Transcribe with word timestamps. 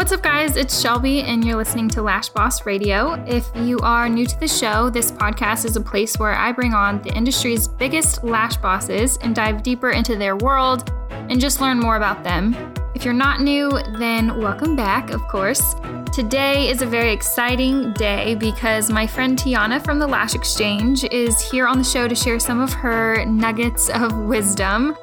What's 0.00 0.12
up, 0.12 0.22
guys? 0.22 0.56
It's 0.56 0.80
Shelby, 0.80 1.20
and 1.20 1.44
you're 1.44 1.56
listening 1.58 1.86
to 1.90 2.00
Lash 2.00 2.30
Boss 2.30 2.64
Radio. 2.64 3.22
If 3.26 3.50
you 3.54 3.78
are 3.80 4.08
new 4.08 4.24
to 4.24 4.40
the 4.40 4.48
show, 4.48 4.88
this 4.88 5.12
podcast 5.12 5.66
is 5.66 5.76
a 5.76 5.80
place 5.82 6.18
where 6.18 6.34
I 6.34 6.52
bring 6.52 6.72
on 6.72 7.02
the 7.02 7.12
industry's 7.14 7.68
biggest 7.68 8.24
lash 8.24 8.56
bosses 8.56 9.18
and 9.18 9.34
dive 9.34 9.62
deeper 9.62 9.90
into 9.90 10.16
their 10.16 10.36
world 10.36 10.90
and 11.10 11.38
just 11.38 11.60
learn 11.60 11.78
more 11.78 11.96
about 11.96 12.24
them. 12.24 12.56
If 12.94 13.04
you're 13.04 13.12
not 13.12 13.42
new, 13.42 13.78
then 13.98 14.40
welcome 14.40 14.74
back, 14.74 15.10
of 15.10 15.20
course. 15.28 15.74
Today 16.14 16.70
is 16.70 16.80
a 16.80 16.86
very 16.86 17.12
exciting 17.12 17.92
day 17.92 18.36
because 18.36 18.88
my 18.90 19.06
friend 19.06 19.36
Tiana 19.36 19.84
from 19.84 19.98
the 19.98 20.06
Lash 20.06 20.34
Exchange 20.34 21.04
is 21.04 21.38
here 21.50 21.66
on 21.66 21.76
the 21.76 21.84
show 21.84 22.08
to 22.08 22.14
share 22.14 22.40
some 22.40 22.58
of 22.58 22.72
her 22.72 23.22
nuggets 23.26 23.90
of 23.90 24.16
wisdom. 24.16 24.96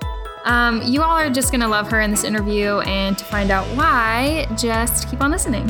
Um, 0.48 0.82
you 0.84 1.04
all 1.04 1.18
are 1.18 1.30
just 1.30 1.52
going 1.52 1.60
to 1.60 1.68
love 1.68 1.92
her 1.92 2.00
in 2.00 2.10
this 2.10 2.24
interview, 2.24 2.80
and 2.80 3.18
to 3.18 3.26
find 3.26 3.52
out 3.52 3.66
why, 3.76 4.48
just 4.58 5.10
keep 5.10 5.22
on 5.22 5.30
listening. 5.30 5.70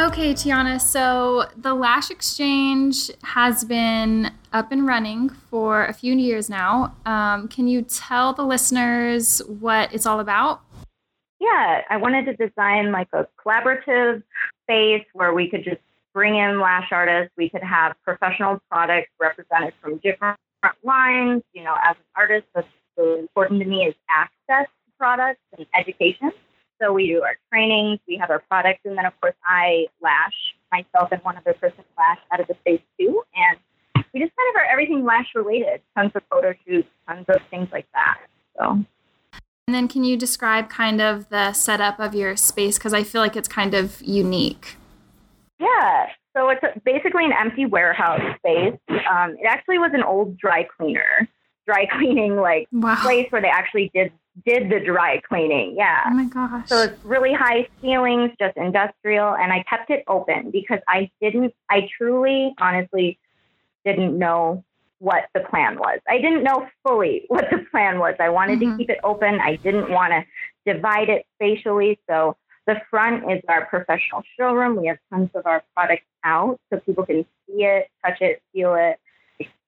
Okay, 0.00 0.34
Tiana, 0.34 0.80
so 0.80 1.46
the 1.56 1.74
Lash 1.74 2.10
Exchange 2.10 3.12
has 3.22 3.64
been 3.64 4.32
up 4.52 4.72
and 4.72 4.84
running 4.84 5.28
for 5.28 5.86
a 5.86 5.92
few 5.92 6.16
years 6.16 6.50
now. 6.50 6.96
Um, 7.06 7.46
can 7.46 7.68
you 7.68 7.82
tell 7.82 8.32
the 8.32 8.42
listeners 8.42 9.42
what 9.46 9.94
it's 9.94 10.04
all 10.04 10.18
about? 10.18 10.62
Yeah, 11.40 11.82
I 11.88 11.98
wanted 11.98 12.24
to 12.24 12.48
design 12.48 12.90
like 12.90 13.08
a 13.12 13.28
collaborative 13.44 14.24
space 14.64 15.04
where 15.12 15.32
we 15.32 15.48
could 15.48 15.62
just 15.62 15.80
bring 16.12 16.34
in 16.34 16.60
lash 16.60 16.88
artists. 16.90 17.32
We 17.36 17.48
could 17.48 17.62
have 17.62 17.94
professional 18.04 18.58
products 18.68 19.10
represented 19.20 19.74
from 19.80 19.98
different 19.98 20.36
lines. 20.82 21.44
You 21.52 21.62
know, 21.62 21.76
as 21.80 21.94
an 21.94 22.04
artist, 22.16 22.46
that's 22.56 22.66
really 22.98 23.20
important 23.20 23.60
to 23.62 23.66
me 23.66 23.84
is 23.84 23.94
access 24.10 24.66
to 24.66 24.92
products 24.98 25.40
and 25.56 25.66
education. 25.78 26.32
So 26.80 26.92
we 26.92 27.08
do 27.08 27.22
our 27.22 27.36
trainings, 27.50 27.98
we 28.06 28.16
have 28.18 28.30
our 28.30 28.40
products, 28.40 28.80
and 28.84 28.96
then 28.96 29.06
of 29.06 29.18
course 29.20 29.34
I 29.44 29.86
lash 30.00 30.34
myself 30.70 31.10
and 31.10 31.22
one 31.22 31.36
other 31.36 31.54
person 31.54 31.84
lash 31.96 32.18
out 32.32 32.40
of 32.40 32.46
the 32.46 32.54
space 32.60 32.82
too. 32.98 33.22
And 33.34 33.58
we 34.12 34.20
just 34.20 34.32
kind 34.36 34.48
of 34.50 34.56
are 34.56 34.70
everything 34.70 35.04
lash 35.04 35.28
related, 35.34 35.80
tons 35.96 36.12
of 36.14 36.22
photo 36.30 36.54
shoots, 36.66 36.88
tons 37.08 37.24
of 37.28 37.40
things 37.50 37.68
like 37.72 37.86
that. 37.94 38.18
So. 38.56 38.84
And 39.66 39.74
then 39.74 39.88
can 39.88 40.04
you 40.04 40.16
describe 40.16 40.70
kind 40.70 41.00
of 41.00 41.28
the 41.28 41.52
setup 41.52 42.00
of 42.00 42.14
your 42.14 42.36
space? 42.36 42.78
Because 42.78 42.94
I 42.94 43.02
feel 43.02 43.20
like 43.20 43.36
it's 43.36 43.48
kind 43.48 43.74
of 43.74 44.00
unique. 44.00 44.76
Yeah. 45.58 46.06
So 46.36 46.48
it's 46.50 46.62
basically 46.84 47.24
an 47.24 47.32
empty 47.38 47.66
warehouse 47.66 48.20
space. 48.38 48.78
Um, 48.88 49.32
it 49.32 49.46
actually 49.46 49.78
was 49.78 49.90
an 49.92 50.02
old 50.02 50.38
dry 50.38 50.64
cleaner 50.76 51.28
dry 51.68 51.86
cleaning 51.92 52.36
like 52.36 52.66
wow. 52.72 52.96
place 53.02 53.30
where 53.30 53.42
they 53.42 53.48
actually 53.48 53.90
did 53.94 54.12
did 54.46 54.70
the 54.70 54.78
dry 54.80 55.20
cleaning. 55.28 55.74
Yeah. 55.76 56.04
Oh 56.06 56.10
my 56.10 56.24
gosh. 56.26 56.68
So 56.68 56.82
it's 56.82 57.04
really 57.04 57.32
high 57.32 57.66
ceilings, 57.80 58.30
just 58.38 58.56
industrial, 58.56 59.34
and 59.34 59.52
I 59.52 59.64
kept 59.68 59.90
it 59.90 60.04
open 60.06 60.50
because 60.50 60.78
I 60.88 61.10
didn't. 61.20 61.54
I 61.68 61.88
truly, 61.96 62.54
honestly, 62.58 63.18
didn't 63.84 64.16
know 64.18 64.64
what 65.00 65.24
the 65.34 65.40
plan 65.40 65.78
was. 65.78 66.00
I 66.08 66.18
didn't 66.18 66.42
know 66.42 66.68
fully 66.86 67.24
what 67.28 67.46
the 67.50 67.64
plan 67.70 67.98
was. 67.98 68.14
I 68.20 68.28
wanted 68.28 68.60
mm-hmm. 68.60 68.72
to 68.72 68.78
keep 68.78 68.90
it 68.90 68.98
open. 69.04 69.40
I 69.40 69.56
didn't 69.56 69.90
want 69.90 70.12
to 70.12 70.72
divide 70.72 71.08
it 71.08 71.26
spatially. 71.36 71.98
So 72.08 72.36
the 72.66 72.80
front 72.90 73.30
is 73.30 73.42
our 73.48 73.66
professional 73.66 74.22
showroom. 74.38 74.76
We 74.80 74.86
have 74.88 74.98
tons 75.12 75.30
of 75.34 75.46
our 75.46 75.64
products 75.74 76.04
out 76.24 76.60
so 76.70 76.80
people 76.80 77.06
can 77.06 77.24
see 77.46 77.64
it, 77.64 77.88
touch 78.04 78.18
it, 78.20 78.42
feel 78.52 78.74
it 78.74 78.98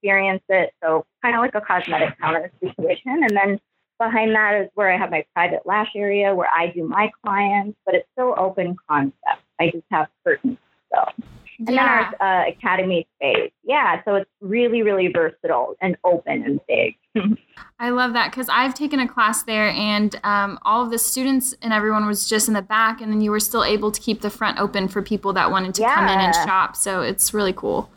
experience 0.00 0.42
it. 0.48 0.72
So 0.82 1.06
kind 1.22 1.34
of 1.34 1.40
like 1.40 1.54
a 1.54 1.60
cosmetic 1.60 2.18
counter 2.20 2.50
situation. 2.60 3.22
And 3.22 3.36
then 3.36 3.60
behind 3.98 4.34
that 4.34 4.62
is 4.62 4.68
where 4.74 4.92
I 4.92 4.96
have 4.96 5.10
my 5.10 5.24
private 5.34 5.60
lash 5.64 5.90
area 5.94 6.34
where 6.34 6.48
I 6.48 6.68
do 6.68 6.84
my 6.84 7.10
clients, 7.24 7.78
but 7.84 7.94
it's 7.94 8.08
still 8.12 8.34
open 8.36 8.76
concept. 8.88 9.42
I 9.60 9.70
just 9.70 9.84
have 9.90 10.08
curtains. 10.24 10.58
So. 10.92 11.24
And 11.66 11.74
yeah. 11.74 12.10
then 12.10 12.20
our 12.20 12.46
uh, 12.46 12.48
academy 12.48 13.06
space. 13.16 13.52
Yeah, 13.62 14.02
so 14.06 14.14
it's 14.14 14.30
really, 14.40 14.80
really 14.80 15.08
versatile 15.08 15.76
and 15.82 15.94
open 16.04 16.42
and 16.42 16.60
big. 16.66 16.96
I 17.78 17.90
love 17.90 18.14
that 18.14 18.30
because 18.30 18.48
I've 18.48 18.72
taken 18.72 18.98
a 18.98 19.06
class 19.06 19.42
there 19.42 19.68
and 19.68 20.18
um, 20.24 20.58
all 20.62 20.82
of 20.82 20.90
the 20.90 20.98
students 20.98 21.54
and 21.60 21.74
everyone 21.74 22.06
was 22.06 22.26
just 22.26 22.48
in 22.48 22.54
the 22.54 22.62
back, 22.62 23.02
and 23.02 23.12
then 23.12 23.20
you 23.20 23.30
were 23.30 23.40
still 23.40 23.62
able 23.62 23.92
to 23.92 24.00
keep 24.00 24.22
the 24.22 24.30
front 24.30 24.58
open 24.58 24.88
for 24.88 25.02
people 25.02 25.34
that 25.34 25.50
wanted 25.50 25.74
to 25.74 25.82
yeah. 25.82 25.96
come 25.96 26.08
in 26.08 26.18
and 26.20 26.34
shop. 26.34 26.76
So 26.76 27.02
it's 27.02 27.34
really 27.34 27.52
cool 27.52 27.90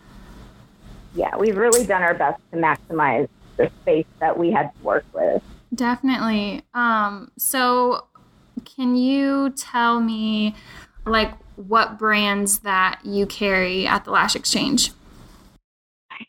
yeah, 1.15 1.35
we've 1.37 1.57
really 1.57 1.85
done 1.85 2.01
our 2.01 2.13
best 2.13 2.41
to 2.51 2.57
maximize 2.57 3.27
the 3.57 3.71
space 3.81 4.05
that 4.19 4.37
we 4.37 4.51
had 4.51 4.73
to 4.75 4.83
work 4.83 5.05
with. 5.13 5.41
Definitely. 5.73 6.63
Um, 6.73 7.31
so, 7.37 8.07
can 8.65 8.95
you 8.95 9.51
tell 9.51 9.99
me, 9.99 10.55
like, 11.05 11.33
what 11.55 11.97
brands 11.97 12.59
that 12.59 12.99
you 13.03 13.25
carry 13.25 13.85
at 13.87 14.05
the 14.05 14.11
Lash 14.11 14.35
Exchange? 14.35 14.91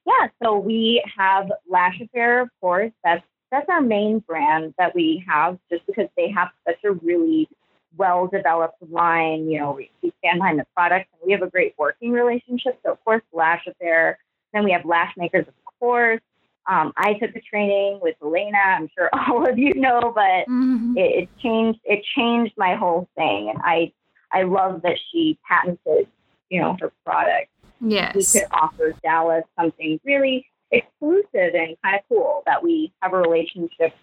Yeah, 0.06 0.28
so 0.42 0.58
we 0.58 1.02
have 1.16 1.50
Lash 1.68 2.00
Affair, 2.00 2.40
of 2.40 2.48
course. 2.60 2.92
That's 3.02 3.24
that's 3.50 3.68
our 3.68 3.80
main 3.80 4.18
brand 4.18 4.74
that 4.78 4.94
we 4.94 5.24
have, 5.28 5.58
just 5.70 5.86
because 5.86 6.08
they 6.16 6.28
have 6.30 6.48
such 6.66 6.82
a 6.84 6.92
really 6.92 7.48
well 7.96 8.26
developed 8.26 8.82
line. 8.90 9.48
You 9.48 9.60
know, 9.60 9.72
we, 9.72 9.90
we 10.02 10.12
stand 10.18 10.40
behind 10.40 10.58
the 10.58 10.66
product 10.74 11.08
and 11.12 11.26
we 11.26 11.32
have 11.32 11.42
a 11.42 11.50
great 11.50 11.74
working 11.78 12.10
relationship. 12.10 12.80
So, 12.84 12.92
of 12.92 13.04
course, 13.04 13.22
Lash 13.32 13.64
Affair 13.66 14.18
then 14.54 14.64
we 14.64 14.72
have 14.72 14.84
lash 14.84 15.12
makers, 15.16 15.46
of 15.46 15.54
course. 15.80 16.20
Um, 16.66 16.92
I 16.96 17.14
took 17.14 17.34
a 17.36 17.40
training 17.40 17.98
with 18.00 18.16
Elena. 18.22 18.58
I'm 18.58 18.88
sure 18.96 19.10
all 19.28 19.48
of 19.48 19.58
you 19.58 19.74
know, 19.74 20.12
but 20.14 20.50
mm-hmm. 20.50 20.96
it, 20.96 21.22
it, 21.22 21.28
changed. 21.42 21.80
It 21.84 22.04
changed 22.16 22.54
my 22.56 22.74
whole 22.74 23.08
thing, 23.16 23.50
and 23.50 23.58
I 23.62 23.92
I 24.32 24.42
love 24.42 24.82
that 24.82 24.98
she 25.10 25.38
patented, 25.46 26.08
you 26.48 26.60
know, 26.60 26.76
her 26.80 26.90
product. 27.04 27.50
Yes, 27.80 28.14
we 28.14 28.24
could 28.24 28.48
offer 28.52 28.94
Dallas 29.02 29.44
something 29.58 30.00
really 30.04 30.46
exclusive 30.70 31.54
and 31.54 31.76
kind 31.82 31.96
of 31.96 32.00
cool 32.08 32.42
that 32.46 32.62
we 32.62 32.92
have 33.00 33.12
a 33.12 33.18
relationship, 33.18 33.94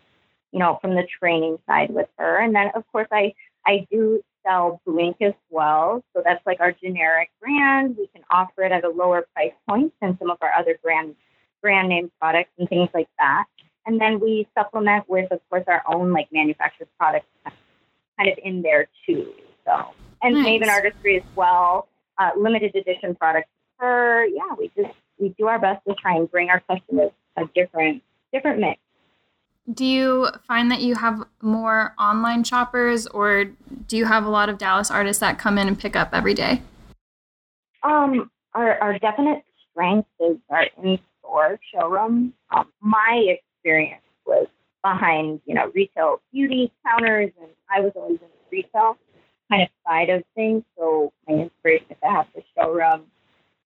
you 0.51 0.59
know, 0.59 0.77
from 0.81 0.95
the 0.95 1.07
training 1.19 1.57
side 1.65 1.89
with 1.89 2.07
her. 2.17 2.37
And 2.37 2.53
then, 2.55 2.69
of 2.75 2.83
course, 2.91 3.07
I 3.11 3.33
I 3.65 3.87
do 3.91 4.21
sell 4.45 4.81
Blink 4.85 5.17
as 5.21 5.33
well. 5.49 6.03
So 6.13 6.21
that's 6.23 6.45
like 6.45 6.59
our 6.59 6.71
generic 6.71 7.29
brand. 7.39 7.95
We 7.97 8.07
can 8.07 8.23
offer 8.31 8.63
it 8.63 8.71
at 8.71 8.83
a 8.83 8.89
lower 8.89 9.25
price 9.33 9.53
point 9.67 9.93
than 10.01 10.17
some 10.19 10.29
of 10.29 10.37
our 10.41 10.53
other 10.53 10.77
brand 10.83 11.15
brand 11.61 11.89
name 11.89 12.11
products 12.19 12.49
and 12.57 12.67
things 12.67 12.89
like 12.93 13.09
that. 13.19 13.45
And 13.85 13.99
then 13.99 14.19
we 14.19 14.47
supplement 14.57 15.07
with, 15.09 15.31
of 15.31 15.39
course, 15.49 15.63
our 15.67 15.83
own 15.87 16.11
like 16.11 16.27
manufactured 16.31 16.87
products 16.97 17.27
kind 18.17 18.29
of 18.29 18.37
in 18.43 18.61
there 18.61 18.87
too. 19.05 19.33
So 19.65 19.93
and 20.21 20.35
nice. 20.35 20.45
Maven 20.45 20.69
Artistry 20.69 21.17
as 21.17 21.23
well, 21.35 21.87
uh, 22.17 22.31
limited 22.37 22.75
edition 22.75 23.15
products 23.15 23.49
for 23.77 24.25
yeah, 24.25 24.53
we 24.57 24.71
just 24.75 24.93
we 25.17 25.29
do 25.37 25.47
our 25.47 25.59
best 25.59 25.83
to 25.87 25.95
try 25.95 26.15
and 26.15 26.29
bring 26.29 26.49
our 26.49 26.61
customers 26.61 27.11
a 27.37 27.43
different 27.55 28.03
different 28.33 28.59
mix. 28.59 28.80
Do 29.71 29.85
you 29.85 30.27
find 30.47 30.71
that 30.71 30.81
you 30.81 30.95
have 30.95 31.23
more 31.41 31.93
online 31.99 32.43
shoppers, 32.43 33.05
or 33.07 33.45
do 33.87 33.95
you 33.95 34.05
have 34.05 34.25
a 34.25 34.29
lot 34.29 34.49
of 34.49 34.57
Dallas 34.57 34.89
artists 34.89 35.19
that 35.19 35.37
come 35.37 35.57
in 35.57 35.67
and 35.67 35.79
pick 35.79 35.95
up 35.95 36.09
every 36.13 36.33
day? 36.33 36.61
Um, 37.83 38.31
our, 38.53 38.77
our 38.79 38.99
definite 38.99 39.43
strength 39.71 40.09
is 40.19 40.37
our 40.49 40.65
in-store 40.83 41.59
showroom. 41.73 42.33
Um, 42.49 42.71
my 42.81 43.23
experience 43.27 44.01
was 44.25 44.47
behind, 44.83 45.41
you 45.45 45.53
know, 45.53 45.71
retail 45.75 46.21
beauty 46.33 46.71
counters, 46.85 47.31
and 47.39 47.51
I 47.69 47.81
was 47.81 47.91
always 47.95 48.19
in 48.19 48.27
the 48.27 48.57
retail 48.57 48.97
kind 49.49 49.61
of 49.61 49.69
side 49.87 50.09
of 50.09 50.23
things. 50.35 50.63
So 50.75 51.13
my 51.27 51.35
inspiration 51.35 51.95
to 52.01 52.09
have 52.09 52.25
the 52.33 52.41
showroom, 52.57 53.03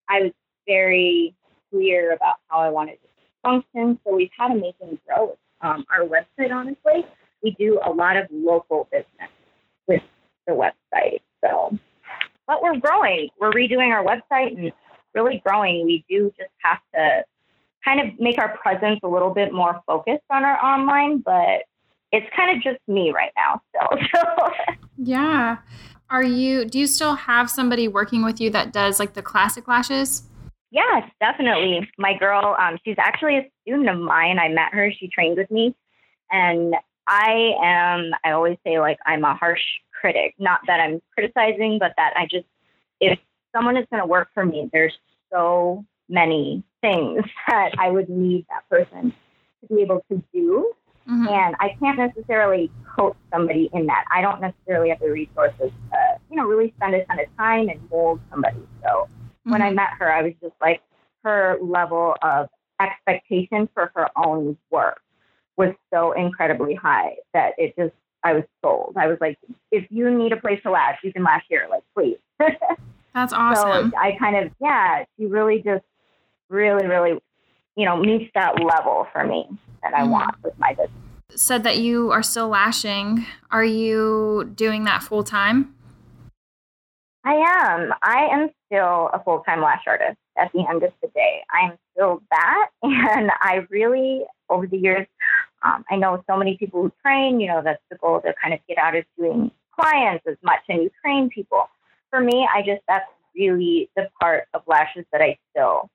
I 0.09 0.23
was 0.23 0.31
very 0.67 1.33
clear 1.71 2.13
about 2.13 2.35
how 2.47 2.59
I 2.59 2.69
wanted 2.69 2.95
to 2.95 3.07
function. 3.43 3.99
So 4.05 4.15
we've 4.15 4.29
had 4.37 4.51
amazing 4.51 4.99
growth 5.07 5.37
um, 5.61 5.85
our 5.89 6.05
website, 6.05 6.51
honestly. 6.51 7.05
We 7.43 7.51
do 7.59 7.79
a 7.85 7.91
lot 7.91 8.17
of 8.17 8.27
local 8.31 8.87
business 8.91 9.29
with 9.87 10.01
the 10.47 10.53
website. 10.53 11.21
So, 11.43 11.77
but 12.47 12.61
we're 12.61 12.79
growing. 12.79 13.29
We're 13.39 13.51
redoing 13.51 13.91
our 13.91 14.03
website 14.03 14.57
and 14.57 14.71
really 15.13 15.41
growing. 15.45 15.85
We 15.85 16.05
do 16.09 16.31
just 16.37 16.51
have 16.63 16.79
to 16.93 17.23
kind 17.83 17.99
of 17.99 18.19
make 18.19 18.39
our 18.39 18.57
presence 18.57 18.99
a 19.03 19.07
little 19.07 19.33
bit 19.33 19.53
more 19.53 19.81
focused 19.85 20.23
on 20.31 20.43
our 20.43 20.63
online, 20.63 21.19
but 21.19 21.63
it's 22.11 22.27
kind 22.35 22.55
of 22.55 22.63
just 22.63 22.79
me 22.87 23.11
right 23.11 23.31
now 23.35 23.61
still. 23.69 24.23
yeah. 24.97 25.57
Are 26.09 26.23
you 26.23 26.65
do 26.65 26.79
you 26.79 26.87
still 26.87 27.15
have 27.15 27.49
somebody 27.49 27.87
working 27.87 28.23
with 28.23 28.39
you 28.39 28.49
that 28.51 28.71
does 28.71 28.99
like 28.99 29.13
the 29.13 29.21
classic 29.21 29.67
lashes? 29.67 30.23
Yes, 30.75 31.09
definitely. 31.21 31.89
My 31.97 32.17
girl, 32.17 32.53
um, 32.59 32.77
she's 32.83 32.97
actually 32.99 33.37
a 33.37 33.49
student 33.61 33.87
of 33.87 33.97
mine. 33.97 34.39
I 34.39 34.49
met 34.49 34.73
her. 34.73 34.91
She 34.91 35.07
trained 35.07 35.37
with 35.37 35.49
me. 35.49 35.73
And 36.29 36.75
I 37.07 37.53
am, 37.63 38.11
I 38.25 38.31
always 38.31 38.57
say, 38.65 38.81
like, 38.81 38.97
I'm 39.05 39.23
a 39.23 39.35
harsh 39.35 39.61
critic. 39.97 40.35
Not 40.37 40.59
that 40.67 40.81
I'm 40.81 41.01
criticizing, 41.13 41.79
but 41.79 41.93
that 41.95 42.13
I 42.17 42.25
just, 42.29 42.45
if 42.99 43.17
someone 43.55 43.77
is 43.77 43.85
going 43.89 44.01
to 44.01 44.05
work 44.05 44.27
for 44.33 44.45
me, 44.45 44.69
there's 44.73 44.91
so 45.31 45.85
many 46.09 46.61
things 46.81 47.23
that 47.47 47.71
I 47.79 47.89
would 47.89 48.09
need 48.09 48.45
that 48.49 48.67
person 48.69 49.13
to 49.61 49.73
be 49.73 49.81
able 49.81 50.03
to 50.11 50.21
do. 50.33 50.73
Mm-hmm. 51.09 51.27
And 51.29 51.55
I 51.61 51.77
can't 51.79 51.97
necessarily 51.97 52.69
coach 52.97 53.15
somebody 53.31 53.69
in 53.71 53.85
that. 53.85 54.03
I 54.13 54.19
don't 54.19 54.41
necessarily 54.41 54.89
have 54.89 54.99
the 54.99 55.09
resources 55.09 55.71
to, 55.91 56.19
you 56.29 56.35
know, 56.35 56.43
really 56.43 56.73
spend 56.75 56.95
a 56.95 57.05
ton 57.05 57.19
of 57.21 57.37
time 57.37 57.69
and 57.69 57.79
mold 57.89 58.19
somebody. 58.29 58.59
So. 58.83 59.07
When 59.45 59.61
I 59.61 59.67
mm-hmm. 59.67 59.75
met 59.75 59.89
her, 59.99 60.11
I 60.11 60.23
was 60.23 60.33
just 60.41 60.55
like, 60.61 60.81
her 61.23 61.57
level 61.61 62.15
of 62.21 62.49
expectation 62.79 63.67
for 63.73 63.91
her 63.95 64.09
own 64.15 64.57
work 64.69 65.01
was 65.57 65.73
so 65.93 66.11
incredibly 66.11 66.75
high 66.75 67.15
that 67.33 67.53
it 67.57 67.73
just, 67.77 67.93
I 68.23 68.33
was 68.33 68.43
sold. 68.63 68.95
I 68.97 69.07
was 69.07 69.17
like, 69.21 69.37
if 69.71 69.85
you 69.89 70.11
need 70.11 70.33
a 70.33 70.37
place 70.37 70.61
to 70.63 70.71
lash, 70.71 70.99
you 71.03 71.13
can 71.13 71.23
lash 71.23 71.43
here, 71.49 71.67
like, 71.69 71.83
please. 71.95 72.17
That's 73.13 73.33
awesome. 73.33 73.91
So 73.91 73.97
I 73.97 74.17
kind 74.19 74.35
of, 74.35 74.51
yeah, 74.59 75.05
she 75.17 75.25
really 75.25 75.61
just, 75.63 75.85
really, 76.49 76.85
really, 76.85 77.19
you 77.75 77.85
know, 77.85 77.97
meets 77.97 78.29
that 78.35 78.61
level 78.61 79.07
for 79.13 79.25
me 79.25 79.47
that 79.81 79.93
I 79.93 80.01
mm-hmm. 80.01 80.11
want 80.11 80.35
with 80.43 80.57
my 80.59 80.71
business. 80.73 80.91
Said 81.29 81.63
that 81.63 81.77
you 81.77 82.11
are 82.11 82.23
still 82.23 82.49
lashing. 82.49 83.25
Are 83.51 83.63
you 83.63 84.51
doing 84.55 84.83
that 84.83 85.01
full 85.01 85.23
time? 85.23 85.75
I 87.23 87.33
am. 87.33 87.93
I 88.03 88.27
am 88.31 88.49
still 88.65 89.09
a 89.13 89.21
full 89.23 89.39
time 89.39 89.61
lash 89.61 89.83
artist 89.87 90.17
at 90.37 90.51
the 90.53 90.65
end 90.69 90.83
of 90.83 90.91
the 91.01 91.07
day. 91.09 91.41
I 91.51 91.67
am 91.69 91.77
still 91.93 92.21
that. 92.31 92.69
And 92.83 93.31
I 93.39 93.65
really, 93.69 94.23
over 94.49 94.67
the 94.67 94.77
years, 94.77 95.07
um, 95.63 95.83
I 95.89 95.95
know 95.95 96.23
so 96.29 96.37
many 96.37 96.57
people 96.57 96.81
who 96.81 96.91
train, 97.01 97.39
you 97.39 97.47
know, 97.47 97.61
that's 97.63 97.81
the 97.89 97.97
goal 97.97 98.21
to 98.21 98.33
kind 98.41 98.53
of 98.53 98.59
get 98.67 98.77
out 98.77 98.95
of 98.95 99.05
doing 99.17 99.51
clients 99.79 100.23
as 100.27 100.37
much 100.43 100.59
and 100.69 100.83
you 100.83 100.89
train 101.01 101.29
people. 101.29 101.69
For 102.09 102.21
me, 102.21 102.47
I 102.53 102.61
just, 102.61 102.81
that's 102.87 103.05
really 103.35 103.89
the 103.95 104.09
part 104.21 104.47
of 104.53 104.61
lashes 104.67 105.05
that 105.11 105.21
I 105.21 105.37
still 105.51 105.89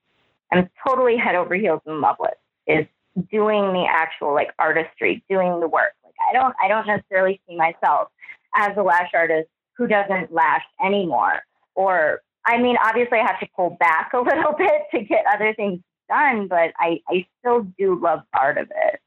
am 0.51 0.69
totally 0.85 1.17
head 1.17 1.35
over 1.35 1.55
heels 1.55 1.81
in 1.85 2.01
love 2.01 2.17
with 2.19 2.33
is 2.67 2.85
doing 3.31 3.73
the 3.73 3.85
actual 3.89 4.33
like 4.33 4.51
artistry, 4.59 5.23
doing 5.29 5.59
the 5.59 5.67
work. 5.67 5.93
Like 6.03 6.13
I 6.29 6.33
don't 6.33 6.55
I 6.63 6.67
don't 6.67 6.87
necessarily 6.87 7.41
see 7.47 7.55
myself 7.55 8.09
as 8.55 8.71
a 8.77 8.83
lash 8.83 9.11
artist 9.13 9.49
who 9.73 9.87
doesn't 9.87 10.33
lash 10.33 10.63
anymore. 10.83 11.41
Or 11.75 12.21
I 12.45 12.57
mean, 12.57 12.75
obviously 12.83 13.19
I 13.19 13.25
have 13.25 13.39
to 13.39 13.47
pull 13.55 13.77
back 13.79 14.11
a 14.13 14.17
little 14.19 14.53
bit 14.57 14.83
to 14.93 15.03
get 15.03 15.25
other 15.33 15.53
things 15.53 15.79
done, 16.09 16.47
but 16.47 16.71
I, 16.79 16.99
I 17.07 17.25
still 17.39 17.63
do 17.77 17.99
love 18.01 18.21
part 18.33 18.57
of 18.57 18.69
it. 18.69 18.99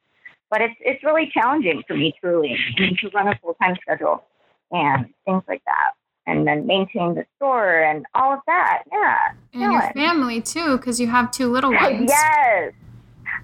But 0.51 0.61
it's 0.61 0.75
it's 0.81 1.03
really 1.03 1.31
challenging 1.33 1.83
for 1.87 1.97
me 1.97 2.15
truly 2.21 2.57
to 2.77 3.09
run 3.13 3.29
a 3.29 3.37
full 3.43 3.55
time 3.55 3.77
schedule 3.83 4.25
and 4.71 5.07
things 5.25 5.43
like 5.49 5.63
that 5.65 5.93
and 6.27 6.47
then 6.47 6.67
maintain 6.67 7.15
the 7.15 7.25
store 7.37 7.81
and 7.83 8.07
all 8.15 8.35
of 8.35 8.41
that. 8.47 8.83
Yeah. 8.91 9.19
And 9.53 9.73
your 9.73 9.93
family 9.93 10.41
too, 10.41 10.77
because 10.77 11.01
you 11.01 11.09
have 11.09 11.31
two 11.31 11.51
little 11.51 11.73
ones. 11.75 12.09
yes, 12.09 12.73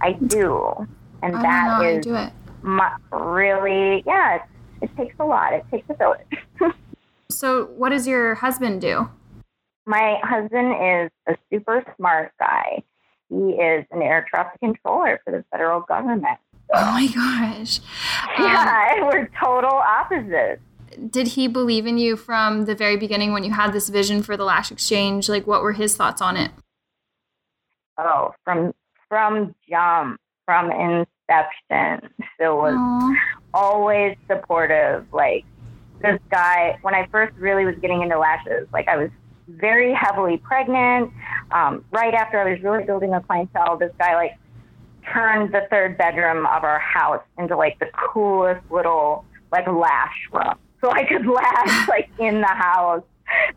I 0.00 0.12
do. 0.12 0.86
And 1.22 1.36
I 1.36 1.42
that 1.42 1.84
is 1.84 2.04
do 2.04 2.14
it. 2.14 2.32
My, 2.62 2.94
really, 3.12 4.02
yeah, 4.06 4.36
it, 4.36 4.42
it 4.82 4.96
takes 4.96 5.14
a 5.18 5.24
lot. 5.24 5.52
It 5.52 5.64
takes 5.70 5.88
a 5.90 5.94
village. 5.94 6.74
so, 7.30 7.66
what 7.76 7.90
does 7.90 8.06
your 8.06 8.36
husband 8.36 8.80
do? 8.80 9.08
My 9.90 10.20
husband 10.22 10.72
is 10.72 11.10
a 11.26 11.36
super 11.52 11.84
smart 11.96 12.32
guy. 12.38 12.82
He 13.28 13.52
is 13.54 13.84
an 13.90 14.02
air 14.02 14.24
traffic 14.28 14.60
controller 14.60 15.20
for 15.24 15.32
the 15.32 15.44
federal 15.50 15.80
government. 15.80 16.38
So. 16.52 16.74
Oh 16.74 16.92
my 16.92 17.06
gosh. 17.08 17.80
Yeah, 18.38 18.94
um, 19.00 19.06
we're 19.08 19.28
total 19.42 19.70
opposites 19.70 20.62
did 21.08 21.28
he 21.28 21.46
believe 21.46 21.86
in 21.86 21.98
you 21.98 22.16
from 22.16 22.64
the 22.64 22.74
very 22.74 22.96
beginning 22.96 23.32
when 23.32 23.44
you 23.44 23.52
had 23.52 23.72
this 23.72 23.88
vision 23.88 24.22
for 24.22 24.36
the 24.36 24.44
Lash 24.44 24.70
Exchange? 24.70 25.28
Like, 25.28 25.46
what 25.46 25.62
were 25.62 25.72
his 25.72 25.96
thoughts 25.96 26.20
on 26.20 26.36
it? 26.36 26.50
Oh, 27.98 28.34
from 28.44 28.72
from 29.08 29.54
jump, 29.68 30.20
from 30.46 30.70
inception, 30.70 32.10
Phil 32.38 32.56
was 32.56 32.74
Aww. 32.74 33.16
always 33.52 34.16
supportive. 34.28 35.06
Like 35.12 35.44
this 36.00 36.18
guy, 36.30 36.78
when 36.82 36.94
I 36.94 37.06
first 37.10 37.36
really 37.36 37.64
was 37.64 37.76
getting 37.80 38.02
into 38.02 38.18
lashes, 38.18 38.66
like 38.72 38.88
I 38.88 38.96
was 38.96 39.10
very 39.56 39.94
heavily 39.94 40.38
pregnant. 40.38 41.12
Um, 41.50 41.84
right 41.90 42.14
after 42.14 42.38
I 42.40 42.52
was 42.52 42.62
really 42.62 42.84
building 42.84 43.12
a 43.14 43.20
clientele, 43.20 43.76
this 43.78 43.92
guy 43.98 44.14
like 44.14 44.38
turned 45.12 45.52
the 45.52 45.66
third 45.70 45.98
bedroom 45.98 46.46
of 46.46 46.64
our 46.64 46.78
house 46.78 47.22
into 47.38 47.56
like 47.56 47.78
the 47.78 47.86
coolest 47.92 48.60
little 48.70 49.24
like 49.50 49.66
lash 49.66 50.14
room 50.32 50.54
so 50.80 50.90
I 50.90 51.04
could 51.04 51.26
lash 51.34 51.88
like 51.88 52.10
in 52.18 52.40
the 52.40 52.46
house. 52.46 53.02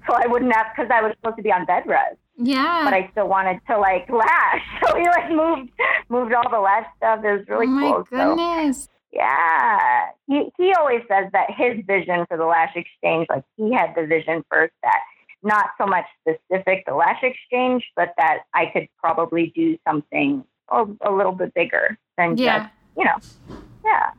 So 0.08 0.14
I 0.14 0.28
wouldn't 0.28 0.54
have 0.54 0.68
because 0.76 0.92
I 0.94 1.02
was 1.02 1.14
supposed 1.18 1.38
to 1.38 1.44
be 1.44 1.52
on 1.52 1.66
bed 1.66 1.84
rest. 1.88 2.18
Yeah. 2.38 2.82
But 2.84 2.94
I 2.94 3.10
still 3.12 3.28
wanted 3.28 3.60
to 3.68 3.78
like 3.78 4.10
lash. 4.10 4.62
So 4.86 4.96
we 4.96 5.06
like 5.06 5.32
moved 5.32 5.72
moved 6.10 6.34
all 6.34 6.50
the 6.50 6.60
lash 6.60 6.86
stuff. 6.98 7.24
It 7.24 7.32
was 7.32 7.48
really 7.48 7.68
oh 7.68 7.70
my 7.70 7.92
cool. 7.92 8.04
goodness. 8.04 8.84
So, 8.84 8.90
yeah. 9.14 10.08
He 10.28 10.52
he 10.58 10.74
always 10.74 11.02
says 11.08 11.32
that 11.34 11.50
his 11.52 11.84
vision 11.86 12.26
for 12.28 12.38
the 12.38 12.46
lash 12.46 12.76
exchange, 12.76 13.28
like 13.30 13.44
he 13.58 13.74
had 13.74 13.94
the 13.96 14.06
vision 14.06 14.44
first 14.52 14.74
that 14.84 15.00
not 15.44 15.68
so 15.78 15.86
much 15.86 16.06
specific 16.22 16.86
the 16.86 16.94
lash 16.94 17.22
exchange, 17.22 17.84
but 17.96 18.14
that 18.18 18.40
I 18.54 18.68
could 18.68 18.88
probably 18.98 19.52
do 19.56 19.78
something 19.88 20.44
a, 20.70 20.86
a 21.02 21.12
little 21.12 21.34
bit 21.34 21.54
bigger 21.54 21.98
than 22.18 22.38
yeah. 22.38 22.60
just, 22.60 22.74
you 22.98 23.06
know. 23.06 23.58
Yeah. 23.84 24.12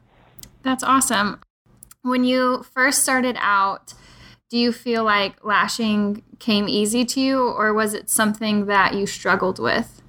That's 0.63 0.85
awesome. 0.85 1.41
When 2.03 2.25
you 2.25 2.65
first 2.75 3.03
started 3.03 3.37
out, 3.39 3.95
do 4.51 4.59
you 4.59 4.73
feel 4.73 5.05
like 5.05 5.45
lashing 5.45 6.23
came 6.39 6.69
easy 6.69 7.05
to 7.07 7.21
you, 7.21 7.41
or 7.41 7.73
was 7.73 7.95
it 7.95 8.11
something 8.11 8.67
that 8.67 8.95
you 8.95 9.07
struggled 9.07 9.59
with? 9.59 10.03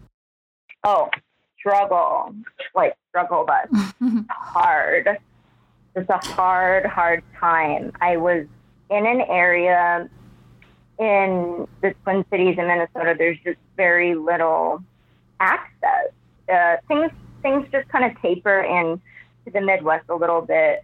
Oh, 0.84 1.10
struggle. 1.58 2.36
Like, 2.76 2.96
struggle, 3.10 3.46
but 3.48 3.70
hard. 4.30 5.18
It's 5.96 6.10
a 6.10 6.18
hard, 6.18 6.86
hard 6.86 7.24
time. 7.40 7.94
I 8.02 8.18
was 8.18 8.46
in 8.90 9.06
an 9.08 9.22
area 9.22 10.10
in 11.00 11.68
the 11.82 11.94
Twin 12.04 12.26
Cities 12.30 12.56
in 12.58 12.68
Minnesota, 12.68 13.16
there's 13.18 13.38
just 13.44 13.58
very 13.76 14.16
little 14.16 14.84
access. 15.40 16.12
Uh, 16.52 16.78
things 16.88 17.12
things 17.42 17.68
just 17.72 17.88
kind 17.90 18.06
of 18.06 18.20
taper 18.22 18.62
in 18.62 19.00
to 19.46 19.52
the 19.52 19.62
Midwest 19.62 20.06
a 20.10 20.16
little 20.16 20.42
bit 20.42 20.82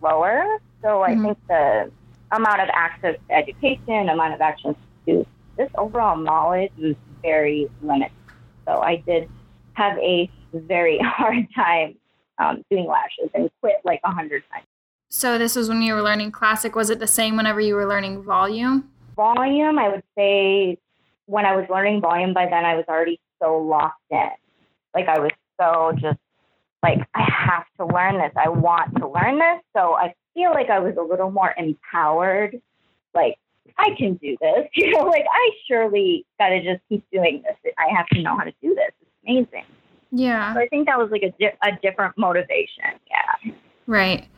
slower. 0.00 0.44
So 0.82 1.02
I 1.02 1.10
mm-hmm. 1.10 1.24
think 1.24 1.38
the 1.48 1.90
amount 2.30 2.60
of 2.60 2.68
access 2.72 3.16
to 3.28 3.34
education, 3.34 4.08
amount 4.08 4.34
of 4.34 4.40
access 4.40 4.74
to 5.06 5.26
this 5.56 5.70
overall 5.76 6.16
knowledge 6.16 6.72
was 6.78 6.94
very 7.22 7.68
limited. 7.82 8.12
So 8.66 8.80
I 8.80 8.96
did 8.96 9.28
have 9.74 9.96
a 9.98 10.30
very 10.52 10.98
hard 11.02 11.46
time 11.54 11.96
um, 12.38 12.64
doing 12.70 12.86
lashes 12.86 13.30
and 13.34 13.50
quit 13.60 13.76
like 13.84 14.00
a 14.04 14.10
hundred 14.10 14.42
times. 14.52 14.66
So 15.08 15.38
this 15.38 15.54
was 15.54 15.68
when 15.68 15.80
you 15.82 15.94
were 15.94 16.02
learning 16.02 16.32
classic. 16.32 16.74
Was 16.74 16.90
it 16.90 16.98
the 16.98 17.06
same 17.06 17.36
whenever 17.36 17.60
you 17.60 17.74
were 17.76 17.86
learning 17.86 18.22
volume? 18.22 18.90
Volume, 19.14 19.78
I 19.78 19.88
would 19.88 20.02
say 20.16 20.78
when 21.26 21.46
I 21.46 21.56
was 21.56 21.66
learning 21.70 22.00
volume, 22.00 22.34
by 22.34 22.46
then 22.46 22.64
I 22.64 22.76
was 22.76 22.84
already 22.88 23.20
so 23.42 23.58
locked 23.58 24.00
in. 24.10 24.28
Like 24.94 25.08
I 25.08 25.18
was 25.18 25.30
so 25.60 25.92
just 26.00 26.18
like, 26.82 26.98
I 27.14 27.22
have 27.22 27.64
to 27.78 27.86
learn 27.86 28.18
this. 28.18 28.32
I 28.36 28.48
want 28.50 28.94
to 28.98 29.08
learn 29.08 29.38
this. 29.38 29.62
So 29.74 29.94
I 29.94 30.14
feel 30.34 30.50
like 30.50 30.68
I 30.68 30.78
was 30.78 30.94
a 30.98 31.02
little 31.02 31.30
more 31.30 31.54
empowered. 31.56 32.60
Like, 33.14 33.36
I 33.78 33.90
can 33.96 34.14
do 34.14 34.36
this. 34.40 34.68
You 34.74 34.90
know, 34.90 35.04
like, 35.04 35.24
I 35.30 35.50
surely 35.66 36.26
got 36.38 36.50
to 36.50 36.62
just 36.62 36.82
keep 36.88 37.04
doing 37.10 37.42
this. 37.42 37.72
I 37.78 37.94
have 37.96 38.06
to 38.08 38.22
know 38.22 38.36
how 38.36 38.44
to 38.44 38.52
do 38.62 38.74
this. 38.74 38.90
It's 39.00 39.10
amazing. 39.26 39.64
Yeah. 40.10 40.52
So 40.52 40.60
I 40.60 40.68
think 40.68 40.86
that 40.86 40.98
was 40.98 41.10
like 41.10 41.22
a, 41.22 41.30
di- 41.40 41.56
a 41.62 41.78
different 41.82 42.16
motivation. 42.18 42.84
Yeah. 43.10 43.52
Right. 43.86 44.28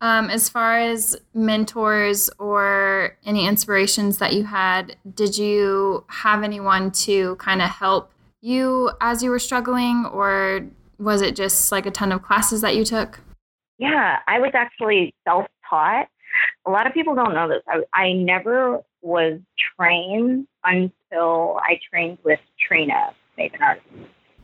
Um, 0.00 0.30
as 0.30 0.48
far 0.48 0.78
as 0.78 1.16
mentors 1.34 2.30
or 2.38 3.16
any 3.24 3.46
inspirations 3.46 4.18
that 4.18 4.32
you 4.32 4.44
had, 4.44 4.96
did 5.14 5.36
you 5.36 6.04
have 6.08 6.42
anyone 6.42 6.90
to 6.92 7.36
kind 7.36 7.62
of 7.62 7.68
help 7.68 8.12
you 8.40 8.90
as 9.00 9.22
you 9.22 9.30
were 9.30 9.38
struggling, 9.38 10.04
or 10.06 10.66
was 10.98 11.22
it 11.22 11.36
just 11.36 11.72
like 11.72 11.86
a 11.86 11.90
ton 11.90 12.12
of 12.12 12.22
classes 12.22 12.60
that 12.60 12.76
you 12.76 12.84
took? 12.84 13.20
Yeah, 13.78 14.18
I 14.26 14.38
was 14.38 14.50
actually 14.54 15.14
self 15.24 15.46
taught. 15.68 16.08
A 16.66 16.70
lot 16.70 16.86
of 16.86 16.94
people 16.94 17.14
don't 17.14 17.34
know 17.34 17.48
this. 17.48 17.62
I, 17.68 17.82
I 17.94 18.12
never 18.12 18.80
was 19.02 19.40
trained 19.76 20.46
until 20.64 21.58
I 21.60 21.78
trained 21.90 22.18
with 22.24 22.40
Trina 22.66 23.14
Maven 23.38 23.60
Artist. 23.60 23.86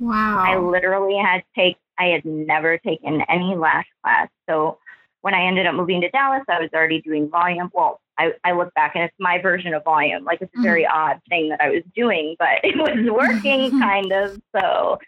Wow. 0.00 0.38
I 0.38 0.58
literally 0.58 1.16
had 1.16 1.38
to 1.38 1.44
take 1.56 1.76
I 1.98 2.06
had 2.06 2.24
never 2.24 2.78
taken 2.78 3.22
any 3.28 3.56
lash 3.56 3.86
class. 4.02 4.28
So 4.48 4.78
when 5.22 5.34
I 5.34 5.46
ended 5.46 5.66
up 5.66 5.74
moving 5.74 6.00
to 6.02 6.10
Dallas, 6.10 6.44
I 6.48 6.60
was 6.60 6.70
already 6.72 7.00
doing 7.00 7.28
volume. 7.28 7.70
Well, 7.72 8.00
I, 8.18 8.32
I 8.44 8.52
look 8.52 8.72
back 8.74 8.92
and 8.94 9.04
it's 9.04 9.14
my 9.18 9.40
version 9.40 9.74
of 9.74 9.84
volume. 9.84 10.24
Like 10.24 10.40
it's 10.40 10.54
a 10.56 10.62
very 10.62 10.84
mm-hmm. 10.84 10.96
odd 10.96 11.20
thing 11.28 11.48
that 11.50 11.60
I 11.60 11.70
was 11.70 11.82
doing, 11.94 12.36
but 12.38 12.48
it 12.62 12.76
was 12.76 13.10
working 13.10 13.70
kind 13.80 14.12
of. 14.12 14.40
So 14.56 14.98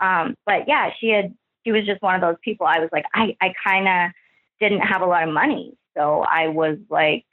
um, 0.00 0.36
but 0.44 0.68
yeah, 0.68 0.90
she 0.98 1.08
had 1.08 1.34
she 1.64 1.72
was 1.72 1.84
just 1.84 2.02
one 2.02 2.14
of 2.14 2.20
those 2.20 2.36
people. 2.42 2.66
I 2.66 2.78
was 2.78 2.88
like, 2.92 3.04
I, 3.14 3.36
I 3.40 3.52
kind 3.64 3.88
of 3.88 4.12
didn't 4.60 4.86
have 4.86 5.02
a 5.02 5.06
lot 5.06 5.26
of 5.26 5.34
money. 5.34 5.76
So 5.96 6.20
I 6.22 6.48
was 6.48 6.78
like, 6.90 7.24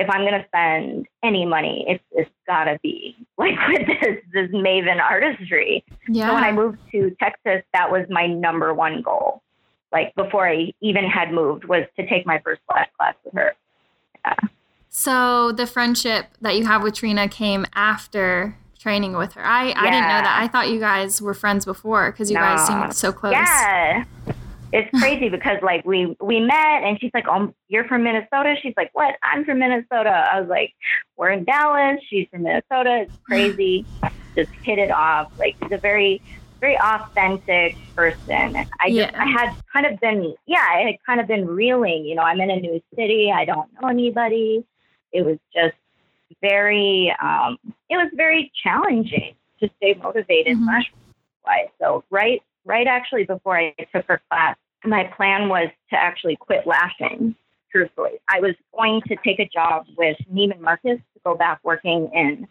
if 0.00 0.10
I'm 0.10 0.22
going 0.22 0.40
to 0.40 0.44
spend 0.48 1.06
any 1.22 1.46
money, 1.46 1.84
it's, 1.86 2.04
it's 2.12 2.30
gotta 2.46 2.80
be 2.82 3.16
like 3.38 3.54
with 3.68 3.86
this, 3.86 4.16
this 4.32 4.50
Maven 4.50 5.00
artistry. 5.00 5.84
Yeah. 6.08 6.28
So 6.28 6.34
when 6.34 6.44
I 6.44 6.50
moved 6.50 6.78
to 6.90 7.14
Texas, 7.20 7.62
that 7.72 7.92
was 7.92 8.06
my 8.10 8.26
number 8.26 8.74
one 8.74 9.02
goal 9.02 9.42
like 9.92 10.14
before 10.14 10.48
I 10.48 10.72
even 10.80 11.04
had 11.04 11.32
moved 11.32 11.64
was 11.64 11.86
to 11.96 12.06
take 12.06 12.26
my 12.26 12.38
first 12.40 12.60
lash 12.72 12.88
class 12.98 13.14
with 13.24 13.34
her. 13.34 13.54
Yeah. 14.24 14.34
So 14.88 15.52
the 15.52 15.66
friendship 15.66 16.26
that 16.40 16.56
you 16.56 16.66
have 16.66 16.82
with 16.82 16.94
Trina 16.94 17.28
came 17.28 17.66
after 17.74 18.56
training 18.78 19.16
with 19.16 19.34
her. 19.34 19.44
I, 19.44 19.72
I 19.72 19.90
didn't 19.90 20.08
know 20.08 20.22
that. 20.22 20.38
I 20.40 20.48
thought 20.48 20.70
you 20.70 20.80
guys 20.80 21.20
were 21.20 21.34
friends 21.34 21.64
before 21.64 22.10
because 22.10 22.30
you 22.30 22.34
no. 22.34 22.40
guys 22.40 22.66
seemed 22.66 22.94
so 22.94 23.12
close. 23.12 23.32
Yeah. 23.32 24.04
It's 24.72 24.90
crazy 25.00 25.28
because 25.28 25.58
like 25.62 25.84
we 25.84 26.16
we 26.20 26.40
met 26.40 26.82
and 26.84 26.98
she's 27.00 27.10
like, 27.14 27.26
"Oh, 27.28 27.52
you're 27.68 27.84
from 27.84 28.04
Minnesota." 28.04 28.54
She's 28.62 28.74
like, 28.76 28.90
"What? 28.92 29.16
I'm 29.22 29.44
from 29.44 29.58
Minnesota." 29.58 30.28
I 30.32 30.40
was 30.40 30.48
like, 30.48 30.74
"We're 31.16 31.30
in 31.30 31.44
Dallas." 31.44 32.00
She's 32.08 32.28
from 32.30 32.42
Minnesota. 32.42 33.02
It's 33.02 33.16
crazy. 33.24 33.84
Just 34.36 34.50
hit 34.62 34.78
it 34.78 34.90
off. 34.90 35.32
Like 35.38 35.56
she's 35.62 35.72
a 35.72 35.78
very 35.78 36.22
very 36.60 36.78
authentic 36.78 37.76
person. 37.96 38.56
I 38.80 38.90
just. 38.90 39.14
I 39.14 39.26
had 39.26 39.54
kind 39.72 39.86
of 39.86 39.98
been 40.00 40.34
yeah, 40.46 40.64
I 40.68 40.80
had 40.82 40.96
kind 41.04 41.20
of 41.20 41.26
been 41.26 41.46
reeling. 41.46 42.04
You 42.04 42.14
know, 42.14 42.22
I'm 42.22 42.40
in 42.40 42.50
a 42.50 42.60
new 42.60 42.80
city. 42.94 43.32
I 43.34 43.44
don't 43.44 43.68
know 43.80 43.88
anybody. 43.88 44.64
It 45.12 45.24
was 45.24 45.38
just 45.54 45.76
very 46.40 47.14
um, 47.20 47.58
it 47.88 47.96
was 47.96 48.10
very 48.14 48.52
challenging 48.62 49.34
to 49.60 49.70
stay 49.78 49.94
motivated 49.94 50.56
mm-hmm. 50.56 50.66
wise. 51.44 51.68
So 51.80 52.04
right 52.10 52.42
right 52.64 52.86
actually 52.86 53.24
before 53.24 53.58
I 53.58 53.74
took 53.94 54.06
her 54.06 54.20
class, 54.30 54.56
my 54.84 55.04
plan 55.16 55.48
was 55.48 55.68
to 55.90 55.96
actually 55.96 56.36
quit 56.36 56.66
lashing. 56.66 57.34
Truthfully, 57.70 58.18
I 58.28 58.40
was 58.40 58.54
going 58.76 59.00
to 59.02 59.16
take 59.24 59.38
a 59.38 59.48
job 59.48 59.86
with 59.96 60.16
Neiman 60.32 60.60
Marcus 60.60 60.98
to 60.98 61.20
go 61.24 61.36
back 61.36 61.60
working 61.62 62.10
in 62.12 62.48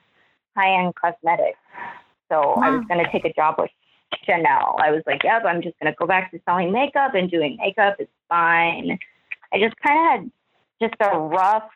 high 0.56 0.82
end 0.82 0.94
cosmetics. 0.96 1.60
So 2.30 2.54
wow. 2.56 2.64
I 2.64 2.70
was 2.70 2.86
going 2.88 3.04
to 3.04 3.12
take 3.12 3.26
a 3.26 3.34
job 3.34 3.56
with 3.58 3.70
Chanel. 4.24 4.78
I 4.82 4.92
was 4.92 5.04
like, 5.06 5.24
yep, 5.24 5.44
I'm 5.46 5.62
just 5.62 5.78
going 5.80 5.92
to 5.92 5.98
go 5.98 6.08
back 6.08 6.32
to 6.32 6.40
selling 6.46 6.72
makeup 6.72 7.16
and 7.16 7.30
doing 7.30 7.58
makeup. 7.60 7.98
It's 8.00 8.12
fine. 8.30 8.98
I 9.54 9.60
just 9.60 9.76
kind 9.86 10.00
of 10.00 10.32
had 10.80 10.90
just 10.90 10.96
a 11.02 11.20
rough 11.20 11.70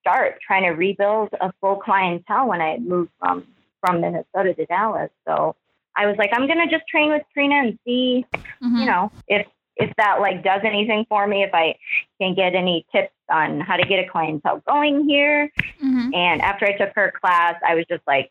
start 0.00 0.38
trying 0.44 0.64
to 0.64 0.70
rebuild 0.70 1.28
a 1.40 1.52
full 1.60 1.76
clientele 1.76 2.48
when 2.48 2.60
I 2.60 2.70
had 2.70 2.84
moved 2.84 3.10
from 3.18 3.46
from 3.84 4.00
Minnesota 4.00 4.54
to 4.54 4.66
Dallas. 4.66 5.10
So 5.26 5.56
I 6.00 6.06
was 6.06 6.16
like, 6.16 6.30
I'm 6.32 6.46
gonna 6.46 6.66
just 6.66 6.86
train 6.88 7.10
with 7.10 7.22
Trina 7.34 7.56
and 7.56 7.78
see, 7.84 8.24
mm-hmm. 8.34 8.76
you 8.76 8.86
know, 8.86 9.12
if 9.28 9.46
if 9.76 9.94
that 9.96 10.20
like 10.20 10.42
does 10.42 10.62
anything 10.64 11.04
for 11.10 11.26
me, 11.26 11.42
if 11.42 11.50
I 11.52 11.76
can 12.18 12.34
get 12.34 12.54
any 12.54 12.86
tips 12.90 13.12
on 13.30 13.60
how 13.60 13.76
to 13.76 13.86
get 13.86 14.02
a 14.02 14.08
clientele 14.08 14.62
going 14.66 15.06
here. 15.06 15.52
Mm-hmm. 15.84 16.14
And 16.14 16.40
after 16.40 16.64
I 16.64 16.72
took 16.72 16.94
her 16.94 17.12
class, 17.20 17.56
I 17.66 17.74
was 17.74 17.84
just 17.86 18.02
like, 18.06 18.30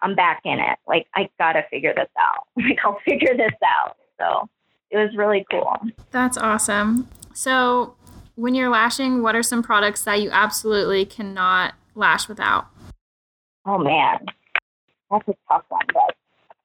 I'm 0.00 0.14
back 0.14 0.42
in 0.44 0.60
it. 0.60 0.78
Like 0.86 1.08
I 1.16 1.28
gotta 1.40 1.64
figure 1.70 1.92
this 1.92 2.08
out. 2.18 2.46
Like 2.56 2.78
I'll 2.84 3.00
figure 3.04 3.36
this 3.36 3.52
out. 3.66 3.96
So 4.20 4.48
it 4.90 4.98
was 4.98 5.16
really 5.16 5.44
cool. 5.50 5.76
That's 6.12 6.36
awesome. 6.36 7.08
So 7.34 7.96
when 8.36 8.54
you're 8.54 8.70
lashing, 8.70 9.22
what 9.22 9.34
are 9.34 9.42
some 9.42 9.64
products 9.64 10.04
that 10.04 10.22
you 10.22 10.30
absolutely 10.30 11.04
cannot 11.04 11.74
lash 11.96 12.28
without? 12.28 12.68
Oh 13.66 13.78
man, 13.78 14.24
that's 15.10 15.26
a 15.26 15.34
tough 15.48 15.64
one. 15.68 15.86
But 15.92 16.14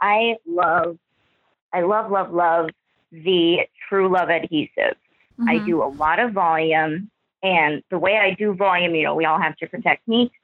I 0.01 0.36
love, 0.48 0.98
I 1.74 1.82
love, 1.82 2.12
love, 2.12 2.32
love 2.32 2.70
the 3.12 3.60
True 3.88 4.12
Love 4.12 4.30
adhesive. 4.30 4.96
Mm-hmm. 5.39 5.50
I 5.50 5.58
do 5.60 5.84
a 5.84 5.88
lot 5.88 6.20
of 6.20 6.34
volume, 6.34 7.10
and 7.44 7.84
the 7.89 8.00
way 8.00 8.18
I 8.18 8.34
do 8.34 8.54
volume, 8.54 8.96
you 8.96 9.04
know, 9.04 9.16
we 9.16 9.25
all 9.25 9.39
have 9.39 9.58
different 9.58 9.86
techniques, 9.86 10.36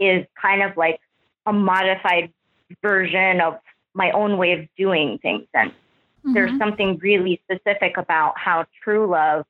is 0.00 0.24
kind 0.40 0.62
of 0.62 0.76
like 0.76 1.00
a 1.46 1.52
modified 1.52 2.32
version 2.82 3.40
of 3.40 3.54
my 3.94 4.10
own 4.12 4.38
way 4.38 4.52
of 4.52 4.68
doing 4.76 5.18
things. 5.18 5.46
And 5.54 5.70
mm-hmm. 5.70 6.34
there's 6.34 6.56
something 6.58 6.98
really 7.02 7.40
specific 7.44 7.96
about 7.96 8.34
how 8.36 8.66
True 8.82 9.10
Love 9.10 9.44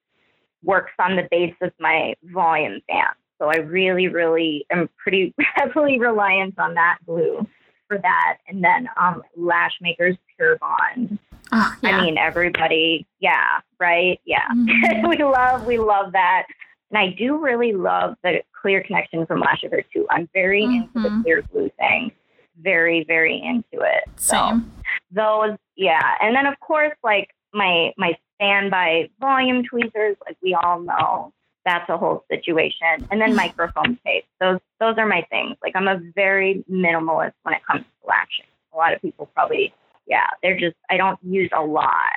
works 0.63 0.93
on 0.99 1.17
the 1.17 1.29
base 1.31 1.55
of 1.61 1.73
my 1.79 2.15
volume 2.25 2.81
band. 2.89 3.15
So 3.39 3.49
I 3.49 3.57
really, 3.57 4.09
really 4.09 4.67
am 4.71 4.89
pretty 4.97 5.35
heavily 5.55 5.99
reliant 5.99 6.59
on 6.59 6.75
that 6.75 6.99
glue 7.07 7.47
for 7.89 7.99
that. 7.99 8.39
And 8.47 8.63
then 8.63 8.89
um, 8.97 9.23
Lash 9.37 9.73
Makers 9.81 10.17
Pure 10.37 10.59
Bond. 10.59 11.19
Oh, 11.51 11.77
yeah. 11.83 11.97
I 11.97 12.05
mean, 12.05 12.19
everybody, 12.19 13.07
yeah, 13.21 13.61
right? 13.81 14.21
Yeah. 14.25 14.47
Mm-hmm. 14.55 15.09
we 15.09 15.17
love, 15.25 15.67
we 15.67 15.79
love 15.79 16.13
that. 16.13 16.45
And 16.91 16.99
I 16.99 17.15
do 17.19 17.39
really 17.39 17.73
love 17.73 18.17
the 18.23 18.43
clear 18.61 18.83
connection 18.83 19.27
from 19.27 19.43
Lashiver 19.43 19.83
too. 19.93 20.07
I'm 20.11 20.29
very 20.33 20.63
mm-hmm. 20.63 20.75
into 20.75 20.93
the 20.95 21.09
mm-hmm. 21.09 21.23
clear 21.23 21.43
glue 21.53 21.71
thing. 21.79 22.13
Very, 22.61 23.05
very 23.05 23.41
into 23.41 23.85
it. 23.85 24.05
Same. 24.17 24.61
So 24.61 24.85
those, 25.13 25.59
yeah. 25.77 26.15
And 26.21 26.35
then 26.35 26.47
of 26.47 26.59
course, 26.61 26.93
like 27.05 27.31
my 27.53 27.93
my 27.97 28.17
standby 28.35 29.11
volume 29.21 29.65
tweezers, 29.65 30.17
like 30.27 30.37
we 30.43 30.55
all 30.55 30.81
know, 30.81 31.33
that's 31.65 31.89
a 31.89 31.97
whole 31.97 32.25
situation. 32.31 33.07
And 33.11 33.21
then 33.21 33.37
microfoam 33.37 33.99
tape. 34.05 34.25
Those 34.41 34.59
those 34.81 34.97
are 34.99 35.07
my 35.07 35.27
things. 35.31 35.57
Like 35.63 35.75
I'm 35.77 35.89
a 35.89 36.01
very 36.15 36.65
minimalist 36.71 37.35
when 37.43 37.55
it 37.55 37.63
comes 37.67 37.83
to 37.83 38.09
lashing. 38.09 38.47
A 38.73 38.77
lot 38.77 38.95
of 38.95 39.01
people 39.01 39.27
probably, 39.35 39.73
yeah, 40.07 40.27
they're 40.43 40.59
just 40.59 40.77
I 40.91 40.97
don't 40.97 41.19
use 41.23 41.51
a 41.57 41.63
lot. 41.63 42.17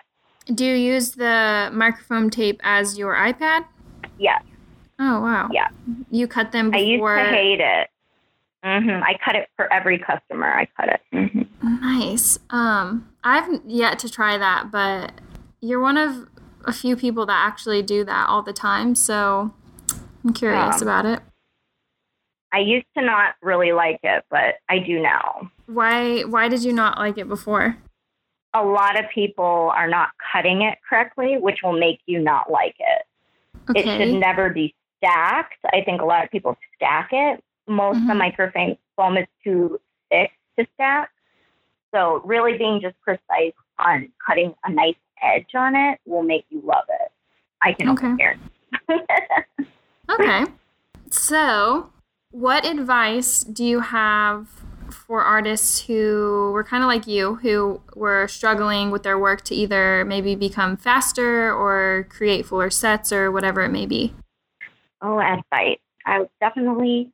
Do 0.53 0.65
you 0.65 0.75
use 0.75 1.12
the 1.12 1.69
microfoam 1.74 2.31
tape 2.31 2.60
as 2.63 2.98
your 2.98 3.15
eye 3.15 3.33
pad? 3.33 3.65
Yes. 4.17 4.43
Oh 5.00 5.21
wow. 5.21 5.50
Yeah. 5.51 5.67
You 6.10 6.27
cut 6.27 6.51
them 6.51 6.71
before. 6.71 7.17
I 7.17 7.21
used 7.21 7.29
to 7.29 7.36
hate 7.36 7.60
it. 7.60 7.89
Mm-hmm. 8.63 9.03
I 9.03 9.17
cut 9.24 9.36
it 9.36 9.50
for 9.55 9.71
every 9.74 9.98
customer. 9.98 10.48
I 10.48 10.67
cut 10.77 10.89
it. 10.89 11.01
Mm-hmm. 11.13 11.81
Nice. 11.81 12.38
Um, 12.51 13.10
I've 13.24 13.62
yet 13.65 13.98
to 14.00 14.10
try 14.10 14.38
that, 14.38 14.69
but 14.71 15.13
you're 15.62 15.79
one 15.79 15.98
of 15.98 16.27
a 16.65 16.74
few 16.74 16.96
people 16.96 17.25
that 17.25 17.48
actually 17.48 17.82
do 17.82 18.03
that 18.06 18.30
all 18.30 18.41
the 18.41 18.53
time. 18.53 18.96
So 18.96 19.53
I'm 20.24 20.34
curious 20.34 20.82
um, 20.82 20.82
about 20.84 21.06
it. 21.06 21.20
I 22.53 22.60
used 22.60 22.88
to 22.98 23.03
not 23.03 23.36
really 23.41 23.72
like 23.72 24.00
it, 24.03 24.25
but 24.30 24.56
I 24.70 24.80
do 24.80 25.01
now. 25.01 25.50
Why? 25.68 26.22
Why 26.22 26.50
did 26.50 26.63
you 26.63 26.74
not 26.74 26.98
like 26.98 27.18
it 27.18 27.27
before? 27.27 27.77
A 28.53 28.63
lot 28.63 29.00
of 29.00 29.06
people 29.13 29.72
are 29.74 29.88
not 29.88 30.10
cutting 30.32 30.62
it 30.62 30.77
correctly, 30.88 31.38
which 31.38 31.60
will 31.63 31.77
make 31.77 32.01
you 32.06 32.20
not 32.20 32.51
like 32.51 32.75
it. 32.80 33.03
Okay. 33.70 33.80
It 33.80 33.98
should 33.98 34.20
never 34.20 34.50
be 34.50 34.75
stacked. 34.98 35.60
I 35.72 35.82
think 35.86 36.01
a 36.01 36.06
lot 36.06 36.25
of 36.25 36.32
people 36.32 36.58
stack 36.75 37.10
it 37.13 37.41
most 37.68 37.98
mm-hmm. 37.98 38.10
of 38.10 38.18
the 38.18 38.24
mm-hmm. 38.24 38.41
microfoam 38.41 38.77
foam 38.96 39.18
is 39.18 39.27
too 39.44 39.80
thick 40.10 40.32
to 40.60 40.68
stack. 40.75 41.10
So 41.94 42.22
really 42.25 42.58
being 42.58 42.80
just 42.82 43.00
precise 43.01 43.53
on 43.80 44.10
cutting 44.25 44.53
a 44.63 44.72
nice 44.72 44.96
edge 45.23 45.55
on 45.55 45.75
it 45.75 45.99
will 46.05 46.23
make 46.23 46.45
you 46.49 46.61
love 46.65 46.85
it. 46.89 47.11
I 47.61 47.73
can 47.73 47.89
okay. 47.89 48.15
guarantee. 48.15 48.49
okay. 50.09 50.45
So, 51.09 51.91
what 52.31 52.65
advice 52.65 53.43
do 53.43 53.63
you 53.63 53.81
have 53.81 54.47
for 54.89 55.23
artists 55.23 55.81
who 55.81 56.51
were 56.53 56.63
kind 56.63 56.83
of 56.83 56.87
like 56.87 57.07
you, 57.07 57.35
who 57.35 57.81
were 57.95 58.27
struggling 58.27 58.91
with 58.91 59.03
their 59.03 59.19
work 59.19 59.43
to 59.43 59.55
either 59.55 60.05
maybe 60.05 60.35
become 60.35 60.77
faster 60.77 61.53
or 61.53 62.07
create 62.09 62.45
fuller 62.45 62.69
sets 62.69 63.11
or 63.11 63.31
whatever 63.31 63.61
it 63.61 63.69
may 63.69 63.85
be? 63.85 64.13
Oh, 65.01 65.19
advice. 65.19 65.79
I 66.05 66.19
would 66.19 66.29
definitely 66.39 67.11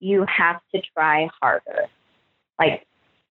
you 0.00 0.26
have 0.28 0.60
to 0.74 0.82
try 0.94 1.28
harder. 1.40 1.86
Like, 2.58 2.86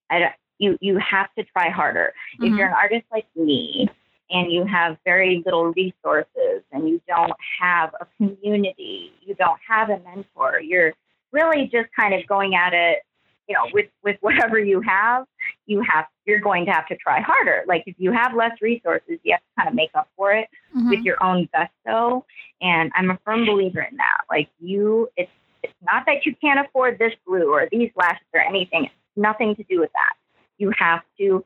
I 0.09 0.19
don't. 0.19 0.33
you 0.57 0.77
you 0.81 0.97
have 0.99 1.27
to 1.37 1.43
try 1.43 1.69
harder. 1.69 2.13
Mm-hmm. 2.35 2.45
If 2.53 2.57
you're 2.57 2.67
an 2.67 2.73
artist 2.73 3.05
like 3.11 3.25
me 3.35 3.89
and 4.31 4.51
you 4.51 4.65
have 4.65 4.97
very 5.05 5.43
little 5.45 5.71
resources 5.73 6.63
and 6.71 6.87
you 6.87 7.01
don't 7.07 7.33
have 7.59 7.93
a 7.99 8.07
community, 8.17 9.11
you 9.21 9.35
don't 9.35 9.59
have 9.67 9.89
a 9.89 9.99
mentor, 9.99 10.59
you're 10.61 10.93
really 11.31 11.69
just 11.71 11.89
kind 11.97 12.13
of 12.13 12.25
going 12.27 12.55
at 12.55 12.73
it, 12.73 12.99
you 13.47 13.55
know, 13.55 13.65
with 13.73 13.87
with 14.03 14.17
whatever 14.21 14.57
you 14.57 14.81
have, 14.81 15.25
you 15.65 15.81
have 15.81 16.05
you're 16.25 16.39
going 16.39 16.65
to 16.65 16.71
have 16.71 16.87
to 16.87 16.95
try 16.95 17.19
harder. 17.19 17.63
Like 17.67 17.83
if 17.85 17.95
you 17.97 18.11
have 18.11 18.33
less 18.35 18.51
resources, 18.61 19.19
you 19.23 19.33
have 19.33 19.41
to 19.41 19.55
kind 19.57 19.69
of 19.69 19.75
make 19.75 19.91
up 19.95 20.07
for 20.15 20.33
it 20.33 20.47
mm-hmm. 20.75 20.89
with 20.89 21.01
your 21.01 21.21
own 21.23 21.49
gusto. 21.53 22.25
And 22.61 22.91
I'm 22.95 23.11
a 23.11 23.19
firm 23.25 23.45
believer 23.45 23.81
in 23.81 23.97
that. 23.97 24.21
Like 24.29 24.49
you, 24.59 25.09
it's 25.17 25.31
it's 25.63 25.73
not 25.83 26.05
that 26.05 26.25
you 26.25 26.35
can't 26.41 26.65
afford 26.65 26.97
this 26.97 27.13
glue 27.25 27.51
or 27.51 27.67
these 27.71 27.91
lashes 27.95 28.25
or 28.33 28.39
anything. 28.39 28.85
It's 28.85 28.93
nothing 29.15 29.55
to 29.55 29.63
do 29.63 29.79
with 29.79 29.91
that. 29.93 30.13
You 30.57 30.71
have 30.77 31.01
to 31.19 31.43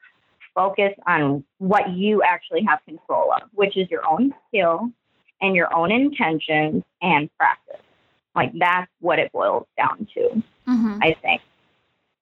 focus 0.55 0.93
on 1.05 1.43
what 1.59 1.91
you 1.91 2.23
actually 2.23 2.63
have 2.63 2.79
control 2.87 3.31
of, 3.33 3.49
which 3.53 3.77
is 3.77 3.89
your 3.91 4.07
own 4.07 4.33
skill 4.47 4.89
and 5.41 5.55
your 5.55 5.73
own 5.75 5.91
intentions 5.91 6.83
and 7.01 7.29
practice. 7.37 7.81
Like 8.35 8.51
that's 8.57 8.89
what 8.99 9.19
it 9.19 9.31
boils 9.31 9.67
down 9.77 10.07
to, 10.13 10.43
mm-hmm. 10.67 10.97
I 11.01 11.15
think. 11.21 11.41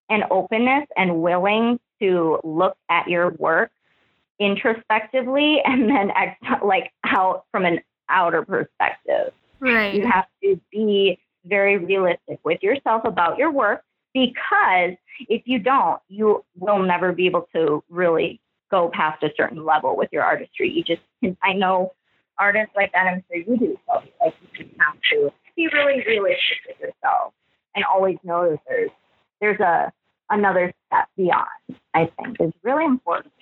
And 0.09 0.23
openness 0.29 0.87
and 0.97 1.21
willing 1.21 1.79
to 2.01 2.39
look 2.43 2.75
at 2.89 3.07
your 3.07 3.29
work 3.31 3.71
introspectively 4.39 5.61
and 5.65 5.89
then 5.89 6.11
ex- 6.11 6.63
like 6.63 6.91
out 7.05 7.45
from 7.51 7.65
an 7.65 7.79
outer 8.09 8.43
perspective. 8.43 9.31
Right. 9.59 9.93
You 9.93 10.05
have 10.07 10.25
to 10.43 10.59
be 10.71 11.19
very 11.45 11.77
realistic 11.77 12.39
with 12.43 12.61
yourself 12.61 13.05
about 13.05 13.37
your 13.37 13.51
work 13.51 13.83
because 14.13 14.95
if 15.27 15.43
you 15.45 15.59
don't, 15.59 16.01
you 16.07 16.43
will 16.57 16.81
never 16.83 17.11
be 17.11 17.25
able 17.25 17.47
to 17.55 17.83
really 17.89 18.39
go 18.71 18.89
past 18.93 19.21
a 19.23 19.29
certain 19.37 19.63
level 19.63 19.95
with 19.95 20.09
your 20.11 20.23
artistry. 20.23 20.69
You 20.71 20.83
just 20.83 21.01
I 21.43 21.53
know 21.53 21.93
artists 22.39 22.73
like 22.75 22.91
that, 22.93 23.07
I'm 23.07 23.23
sure 23.29 23.37
you 23.37 23.57
do, 23.57 23.77
so 23.87 24.01
like 24.21 24.33
you 24.41 24.65
just 24.65 24.79
have 24.79 24.95
to 25.11 25.31
be 25.55 25.67
really 25.73 26.03
realistic 26.05 26.57
with 26.67 26.79
yourself 26.79 27.33
and 27.75 27.85
always 27.85 28.17
know 28.23 28.49
that 28.49 28.59
there's 28.67 28.91
there's 29.39 29.59
a 29.59 29.91
another 30.29 30.73
step 30.87 31.07
beyond. 31.15 31.47
I 31.93 32.09
think 32.17 32.37
is 32.39 32.53
really 32.63 32.85
important. 32.85 33.33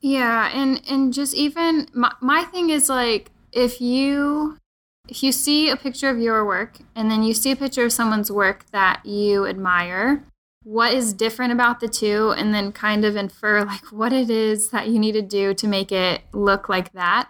Yeah, 0.00 0.50
and 0.52 0.82
and 0.88 1.12
just 1.12 1.34
even 1.34 1.86
my 1.94 2.12
my 2.20 2.42
thing 2.44 2.70
is 2.70 2.88
like 2.88 3.30
if 3.52 3.80
you 3.80 4.58
if 5.08 5.22
you 5.22 5.32
see 5.32 5.70
a 5.70 5.76
picture 5.76 6.08
of 6.08 6.18
your 6.18 6.44
work 6.44 6.78
and 6.94 7.10
then 7.10 7.22
you 7.22 7.34
see 7.34 7.52
a 7.52 7.56
picture 7.56 7.84
of 7.84 7.92
someone's 7.92 8.30
work 8.30 8.64
that 8.72 9.04
you 9.04 9.46
admire, 9.46 10.24
what 10.62 10.94
is 10.94 11.12
different 11.12 11.52
about 11.52 11.80
the 11.80 11.88
two? 11.88 12.32
And 12.36 12.54
then 12.54 12.72
kind 12.72 13.04
of 13.04 13.16
infer 13.16 13.64
like 13.64 13.92
what 13.92 14.12
it 14.12 14.30
is 14.30 14.70
that 14.70 14.88
you 14.88 14.98
need 14.98 15.12
to 15.12 15.22
do 15.22 15.54
to 15.54 15.66
make 15.66 15.92
it 15.92 16.22
look 16.32 16.68
like 16.68 16.92
that 16.92 17.28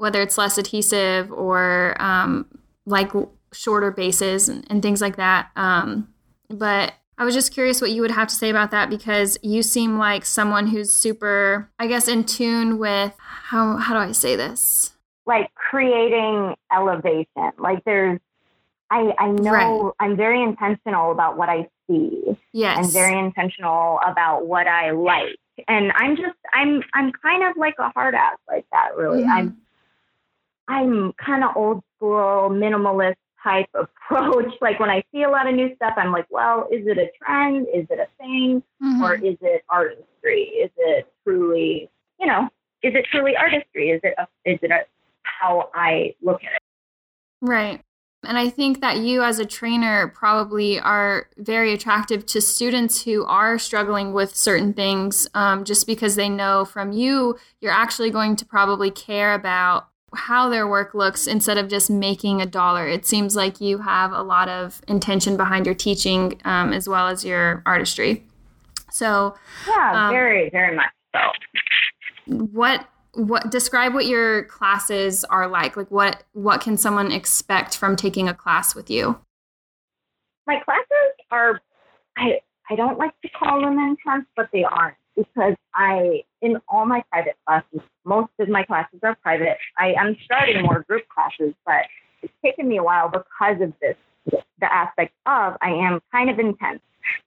whether 0.00 0.22
it's 0.22 0.38
less 0.38 0.56
adhesive 0.56 1.30
or 1.30 1.94
um, 2.00 2.46
like 2.86 3.12
shorter 3.52 3.90
bases 3.90 4.48
and, 4.48 4.66
and 4.70 4.80
things 4.80 5.02
like 5.02 5.16
that. 5.16 5.50
Um, 5.56 6.08
but 6.48 6.94
i 7.16 7.24
was 7.24 7.34
just 7.34 7.52
curious 7.52 7.80
what 7.80 7.90
you 7.90 8.00
would 8.02 8.10
have 8.10 8.26
to 8.26 8.34
say 8.34 8.50
about 8.50 8.72
that 8.72 8.90
because 8.90 9.38
you 9.42 9.62
seem 9.62 9.98
like 9.98 10.24
someone 10.24 10.66
who's 10.66 10.92
super 10.92 11.70
i 11.78 11.86
guess 11.86 12.08
in 12.08 12.24
tune 12.24 12.78
with 12.78 13.14
how 13.18 13.76
how 13.76 13.94
do 13.94 14.00
i 14.00 14.10
say 14.10 14.34
this 14.34 14.94
like 15.30 15.48
creating 15.54 16.54
elevation 16.72 17.52
like 17.58 17.82
there's 17.84 18.18
I, 18.90 19.14
I 19.18 19.30
know 19.30 19.52
right. 19.52 19.92
I'm 20.00 20.16
very 20.16 20.42
intentional 20.42 21.12
about 21.12 21.36
what 21.36 21.48
I 21.48 21.68
see. 21.88 22.36
Yes. 22.52 22.76
I'm 22.76 22.90
very 22.90 23.16
intentional 23.16 24.00
about 24.04 24.46
what 24.46 24.66
I 24.66 24.90
like. 24.90 25.38
And 25.68 25.92
I'm 25.92 26.16
just 26.16 26.36
I'm 26.52 26.82
I'm 26.94 27.12
kind 27.12 27.44
of 27.44 27.56
like 27.56 27.76
a 27.78 27.90
hard 27.90 28.14
ass 28.14 28.38
like 28.48 28.66
that, 28.72 28.96
really. 28.96 29.22
Mm-hmm. 29.22 29.30
I'm 29.30 29.56
I'm 30.66 31.12
kind 31.24 31.44
of 31.44 31.56
old 31.56 31.82
school, 31.96 32.50
minimalist 32.50 33.16
type 33.42 33.68
approach. 33.74 34.52
Like 34.60 34.80
when 34.80 34.90
I 34.90 35.04
see 35.12 35.22
a 35.22 35.30
lot 35.30 35.46
of 35.46 35.54
new 35.54 35.74
stuff, 35.76 35.94
I'm 35.96 36.12
like, 36.12 36.26
well, 36.30 36.66
is 36.72 36.86
it 36.86 36.98
a 36.98 37.10
trend? 37.22 37.68
Is 37.72 37.86
it 37.90 37.98
a 37.98 38.08
thing? 38.18 38.62
Mm-hmm. 38.82 39.02
Or 39.02 39.14
is 39.14 39.36
it 39.40 39.64
artistry? 39.68 40.42
Is 40.42 40.70
it 40.76 41.12
truly, 41.24 41.90
you 42.18 42.26
know, 42.26 42.48
is 42.82 42.94
it 42.94 43.06
truly 43.10 43.36
artistry? 43.36 43.90
Is 43.90 44.00
it 44.02 44.14
a, 44.18 44.26
is 44.44 44.58
it 44.62 44.70
a, 44.70 44.80
how 45.40 45.70
I 45.74 46.14
look 46.22 46.42
at 46.44 46.52
it? 46.56 46.62
Right. 47.40 47.80
And 48.22 48.36
I 48.36 48.50
think 48.50 48.82
that 48.82 48.98
you, 48.98 49.22
as 49.22 49.38
a 49.38 49.46
trainer, 49.46 50.08
probably 50.08 50.78
are 50.78 51.28
very 51.38 51.72
attractive 51.72 52.26
to 52.26 52.40
students 52.42 53.02
who 53.04 53.24
are 53.24 53.58
struggling 53.58 54.12
with 54.12 54.36
certain 54.36 54.74
things 54.74 55.26
um, 55.32 55.64
just 55.64 55.86
because 55.86 56.16
they 56.16 56.28
know 56.28 56.66
from 56.66 56.92
you, 56.92 57.38
you're 57.62 57.72
actually 57.72 58.10
going 58.10 58.36
to 58.36 58.44
probably 58.44 58.90
care 58.90 59.32
about 59.32 59.88
how 60.14 60.50
their 60.50 60.68
work 60.68 60.92
looks 60.92 61.26
instead 61.26 61.56
of 61.56 61.68
just 61.68 61.88
making 61.88 62.42
a 62.42 62.46
dollar. 62.46 62.86
It 62.86 63.06
seems 63.06 63.36
like 63.36 63.60
you 63.60 63.78
have 63.78 64.12
a 64.12 64.22
lot 64.22 64.48
of 64.50 64.82
intention 64.86 65.38
behind 65.38 65.64
your 65.64 65.74
teaching 65.74 66.40
um, 66.44 66.74
as 66.74 66.88
well 66.88 67.08
as 67.08 67.24
your 67.24 67.62
artistry. 67.64 68.26
So, 68.90 69.34
yeah, 69.66 70.08
um, 70.08 70.12
very, 70.12 70.50
very 70.50 70.76
much 70.76 70.90
so. 71.14 71.20
What 72.26 72.86
what 73.14 73.50
describe 73.50 73.94
what 73.94 74.06
your 74.06 74.44
classes 74.44 75.24
are 75.24 75.48
like. 75.48 75.76
Like 75.76 75.90
what 75.90 76.24
what 76.32 76.60
can 76.60 76.76
someone 76.76 77.12
expect 77.12 77.76
from 77.76 77.96
taking 77.96 78.28
a 78.28 78.34
class 78.34 78.74
with 78.74 78.90
you? 78.90 79.18
My 80.46 80.60
classes 80.60 80.86
are 81.30 81.60
i 82.16 82.40
i 82.70 82.74
don't 82.74 82.98
like 82.98 83.12
to 83.22 83.28
call 83.28 83.60
them 83.60 83.78
intense 83.78 84.26
but 84.36 84.48
they 84.52 84.64
aren't 84.64 84.96
because 85.16 85.54
i 85.74 86.22
in 86.42 86.56
all 86.68 86.86
my 86.86 87.02
private 87.10 87.36
classes 87.46 87.80
most 88.04 88.30
of 88.38 88.48
my 88.48 88.64
classes 88.64 88.98
are 89.02 89.16
private. 89.22 89.58
I 89.78 89.92
am 89.98 90.16
starting 90.24 90.62
more 90.62 90.84
group 90.88 91.04
classes 91.08 91.54
but 91.64 91.82
it's 92.22 92.32
taken 92.44 92.68
me 92.68 92.78
a 92.78 92.82
while 92.82 93.08
because 93.08 93.60
of 93.60 93.72
this 93.80 93.96
the 94.60 94.72
aspect 94.72 95.12
of 95.26 95.56
i 95.62 95.70
am 95.70 96.00
kind 96.12 96.30
of 96.30 96.38
intense 96.38 96.80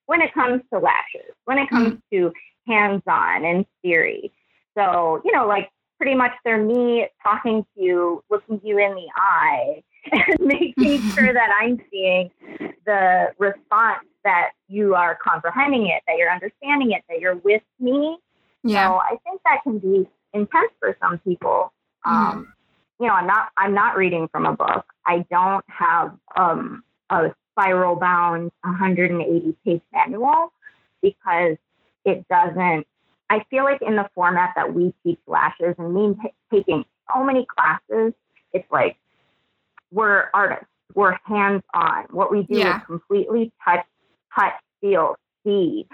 when 0.06 0.22
it 0.22 0.34
comes 0.34 0.62
to 0.72 0.80
lashes 0.80 1.34
when 1.46 1.58
it 1.58 1.70
comes 1.70 1.94
mm-hmm. 1.94 2.28
to 2.28 2.34
hands-on 2.68 3.44
and 3.44 3.66
theory 3.82 4.32
so, 4.78 5.22
you 5.24 5.32
know, 5.32 5.48
like 5.48 5.70
pretty 5.98 6.16
much 6.16 6.32
they're 6.44 6.62
me 6.62 7.08
talking 7.22 7.64
to 7.64 7.82
you, 7.82 8.24
looking 8.30 8.60
you 8.64 8.78
in 8.78 8.94
the 8.94 9.08
eye, 9.16 9.84
and 10.12 10.40
making 10.40 11.02
sure 11.12 11.34
that 11.34 11.50
I'm 11.62 11.80
seeing 11.92 12.30
the 12.86 13.28
response 13.38 14.06
that 14.24 14.52
you 14.68 14.96
are 14.96 15.18
comprehending 15.24 15.88
it, 15.88 16.02
that 16.08 16.18
you're 16.18 16.32
understanding 16.32 16.92
it, 16.92 17.04
that 17.10 17.20
you're 17.20 17.36
with 17.36 17.62
me. 17.80 18.18
Yeah. 18.64 18.90
So 18.90 18.96
I 18.96 19.18
think 19.26 19.42
that 19.46 19.64
can 19.64 19.80
be 19.80 20.08
intense 20.34 20.72
for 20.80 20.98
some 21.02 21.20
people. 21.20 21.74
Mm. 22.06 22.12
Um, 22.12 22.54
you 23.00 23.08
know, 23.08 23.14
I'm 23.14 23.28
not 23.28 23.50
I'm 23.58 23.74
not 23.74 23.98
reading 23.98 24.28
from 24.32 24.46
a 24.46 24.56
book. 24.56 24.86
I 25.06 25.26
don't 25.30 25.66
have 25.68 26.18
um, 26.38 26.84
a 27.10 27.34
spiral 27.52 27.96
bound 27.96 28.52
180 28.62 29.58
page 29.66 29.82
manual 29.92 30.54
because 31.02 31.58
it 32.06 32.26
doesn't 32.30 32.88
I 33.34 33.44
feel 33.50 33.64
like 33.64 33.82
in 33.82 33.96
the 33.96 34.08
format 34.14 34.52
that 34.56 34.76
we 34.76 34.94
teach 35.04 35.18
lashes 35.26 35.74
and 35.80 35.92
me 35.92 36.16
t- 36.22 36.34
taking 36.54 36.86
so 37.12 37.24
many 37.24 37.48
classes, 37.48 38.14
it's 38.54 38.72
like 38.72 38.96
we're 39.92 40.26
artists, 40.36 40.68
we're 40.94 41.18
hands 41.26 41.64
on. 41.74 42.04
What 42.12 42.32
we 42.32 42.44
do 42.44 42.60
yeah. 42.60 42.78
is 42.78 42.86
completely 42.86 43.52
touch, 43.66 43.84
touch, 44.36 44.54
feel, 44.82 45.16
see. 45.44 45.88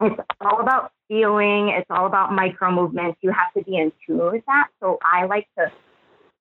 It's 0.00 0.20
all 0.40 0.60
about 0.60 0.90
feeling. 1.06 1.68
It's 1.68 1.86
all 1.88 2.06
about 2.06 2.32
micro 2.32 2.72
movements. 2.72 3.18
You 3.22 3.30
have 3.30 3.52
to 3.56 3.62
be 3.62 3.76
in 3.76 3.92
tune 4.04 4.32
with 4.32 4.44
that. 4.48 4.66
So 4.82 4.98
I 5.04 5.26
like 5.26 5.46
to, 5.56 5.70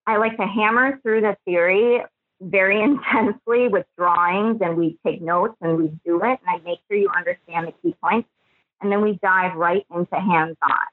I 0.07 0.17
like 0.17 0.37
to 0.37 0.47
hammer 0.47 0.99
through 1.03 1.21
the 1.21 1.37
theory 1.45 2.01
very 2.41 2.81
intensely 2.83 3.67
with 3.67 3.85
drawings, 3.95 4.57
and 4.59 4.75
we 4.75 4.97
take 5.05 5.21
notes 5.21 5.55
and 5.61 5.77
we 5.77 5.91
do 6.03 6.17
it. 6.23 6.39
And 6.39 6.47
I 6.47 6.57
make 6.65 6.79
sure 6.87 6.97
you 6.97 7.11
understand 7.15 7.67
the 7.67 7.73
key 7.83 7.95
points 8.03 8.27
and 8.81 8.91
then 8.91 9.01
we 9.01 9.19
dive 9.21 9.55
right 9.55 9.85
into 9.93 10.15
hands 10.15 10.57
on. 10.61 10.85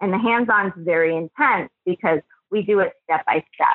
And 0.00 0.12
the 0.12 0.18
hands 0.18 0.48
on 0.50 0.66
is 0.66 0.72
very 0.76 1.16
intense 1.16 1.70
because 1.84 2.20
we 2.50 2.62
do 2.62 2.80
it 2.80 2.92
step 3.04 3.24
by 3.26 3.44
step. 3.54 3.68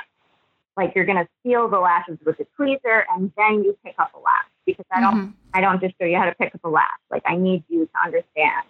Like 0.78 0.94
you're 0.96 1.06
gonna 1.06 1.28
seal 1.44 1.68
the 1.68 1.80
lashes 1.80 2.18
with 2.26 2.40
a 2.40 2.46
tweezer 2.60 3.04
and 3.16 3.32
then 3.36 3.64
you 3.64 3.78
pick 3.84 3.96
up 4.00 4.14
a 4.14 4.20
lash 4.20 4.46
because 4.66 4.86
I 4.92 5.02
don't 5.02 5.16
mm-hmm. 5.16 5.32
I 5.54 5.62
don't 5.62 5.82
just 5.82 5.96
show 6.00 6.06
you 6.06 6.18
how 6.18 6.26
to 6.26 6.36
pick 6.36 6.56
up 6.56 6.62
a 6.64 6.70
lash. 6.70 6.88
Like 7.10 7.24
I 7.26 7.36
need 7.36 7.64
you 7.68 7.86
to 7.86 7.92
understand 8.04 8.66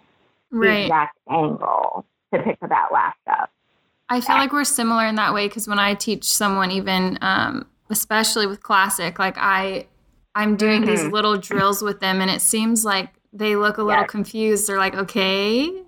right. 0.50 0.68
the 0.68 0.82
exact 0.82 1.18
angle 1.30 2.04
to 2.32 2.42
pick 2.42 2.58
that 2.60 2.88
lash 2.92 3.14
up. 3.30 3.50
I 4.08 4.20
feel 4.20 4.36
like 4.36 4.52
we're 4.52 4.64
similar 4.64 5.06
in 5.06 5.14
that 5.14 5.32
way 5.32 5.48
because 5.48 5.66
when 5.66 5.78
I 5.78 5.94
teach 5.94 6.24
someone, 6.24 6.70
even 6.70 7.18
um, 7.22 7.66
especially 7.88 8.46
with 8.46 8.62
classic, 8.62 9.18
like 9.18 9.36
I 9.38 9.86
I'm 10.34 10.56
doing 10.56 10.82
mm-hmm. 10.82 10.90
these 10.90 11.04
little 11.04 11.36
drills 11.36 11.82
with 11.82 12.00
them, 12.00 12.20
and 12.20 12.30
it 12.30 12.42
seems 12.42 12.84
like 12.84 13.08
they 13.32 13.56
look 13.56 13.78
a 13.78 13.82
little 13.82 14.02
yes. 14.02 14.10
confused. 14.10 14.66
They're 14.66 14.78
like, 14.78 14.94
okay, 14.94 15.82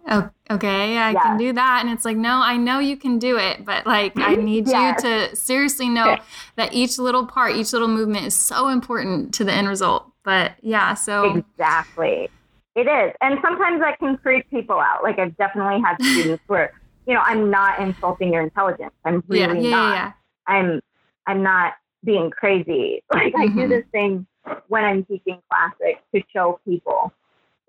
okay, 0.51 0.97
I 0.97 1.11
yes. 1.11 1.23
can 1.23 1.37
do 1.37 1.53
that. 1.53 1.81
And 1.83 1.91
it's 1.91 2.05
like, 2.05 2.17
no, 2.17 2.41
I 2.41 2.57
know 2.57 2.79
you 2.79 2.97
can 2.97 3.19
do 3.19 3.37
it, 3.37 3.65
but 3.65 3.87
like, 3.87 4.15
I 4.17 4.35
need 4.37 4.67
yes. 4.67 5.03
you 5.03 5.11
to 5.11 5.37
seriously 5.37 5.89
know 5.89 6.17
that 6.57 6.73
each 6.73 6.99
little 6.99 7.27
part, 7.27 7.55
each 7.55 7.73
little 7.73 7.89
movement 7.89 8.27
is 8.27 8.35
so 8.35 8.69
important 8.69 9.35
to 9.35 9.45
the 9.45 9.53
end 9.53 9.69
result. 9.69 10.11
But 10.23 10.53
yeah, 10.63 10.95
so. 10.95 11.37
Exactly. 11.37 12.31
It 12.75 12.89
is. 12.89 13.13
And 13.21 13.39
sometimes 13.43 13.81
that 13.81 13.99
can 13.99 14.17
creep 14.17 14.49
people 14.51 14.81
out. 14.81 15.03
Like, 15.03 15.19
I've 15.19 15.37
definitely 15.37 15.83
had 15.83 16.03
students 16.03 16.43
where, 16.47 16.73
you 17.07 17.13
know, 17.13 17.21
I'm 17.21 17.51
not 17.51 17.79
insulting 17.79 18.33
your 18.33 18.43
intelligence. 18.43 18.95
I'm 19.05 19.23
really 19.29 19.61
yeah, 19.61 19.69
yeah, 19.69 19.71
not. 19.71 19.95
Yeah, 19.95 20.13
I'm, 20.47 20.81
I'm 21.27 21.43
not 21.43 21.75
being 22.05 22.31
crazy. 22.31 23.03
Like, 23.13 23.35
mm-hmm. 23.35 23.41
I 23.41 23.47
do 23.49 23.53
mm-hmm. 23.53 23.71
this 23.71 23.85
thing 23.93 24.27
when 24.69 24.85
I'm 24.85 25.05
teaching 25.05 25.41
classics 25.51 26.01
to 26.15 26.23
show 26.33 26.59
people 26.67 27.13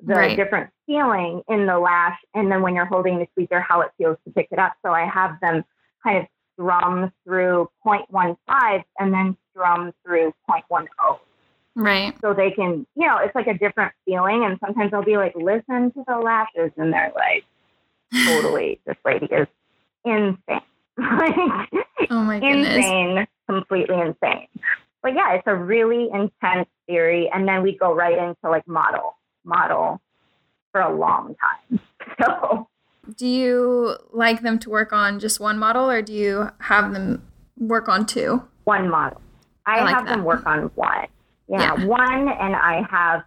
the 0.05 0.13
right. 0.13 0.37
different 0.37 0.69
feeling 0.85 1.41
in 1.49 1.65
the 1.65 1.77
lash, 1.77 2.19
and 2.33 2.51
then 2.51 2.61
when 2.61 2.75
you're 2.75 2.85
holding 2.85 3.17
the 3.19 3.27
tweezer, 3.37 3.61
how 3.61 3.81
it 3.81 3.91
feels 3.97 4.17
to 4.25 4.33
pick 4.33 4.47
it 4.51 4.59
up. 4.59 4.73
So 4.85 4.91
I 4.91 5.05
have 5.07 5.39
them 5.41 5.63
kind 6.03 6.19
of 6.19 6.25
strum 6.53 7.11
through 7.25 7.69
0.15 7.85 8.83
and 8.99 9.13
then 9.13 9.37
strum 9.51 9.91
through 10.05 10.33
0.10. 10.49 10.87
Right. 11.75 12.13
So 12.21 12.33
they 12.33 12.51
can, 12.51 12.85
you 12.95 13.07
know, 13.07 13.17
it's 13.17 13.35
like 13.35 13.47
a 13.47 13.57
different 13.57 13.91
feeling. 14.05 14.45
And 14.45 14.57
sometimes 14.63 14.93
I'll 14.93 15.03
be 15.03 15.17
like, 15.17 15.33
listen 15.35 15.91
to 15.91 16.03
the 16.07 16.17
lashes. 16.17 16.71
And 16.77 16.93
they're 16.93 17.11
like, 17.15 17.43
totally, 18.25 18.79
this 18.85 18.95
lady 19.03 19.25
is 19.25 19.47
insane. 20.05 20.37
like, 20.97 21.35
oh 22.09 22.23
my 22.23 22.39
goodness. 22.39 22.77
Insane, 22.77 23.27
completely 23.49 23.99
insane. 23.99 24.47
But 25.03 25.13
yeah, 25.15 25.33
it's 25.33 25.47
a 25.47 25.55
really 25.55 26.09
intense 26.13 26.69
theory. 26.87 27.29
And 27.33 27.47
then 27.47 27.61
we 27.61 27.77
go 27.77 27.93
right 27.93 28.17
into 28.17 28.49
like 28.49 28.67
model 28.67 29.17
model 29.45 30.01
for 30.71 30.81
a 30.81 30.93
long 30.95 31.35
time. 31.35 31.79
So, 32.23 32.67
do 33.17 33.27
you 33.27 33.97
like 34.13 34.41
them 34.41 34.57
to 34.59 34.69
work 34.69 34.93
on 34.93 35.19
just 35.19 35.39
one 35.39 35.57
model 35.59 35.89
or 35.89 36.01
do 36.01 36.13
you 36.13 36.49
have 36.59 36.93
them 36.93 37.27
work 37.57 37.89
on 37.89 38.05
two? 38.05 38.43
One 38.63 38.89
model. 38.89 39.19
I, 39.65 39.79
I 39.79 39.83
like 39.83 39.95
have 39.95 40.05
that. 40.05 40.15
them 40.15 40.23
work 40.23 40.45
on 40.45 40.71
one. 40.75 41.07
Yeah, 41.49 41.75
yeah, 41.77 41.85
one, 41.85 42.29
and 42.29 42.55
I 42.55 42.83
have 42.89 43.23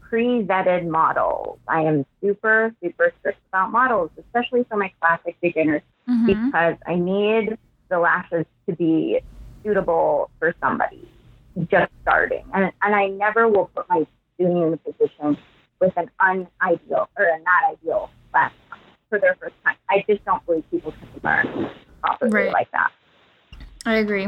pre-vetted 0.00 0.86
models. 0.86 1.58
I 1.66 1.80
am 1.82 2.04
super, 2.20 2.74
super 2.82 3.12
strict 3.20 3.38
about 3.48 3.72
models, 3.72 4.10
especially 4.18 4.64
for 4.64 4.76
my 4.76 4.92
classic 5.00 5.36
beginners, 5.40 5.82
Mhm. 6.08 6.26
because 6.26 6.76
I 6.86 6.96
need 6.96 7.56
the 7.88 7.98
lashes 7.98 8.44
to 8.68 8.74
be 8.76 9.20
suitable 9.64 10.30
for 10.38 10.54
somebody 10.60 11.08
just 11.70 11.90
starting. 12.02 12.44
And, 12.52 12.70
and 12.82 12.94
I 12.94 13.06
never 13.08 13.48
will 13.48 13.70
put 13.74 13.88
my 13.88 14.06
student 14.34 14.58
in 14.58 14.72
a 14.74 14.76
position 14.76 15.36
with 15.80 15.92
an 15.96 16.10
unideal 16.20 17.08
or 17.18 17.24
a 17.24 17.38
not 17.38 17.72
ideal 17.72 18.10
lash 18.32 18.52
for 19.08 19.18
their 19.18 19.36
first 19.36 19.54
time. 19.64 19.76
I 19.90 20.04
just 20.08 20.24
don't 20.24 20.44
believe 20.46 20.64
people 20.70 20.92
can 20.92 21.08
learn 21.22 21.70
properly 22.02 22.32
Right. 22.32 22.52
like 22.52 22.70
that. 22.72 22.90
I 23.84 23.94
agree. 23.96 24.26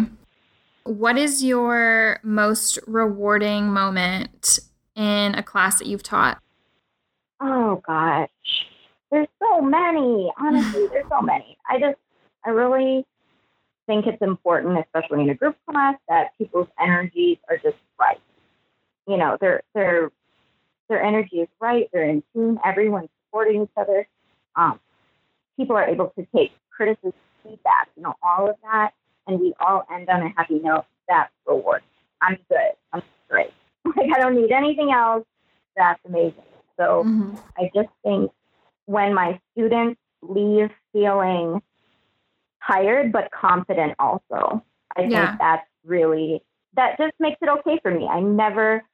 What 0.85 1.19
is 1.19 1.45
your 1.45 2.21
most 2.23 2.79
rewarding 2.87 3.69
moment 3.73 4.59
in 4.95 5.35
a 5.35 5.43
class 5.43 5.79
that 5.79 5.87
you've 5.87 6.03
taught? 6.03 6.41
Oh 7.41 7.83
gosh, 7.87 8.29
there's 9.11 9.29
so 9.39 9.61
many. 9.61 10.33
Honestly, 10.41 10.87
there's 10.93 11.07
so 11.11 11.21
many. 11.21 11.57
I 11.69 11.79
just, 11.79 11.99
I 12.45 12.51
really 12.51 13.05
think 13.87 14.07
it's 14.07 14.23
important, 14.23 14.79
especially 14.79 15.23
in 15.23 15.31
a 15.31 15.35
group 15.35 15.57
class, 15.69 15.97
that 16.09 16.37
people's 16.39 16.69
energies 16.81 17.39
are 17.49 17.57
just 17.59 17.77
right. 17.99 18.21
You 19.07 19.17
know, 19.17 19.37
their 19.41 19.63
their 19.75 20.11
their 20.88 21.03
energy 21.03 21.40
is 21.40 21.48
right. 21.61 21.88
They're 21.92 22.09
in 22.09 22.22
tune. 22.35 22.59
Everyone's 22.64 23.11
supporting 23.27 23.62
each 23.62 23.70
other. 23.77 24.07
Um, 24.57 24.81
people 25.57 25.77
are 25.77 25.87
able 25.87 26.12
to 26.18 26.27
take 26.35 26.53
criticism, 26.70 27.12
feedback, 27.42 27.88
you 27.96 28.03
know, 28.03 28.14
all 28.22 28.48
of 28.48 28.57
that, 28.62 28.92
and 29.27 29.40
we 29.40 29.55
all 29.61 29.85
end 29.92 30.09
on 30.09 30.22
a 30.22 30.29
happy 30.37 30.59
note. 30.61 30.85
That's 31.09 31.33
reward. 31.46 31.83
I'm 32.20 32.37
good. 32.48 32.72
I'm 32.92 33.03
great. 33.29 33.53
Like 33.96 34.11
I 34.14 34.20
don't 34.20 34.35
need 34.37 34.53
anything 34.53 34.92
else. 34.92 35.24
That's 35.77 36.01
amazing. 36.07 36.42
So. 36.77 37.05
Mhm. 37.05 37.38
I 37.59 37.70
just 37.74 37.88
think 38.05 38.31
when 38.87 39.12
my 39.12 39.40
students 39.53 40.01
leave 40.22 40.70
feeling 40.92 41.61
tired 42.64 43.12
but 43.12 43.31
confident 43.33 43.94
also, 43.98 44.62
I 44.96 45.03
Yeah. 45.03 45.27
think 45.29 45.40
that's 45.40 45.66
really, 45.85 46.42
that 46.74 46.96
just 46.98 47.14
makes 47.18 47.38
it 47.42 47.48
okay 47.48 47.79
for 47.83 47.90
me. 47.90 48.07
I 48.07 48.20
never, 48.20 48.85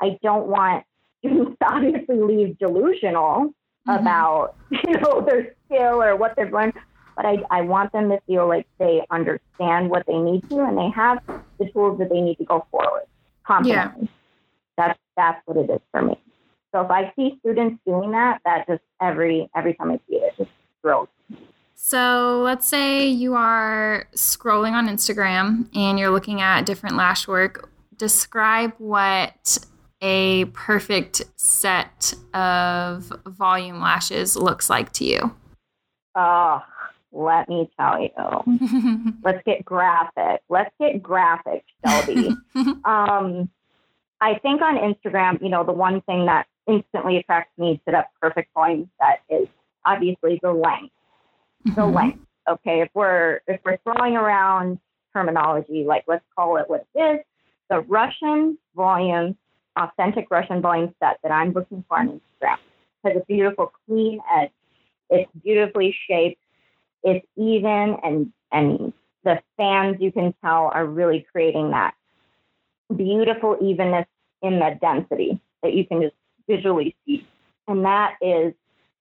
I 0.00 0.18
don't 0.22 0.46
want 0.46 0.84
students 1.18 1.56
obviously 1.64 2.16
leave 2.20 2.58
delusional 2.58 3.52
Mhm. 3.86 4.00
about, 4.00 4.56
you 4.70 4.94
know, 5.00 5.20
their 5.20 5.54
skill 5.66 6.02
or 6.02 6.16
what 6.16 6.34
they've 6.36 6.52
learned. 6.52 6.72
But 7.16 7.24
I, 7.24 7.36
I 7.50 7.60
want 7.62 7.92
them 7.92 8.08
to 8.10 8.20
feel 8.26 8.46
like 8.48 8.66
they 8.78 9.00
understand 9.10 9.90
what 9.90 10.04
they 10.06 10.18
need 10.18 10.48
to 10.50 10.60
and 10.64 10.76
they 10.76 10.90
have 10.90 11.18
the 11.58 11.70
tools 11.70 11.98
that 12.00 12.10
they 12.10 12.20
need 12.20 12.36
to 12.38 12.44
go 12.44 12.66
forward 12.70 13.04
confidently. 13.46 14.08
That's 14.76 14.98
that's 15.16 15.40
what 15.46 15.56
it 15.56 15.70
is 15.70 15.80
for 15.92 16.02
me. 16.02 16.20
So 16.72 16.82
if 16.82 16.90
I 16.90 17.10
see 17.16 17.36
students 17.40 17.80
doing 17.86 18.10
that, 18.10 18.40
that 18.44 18.66
just 18.66 18.82
every 19.00 19.48
every 19.56 19.72
time 19.74 19.92
I 19.92 19.96
see 20.08 20.16
it, 20.16 20.32
it 20.32 20.36
just 20.36 20.50
thrills. 20.82 21.08
So 21.74 22.42
let's 22.44 22.66
say 22.68 23.06
you 23.06 23.34
are 23.34 24.06
scrolling 24.14 24.72
on 24.72 24.88
Instagram 24.88 25.68
and 25.74 25.98
you're 25.98 26.10
looking 26.10 26.40
at 26.42 26.66
different 26.66 26.96
lash 26.96 27.26
work. 27.28 27.70
Describe 27.96 28.72
what 28.78 29.58
a 30.00 30.44
perfect 30.46 31.22
set 31.36 32.12
of 32.34 33.12
volume 33.26 33.80
lashes 33.80 34.36
looks 34.36 34.68
like 34.68 34.92
to 34.94 35.04
you. 35.04 35.34
Oh, 36.14 36.62
let 37.12 37.48
me 37.48 37.70
tell 37.78 38.00
you. 38.00 39.14
Let's 39.24 39.42
get 39.46 39.64
graphic. 39.64 40.42
Let's 40.48 40.74
get 40.78 41.02
graphic, 41.02 41.64
Shelby. 41.84 42.36
um, 42.84 43.48
I 44.20 44.38
think 44.42 44.62
on 44.62 44.76
Instagram, 44.76 45.42
you 45.42 45.48
know, 45.48 45.64
the 45.64 45.72
one 45.72 46.00
thing 46.02 46.26
that 46.26 46.46
instantly 46.66 47.18
attracts 47.18 47.56
me 47.58 47.80
to 47.86 47.92
that 47.92 48.10
perfect 48.20 48.52
volume 48.54 48.90
set 49.00 49.20
is 49.28 49.48
obviously 49.84 50.38
the 50.42 50.52
length. 50.52 50.94
The 51.64 51.82
Mhm. 51.82 51.94
length. 51.94 52.26
Okay, 52.48 52.80
if 52.80 52.90
we're 52.94 53.40
if 53.46 53.60
we're 53.64 53.78
throwing 53.78 54.16
around 54.16 54.78
terminology, 55.12 55.84
like 55.84 56.04
let's 56.06 56.24
call 56.34 56.56
it 56.58 56.68
what 56.68 56.86
it 56.94 57.00
is, 57.00 57.20
the 57.68 57.80
Russian 57.80 58.56
volume, 58.74 59.36
authentic 59.76 60.30
Russian 60.30 60.60
volume 60.60 60.94
set 61.02 61.18
that 61.22 61.32
I'm 61.32 61.52
looking 61.52 61.84
for 61.88 61.98
on 61.98 62.08
Instagram 62.08 62.58
It 63.04 63.12
has 63.12 63.16
a 63.16 63.24
beautiful 63.26 63.72
clean 63.86 64.20
edge. 64.34 64.50
It's 65.10 65.30
beautifully 65.42 65.96
shaped. 66.08 66.40
It's 67.02 67.26
even 67.36 67.96
and 68.02 68.32
and 68.52 68.92
the 69.24 69.40
fans 69.56 69.96
you 70.00 70.12
can 70.12 70.34
tell 70.44 70.70
are 70.72 70.86
really 70.86 71.26
creating 71.32 71.70
that 71.70 71.94
beautiful 72.96 73.56
evenness 73.60 74.06
in 74.42 74.58
the 74.58 74.78
density 74.80 75.40
that 75.62 75.74
you 75.74 75.84
can 75.86 76.00
just 76.02 76.14
visually 76.48 76.94
see. 77.04 77.26
And 77.68 77.84
that 77.84 78.14
is 78.20 78.54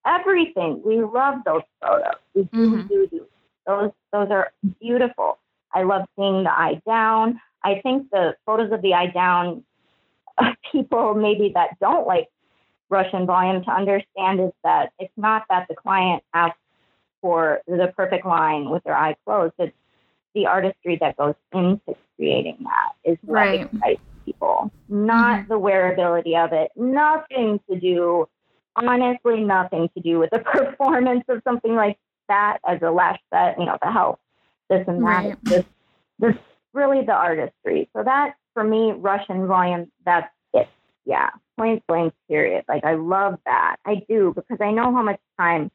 everything. 0.06 0.82
We 0.84 1.02
love 1.02 1.44
those 1.46 1.62
photos. 1.82 2.16
We 2.34 2.44
Mhm. 2.44 2.88
do, 2.88 3.08
do. 3.08 3.28
Those 3.68 3.92
those 4.12 4.30
are 4.32 4.52
beautiful. 4.80 5.38
I 5.74 5.84
love 5.84 6.08
seeing 6.16 6.44
the 6.44 6.52
eye 6.52 6.82
down. 6.86 7.42
I 7.64 7.82
think 7.82 8.10
the 8.12 8.36
photos 8.46 8.72
of 8.72 8.82
the 8.82 8.94
eye 8.94 9.08
down 9.08 9.64
people 10.72 11.14
maybe 11.14 11.52
that 11.56 11.80
don't 11.80 12.08
like 12.08 12.28
Russian 12.90 13.26
volume 13.26 13.64
to 13.64 13.72
understand 13.72 14.40
is 14.40 14.52
that 14.64 14.92
it's 15.00 15.14
not 15.18 15.44
that 15.50 15.68
the 15.68 15.76
client 15.76 16.24
asks 16.34 16.58
for 17.22 17.62
the 17.68 17.92
perfect 17.96 18.26
line 18.26 18.70
with 18.70 18.84
their 18.84 18.96
eye 18.96 19.16
closed. 19.26 19.54
It's 19.58 19.76
the 20.36 20.46
artistry 20.48 20.98
that 21.02 21.18
goes 21.18 21.34
into 21.54 21.96
creating 22.16 22.58
that 22.64 22.92
is 23.04 23.18
what 23.24 23.36
Right. 23.36 23.62
excites 23.62 24.02
people, 24.26 24.70
not 24.90 25.40
Mhm. 25.40 25.48
the 25.48 25.60
wearability 25.60 26.36
of 26.38 26.54
it. 26.54 26.72
Nothing 26.76 27.60
to 27.70 27.80
do, 27.80 28.28
honestly, 28.76 29.44
nothing 29.44 29.90
to 29.90 30.00
do 30.02 30.20
with 30.20 30.30
the 30.32 30.40
performance 30.78 31.24
of 31.30 31.42
something 31.44 31.76
like 31.76 31.98
that 32.28 32.60
as 32.68 32.82
a 32.82 32.92
lash 32.92 33.20
set, 33.34 33.58
you 33.58 33.66
know, 33.66 33.78
the 33.82 33.92
help, 33.92 34.20
this 34.70 34.86
and 34.88 35.02
that. 35.04 35.24
Right. 35.26 35.38
Just, 35.46 35.68
this 36.20 36.36
really 36.74 37.04
the 37.06 37.14
artistry. 37.14 37.90
So 37.96 38.04
that 38.04 38.36
for 38.56 38.64
me, 38.64 38.94
Russian 38.94 39.46
volume, 39.46 39.92
that's 40.04 40.32
it. 40.54 40.68
Yeah. 41.06 41.30
Point 41.58 41.86
blank 41.88 42.14
period. 42.28 42.66
Like 42.68 42.84
I 42.84 42.96
love 42.96 43.38
that. 43.46 43.76
I 43.86 44.04
do 44.10 44.34
because 44.36 44.58
I 44.60 44.72
know 44.72 44.92
how 44.96 45.04
much 45.04 45.20
time 45.38 45.70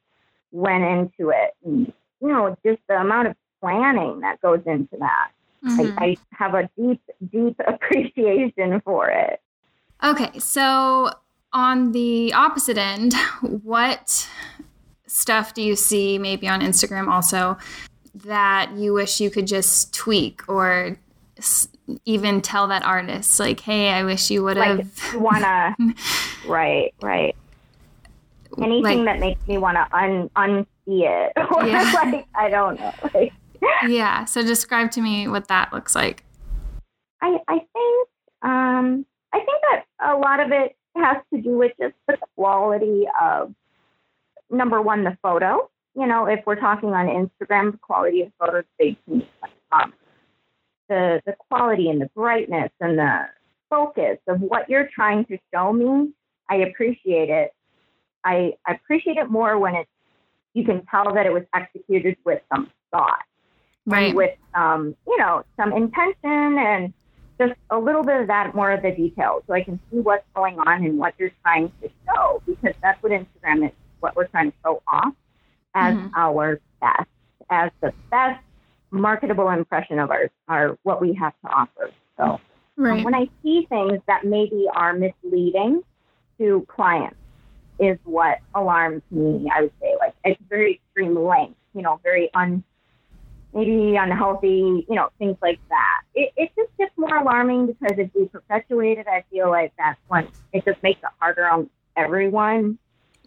went 0.51 0.83
into 0.83 1.31
it. 1.31 1.55
And, 1.65 1.93
you 2.21 2.29
know, 2.29 2.57
just 2.67 2.81
the 2.89 2.95
amount 2.95 3.29
of 3.29 3.37
planning 3.61 4.21
that 4.21 4.41
goes 4.41 4.63
into 4.67 4.97
that. 4.99 5.31
Mhm. 5.65 5.95
I, 5.99 6.05
I 6.05 6.17
have 6.33 6.55
a 6.55 6.69
deep, 6.77 7.01
deep 7.31 7.61
appreciation 7.69 8.81
for 8.81 9.09
it. 9.09 9.41
Okay, 10.03 10.39
so 10.39 11.11
on 11.53 11.93
the 11.93 12.33
opposite 12.33 12.79
end, 12.79 13.15
what 13.43 14.29
stuff 15.07 15.55
do 15.55 15.63
you 15.63 15.77
see 15.77 16.19
maybe 16.19 16.49
on 16.49 16.61
Instagram 16.61 17.09
also 17.09 17.59
that 18.15 18.73
you 18.77 18.93
wish 18.93 19.21
you 19.21 19.31
could 19.31 19.47
just 19.47 19.95
tweak 19.95 20.43
or 20.49 20.97
even 22.05 22.41
tell 22.41 22.67
that 22.69 22.85
artist, 22.85 23.39
like, 23.41 23.61
hey, 23.61 23.91
I 23.91 24.03
wish 24.05 24.31
you 24.31 24.43
would 24.45 24.57
have. 24.57 24.91
you 25.13 25.21
wanna 25.21 25.77
right, 26.47 26.95
right. 27.03 27.35
Anything 28.61 29.05
that 29.05 29.21
makes 29.21 29.47
me 29.47 29.59
wanna 29.59 29.87
un 29.93 30.29
unsee 30.37 30.67
it. 31.07 31.33
Or 31.55 31.65
Yeah. 31.67 31.91
like 32.05 32.27
I 32.35 32.49
don't 32.51 32.79
know. 32.81 32.93
Like 33.15 33.33
yeah, 33.87 34.25
so 34.25 34.43
describe 34.43 34.91
to 34.93 35.01
me 35.01 35.29
what 35.29 35.49
that 35.49 35.73
looks 35.73 35.95
like. 35.95 36.25
I, 37.23 37.39
I 37.47 37.59
think 37.73 38.09
um, 38.43 39.05
I 39.33 39.39
think 39.39 39.63
that 39.71 39.85
a 40.01 40.17
lot 40.17 40.41
of 40.41 40.51
it 40.51 40.77
has 40.97 41.19
to 41.33 41.41
do 41.41 41.59
with 41.59 41.73
just 41.81 41.95
the 42.09 42.17
quality 42.37 43.07
of 43.21 43.55
number 44.51 44.81
one, 44.83 45.05
the 45.05 45.17
photo. 45.23 45.71
You 45.95 46.07
know, 46.07 46.27
if 46.27 46.41
we're 46.47 46.57
talking 46.57 46.91
on 46.95 47.07
Instagram, 47.07 47.73
the 47.73 47.79
quality 47.79 48.23
of 48.23 48.33
photos 48.39 48.65
to 48.81 48.97
me. 49.07 49.29
Um, 49.73 49.93
the 50.91 51.23
the 51.25 51.33
quality 51.49 51.89
and 51.89 52.01
the 52.03 52.11
brightness 52.15 52.71
and 52.81 52.99
the 52.99 53.27
focus 53.71 54.19
of 54.27 54.41
what 54.43 54.69
you're 54.69 54.91
trying 54.93 55.25
to 55.27 55.39
show 55.55 55.73
me, 55.73 56.13
I 56.51 56.57
appreciate 56.57 57.31
it. 57.31 57.55
I, 58.25 58.55
I 58.67 58.75
appreciate 58.75 59.17
it 59.17 59.31
more 59.31 59.59
when 59.59 59.75
it's 59.77 59.89
you 60.53 60.65
can 60.65 60.85
tell 60.87 61.15
that 61.15 61.25
it 61.25 61.33
was 61.33 61.45
executed 61.55 62.19
with 62.25 62.43
some 62.53 62.71
thought 62.91 63.23
Right. 63.87 64.15
with 64.15 64.37
um, 64.55 64.95
you 65.07 65.17
know, 65.17 65.43
some 65.57 65.73
intention 65.73 66.59
and 66.59 66.93
just 67.41 67.55
a 67.71 67.79
little 67.79 68.03
bit 68.05 68.21
of 68.21 68.27
that, 68.27 68.55
more 68.55 68.71
of 68.71 68.83
the 68.83 68.91
details, 68.91 69.43
so 69.47 69.55
I 69.55 69.63
can 69.63 69.81
see 69.91 69.99
what's 70.01 70.27
going 70.35 70.59
on 70.59 70.85
and 70.85 70.99
what 70.99 71.15
you're 71.19 71.33
trying 71.43 71.73
to 71.81 71.89
show, 72.07 72.43
because 72.47 72.75
that's 72.83 73.03
what 73.03 73.13
Instagram 73.13 73.67
is, 73.67 73.73
what 74.01 74.15
we're 74.15 74.27
trying 74.27 74.51
to 74.53 74.57
show 74.63 74.83
off 74.87 75.15
as 75.75 75.95
Mhm. 75.95 76.11
our 76.15 76.61
best, 76.83 77.09
as 77.49 77.71
the 77.81 77.95
best 78.11 78.45
marketable 78.91 79.49
impression 79.51 79.99
of 79.99 80.11
our, 80.11 80.31
our 80.49 80.79
what 80.83 81.01
we 81.01 81.15
have 81.15 81.33
to 81.45 81.49
offer. 81.49 81.91
So 82.17 82.25
um, 82.25 82.41
right. 82.77 83.05
when 83.05 83.15
I 83.15 83.29
see 83.43 83.67
things 83.69 84.01
that 84.07 84.25
maybe 84.25 84.67
are 84.75 84.93
misleading 84.93 85.83
to 86.39 86.67
clients, 86.69 87.17
is 87.79 87.99
what 88.05 88.39
alarms 88.55 89.03
me. 89.11 89.51
I 89.55 89.63
would 89.63 89.73
say, 89.81 89.95
like 89.99 90.15
it's 90.23 90.41
very 90.51 90.75
extreme 90.75 91.19
length, 91.19 91.57
you 91.75 91.81
know, 91.81 91.99
very 92.03 92.29
un 92.35 92.63
maybe 93.55 93.97
unhealthy, 93.97 94.85
you 94.89 94.95
know, 94.95 95.09
things 95.19 95.37
like 95.43 95.59
that. 95.71 96.03
It, 96.15 96.31
it 96.37 96.53
just 96.57 96.71
gets 96.79 96.93
more 96.97 97.17
alarming 97.17 97.67
because 97.67 97.99
if 97.99 98.11
we 98.15 98.27
perpetuate 98.27 98.99
it, 98.99 99.09
I 99.09 99.25
feel 99.31 99.49
like 99.51 99.73
that's 99.79 99.99
when 100.09 100.29
it 100.53 100.65
just 100.65 100.81
makes 100.83 101.01
it 101.03 101.09
harder 101.19 101.49
on 101.49 101.71
everyone. 101.97 102.79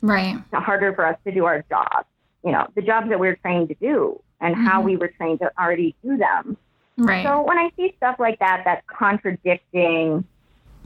Right. 0.01 0.35
It's 0.37 0.63
harder 0.63 0.93
for 0.93 1.05
us 1.05 1.17
to 1.25 1.31
do 1.33 1.45
our 1.45 1.65
job. 1.69 2.05
you 2.43 2.51
know, 2.51 2.67
the 2.75 2.81
jobs 2.81 3.09
that 3.09 3.19
we're 3.19 3.35
trained 3.37 3.69
to 3.69 3.75
do 3.75 4.21
and 4.43 4.55
mm-hmm. 4.55 4.65
how 4.65 4.81
we 4.81 4.97
were 4.97 5.07
trained 5.07 5.39
to 5.39 5.51
already 5.57 5.95
do 6.03 6.17
them. 6.17 6.57
Right. 6.97 7.25
So 7.25 7.41
when 7.41 7.57
I 7.57 7.71
see 7.75 7.93
stuff 7.97 8.17
like 8.19 8.37
that, 8.39 8.61
that's 8.65 8.85
contradicting, 8.85 10.23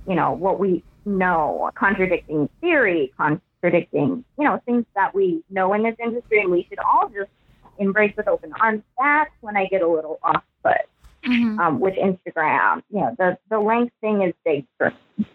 you 0.08 0.16
know, 0.16 0.32
what 0.32 0.60
we 0.60 0.84
know, 1.06 1.70
contradicting 1.76 2.48
theory, 2.62 3.12
contradicting, 3.18 4.24
you 4.38 4.44
know, 4.46 4.62
things 4.66 4.86
that 4.96 5.14
we 5.14 5.44
know 5.50 5.74
in 5.74 5.84
this 5.84 5.96
industry 6.02 6.40
and 6.40 6.52
we 6.52 6.66
should 6.70 6.80
all 6.80 7.10
just 7.10 7.32
embrace 7.78 8.14
with 8.16 8.28
open 8.28 8.54
arms. 8.62 8.84
That's 8.98 9.32
when 9.42 9.58
I 9.58 9.66
get 9.66 9.82
a 9.82 9.88
little 9.88 10.20
off 10.24 10.44
put 10.64 10.78
mm-hmm. 11.26 11.60
um, 11.60 11.80
with 11.80 11.96
Instagram. 11.96 12.84
You 12.90 13.02
know, 13.02 13.16
the, 13.18 13.38
the 13.50 13.60
length 13.60 13.94
thing 14.00 14.22
is 14.22 14.34
big 14.46 14.66
for 14.78 14.94
me. 15.18 15.26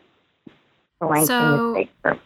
The 1.01 1.07
length 1.07 1.27
so, 1.27 1.75
thing 1.75 1.83
is 1.83 1.87
big 1.87 1.89
for 2.01 2.15
me. 2.15 2.21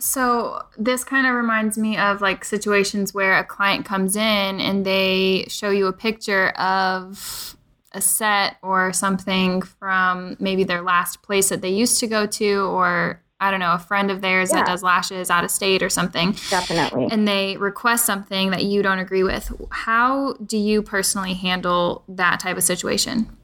So 0.00 0.62
this 0.78 1.04
kind 1.04 1.26
of 1.26 1.34
reminds 1.34 1.76
me 1.76 1.98
of 1.98 2.20
like 2.20 2.44
situations 2.44 3.12
where 3.12 3.38
a 3.38 3.44
client 3.44 3.84
comes 3.84 4.16
in 4.16 4.60
and 4.60 4.84
they 4.84 5.44
show 5.48 5.70
you 5.70 5.86
a 5.86 5.92
picture 5.92 6.48
of 6.50 7.56
a 7.92 8.00
set 8.00 8.56
or 8.62 8.92
something 8.92 9.62
from 9.62 10.36
maybe 10.40 10.64
their 10.64 10.80
last 10.80 11.22
place 11.22 11.50
that 11.50 11.60
they 11.60 11.68
used 11.68 12.00
to 12.00 12.06
go 12.06 12.26
to 12.26 12.60
or 12.62 13.20
I 13.42 13.50
don't 13.50 13.60
know, 13.60 13.72
a 13.72 13.78
friend 13.78 14.10
of 14.10 14.20
theirs 14.20 14.50
yeah. 14.50 14.56
that 14.56 14.66
does 14.66 14.82
lashes 14.82 15.30
out 15.30 15.44
of 15.44 15.50
state 15.50 15.82
or 15.82 15.88
something. 15.88 16.32
Definitely. 16.50 17.08
And 17.10 17.26
they 17.26 17.56
request 17.56 18.04
something 18.04 18.50
that 18.50 18.64
you 18.64 18.82
don't 18.82 18.98
agree 18.98 19.22
with. 19.22 19.50
How 19.70 20.34
do 20.34 20.58
you 20.58 20.82
personally 20.82 21.32
handle 21.32 22.04
that 22.08 22.40
type 22.40 22.58
of 22.58 22.62
situation? 22.62 23.34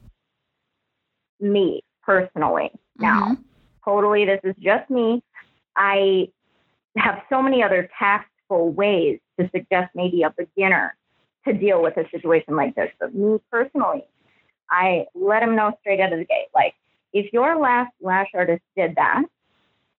Me 1.39 1.81
personally. 2.03 2.71
Now, 2.99 3.23
mm-hmm. 3.23 3.41
totally, 3.83 4.25
this 4.25 4.39
is 4.43 4.55
just 4.59 4.87
me. 4.91 5.23
I 5.75 6.27
have 6.97 7.21
so 7.29 7.41
many 7.41 7.63
other 7.63 7.89
tactful 7.97 8.71
ways 8.71 9.19
to 9.39 9.49
suggest 9.53 9.91
maybe 9.95 10.23
a 10.23 10.33
beginner 10.37 10.95
to 11.45 11.53
deal 11.53 11.81
with 11.81 11.97
a 11.97 12.09
situation 12.09 12.55
like 12.55 12.75
this. 12.75 12.89
But 12.99 13.15
me 13.15 13.39
personally, 13.51 14.03
I 14.69 15.05
let 15.15 15.41
them 15.41 15.55
know 15.55 15.73
straight 15.79 15.99
out 15.99 16.13
of 16.13 16.19
the 16.19 16.25
gate. 16.25 16.47
Like, 16.53 16.73
if 17.13 17.31
your 17.31 17.57
last 17.57 17.91
lash 18.01 18.29
artist 18.33 18.61
did 18.75 18.95
that, 18.95 19.23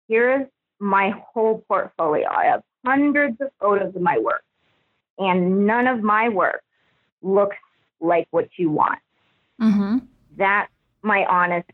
here's 0.09 0.47
my 0.79 1.13
whole 1.33 1.65
portfolio. 1.69 2.29
I 2.29 2.47
have 2.47 2.63
hundreds 2.85 3.41
of 3.41 3.49
photos 3.61 3.95
of 3.95 4.03
my 4.03 4.19
work, 4.19 4.45
and 5.19 5.67
none 5.67 5.87
of 5.87 6.03
my 6.03 6.29
work 6.29 6.63
looks 7.23 7.57
like 8.01 8.29
what 8.31 8.49
you 8.57 8.71
want. 8.71 9.01
Mm-hmm. 9.61 9.99
That's 10.37 10.71
my 11.03 11.25
honest 11.25 11.69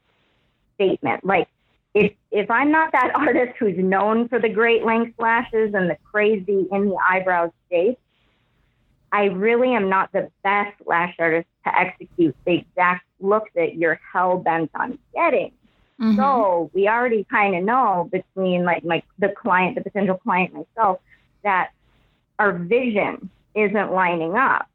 statement. 0.76 1.24
Like, 1.24 1.48
if 1.94 2.12
if 2.30 2.50
I'm 2.50 2.70
not 2.70 2.92
that 2.92 3.12
artist 3.14 3.52
who's 3.58 3.78
known 3.78 4.28
for 4.28 4.38
the 4.40 4.48
great 4.48 4.84
length 4.84 5.18
lashes 5.18 5.74
and 5.74 5.88
the 5.88 5.96
crazy 6.10 6.66
in 6.70 6.88
the 6.88 6.96
eyebrow 7.08 7.52
shape, 7.70 7.98
I 9.12 9.26
really 9.26 9.74
am 9.74 9.88
not 9.88 10.12
the 10.12 10.30
best 10.42 10.74
lash 10.84 11.14
artist 11.18 11.48
to 11.64 11.78
execute 11.78 12.36
the 12.44 12.58
exact 12.58 13.06
look 13.20 13.44
that 13.54 13.76
you're 13.76 14.00
hell 14.12 14.38
bent 14.38 14.70
on 14.74 14.98
getting. 15.14 15.52
Mm-hmm. 16.00 16.16
So 16.16 16.70
we 16.74 16.88
already 16.88 17.24
kind 17.30 17.54
of 17.54 17.62
know 17.62 18.08
between 18.10 18.64
like 18.64 18.84
my 18.84 19.02
the 19.18 19.28
client, 19.28 19.76
the 19.76 19.82
potential 19.82 20.16
client, 20.16 20.52
myself, 20.52 20.98
that 21.44 21.70
our 22.38 22.52
vision 22.52 23.30
isn't 23.54 23.92
lining 23.92 24.34
up. 24.34 24.66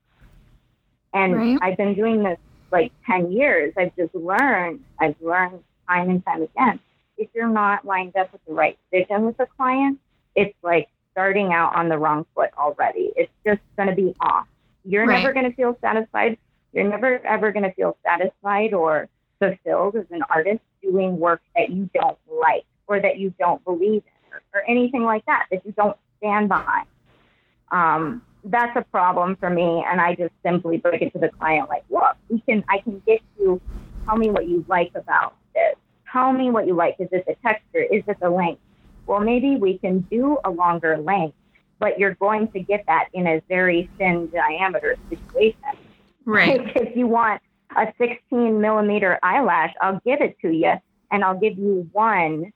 And 1.13 1.35
right. 1.35 1.59
I've 1.61 1.77
been 1.77 1.95
doing 1.95 2.23
this 2.23 2.37
like 2.71 2.93
10 3.07 3.31
years. 3.31 3.73
I've 3.77 3.95
just 3.95 4.15
learned, 4.15 4.83
I've 4.99 5.15
learned 5.21 5.63
time 5.87 6.09
and 6.09 6.23
time 6.23 6.43
again. 6.43 6.79
If 7.19 7.29
you're 7.35 7.47
not 7.47 7.85
lined 7.85 8.15
up 8.15 8.31
with 8.31 8.43
the 8.45 8.53
right 8.53 8.77
vision 8.91 9.25
with 9.25 9.37
the 9.37 9.45
client, 9.57 9.99
it's 10.35 10.55
like 10.63 10.89
starting 11.11 11.53
out 11.53 11.75
on 11.75 11.89
the 11.89 11.97
wrong 11.97 12.25
foot 12.33 12.49
already. 12.57 13.11
It's 13.15 13.31
just 13.45 13.61
going 13.77 13.89
to 13.89 13.95
be 13.95 14.15
off. 14.21 14.47
You're 14.83 15.05
right. 15.05 15.21
never 15.21 15.33
going 15.33 15.49
to 15.49 15.55
feel 15.55 15.77
satisfied. 15.81 16.37
You're 16.73 16.89
never 16.89 17.25
ever 17.25 17.51
going 17.51 17.63
to 17.63 17.73
feel 17.73 17.97
satisfied 18.03 18.73
or 18.73 19.09
fulfilled 19.39 19.95
as 19.95 20.05
an 20.11 20.21
artist 20.29 20.61
doing 20.81 21.19
work 21.19 21.41
that 21.55 21.69
you 21.69 21.89
don't 21.93 22.17
like 22.27 22.65
or 22.87 22.99
that 22.99 23.17
you 23.17 23.33
don't 23.39 23.63
believe 23.63 24.03
in 24.05 24.33
or, 24.33 24.41
or 24.53 24.69
anything 24.69 25.03
like 25.03 25.25
that, 25.25 25.47
that 25.51 25.65
you 25.65 25.73
don't 25.73 25.97
stand 26.17 26.47
behind. 26.47 26.87
Um, 27.71 28.21
that's 28.43 28.75
a 28.77 28.81
problem 28.81 29.35
for 29.35 29.49
me. 29.49 29.83
And 29.87 29.99
I 29.99 30.15
just 30.15 30.33
simply 30.43 30.77
break 30.77 31.01
it 31.01 31.13
to 31.13 31.19
the 31.19 31.29
client 31.29 31.69
like, 31.69 31.83
look, 31.89 32.15
we 32.29 32.39
can, 32.41 32.63
I 32.69 32.79
can 32.79 33.01
get 33.05 33.21
you, 33.37 33.61
tell 34.05 34.17
me 34.17 34.29
what 34.29 34.47
you 34.47 34.65
like 34.67 34.91
about 34.95 35.35
this. 35.53 35.75
Tell 36.11 36.31
me 36.33 36.49
what 36.49 36.67
you 36.67 36.73
like. 36.73 36.95
Is 36.99 37.09
it 37.11 37.25
the 37.27 37.35
texture? 37.41 37.81
Is 37.81 38.03
it 38.07 38.19
the 38.19 38.29
length? 38.29 38.61
Well, 39.05 39.19
maybe 39.19 39.55
we 39.55 39.77
can 39.77 40.01
do 40.01 40.37
a 40.45 40.49
longer 40.49 40.97
length, 40.97 41.35
but 41.79 41.99
you're 41.99 42.15
going 42.15 42.47
to 42.49 42.59
get 42.59 42.85
that 42.87 43.09
in 43.13 43.27
a 43.27 43.41
very 43.47 43.89
thin 43.97 44.29
diameter 44.29 44.97
situation. 45.09 45.59
Right. 46.25 46.63
Like 46.63 46.75
if 46.75 46.95
you 46.95 47.07
want 47.07 47.41
a 47.75 47.91
16 47.97 48.61
millimeter 48.61 49.19
eyelash, 49.23 49.73
I'll 49.81 49.99
give 50.05 50.21
it 50.21 50.37
to 50.41 50.51
you 50.51 50.73
and 51.11 51.23
I'll 51.23 51.39
give 51.39 51.57
you 51.57 51.89
1.10. 51.95 52.53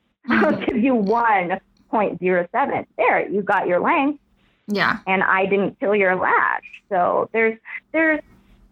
Mm-hmm. 0.22 0.44
I'll 0.44 0.56
give 0.64 0.76
you 0.76 0.94
1.07. 0.94 2.86
There, 2.96 3.28
you 3.28 3.42
got 3.42 3.66
your 3.66 3.80
length. 3.80 4.20
Yeah. 4.68 4.98
And 5.08 5.24
I 5.24 5.46
didn't 5.46 5.80
kill 5.80 5.96
your 5.96 6.14
lash. 6.14 6.62
So 6.88 7.28
there's, 7.32 7.58
there's, 7.90 8.20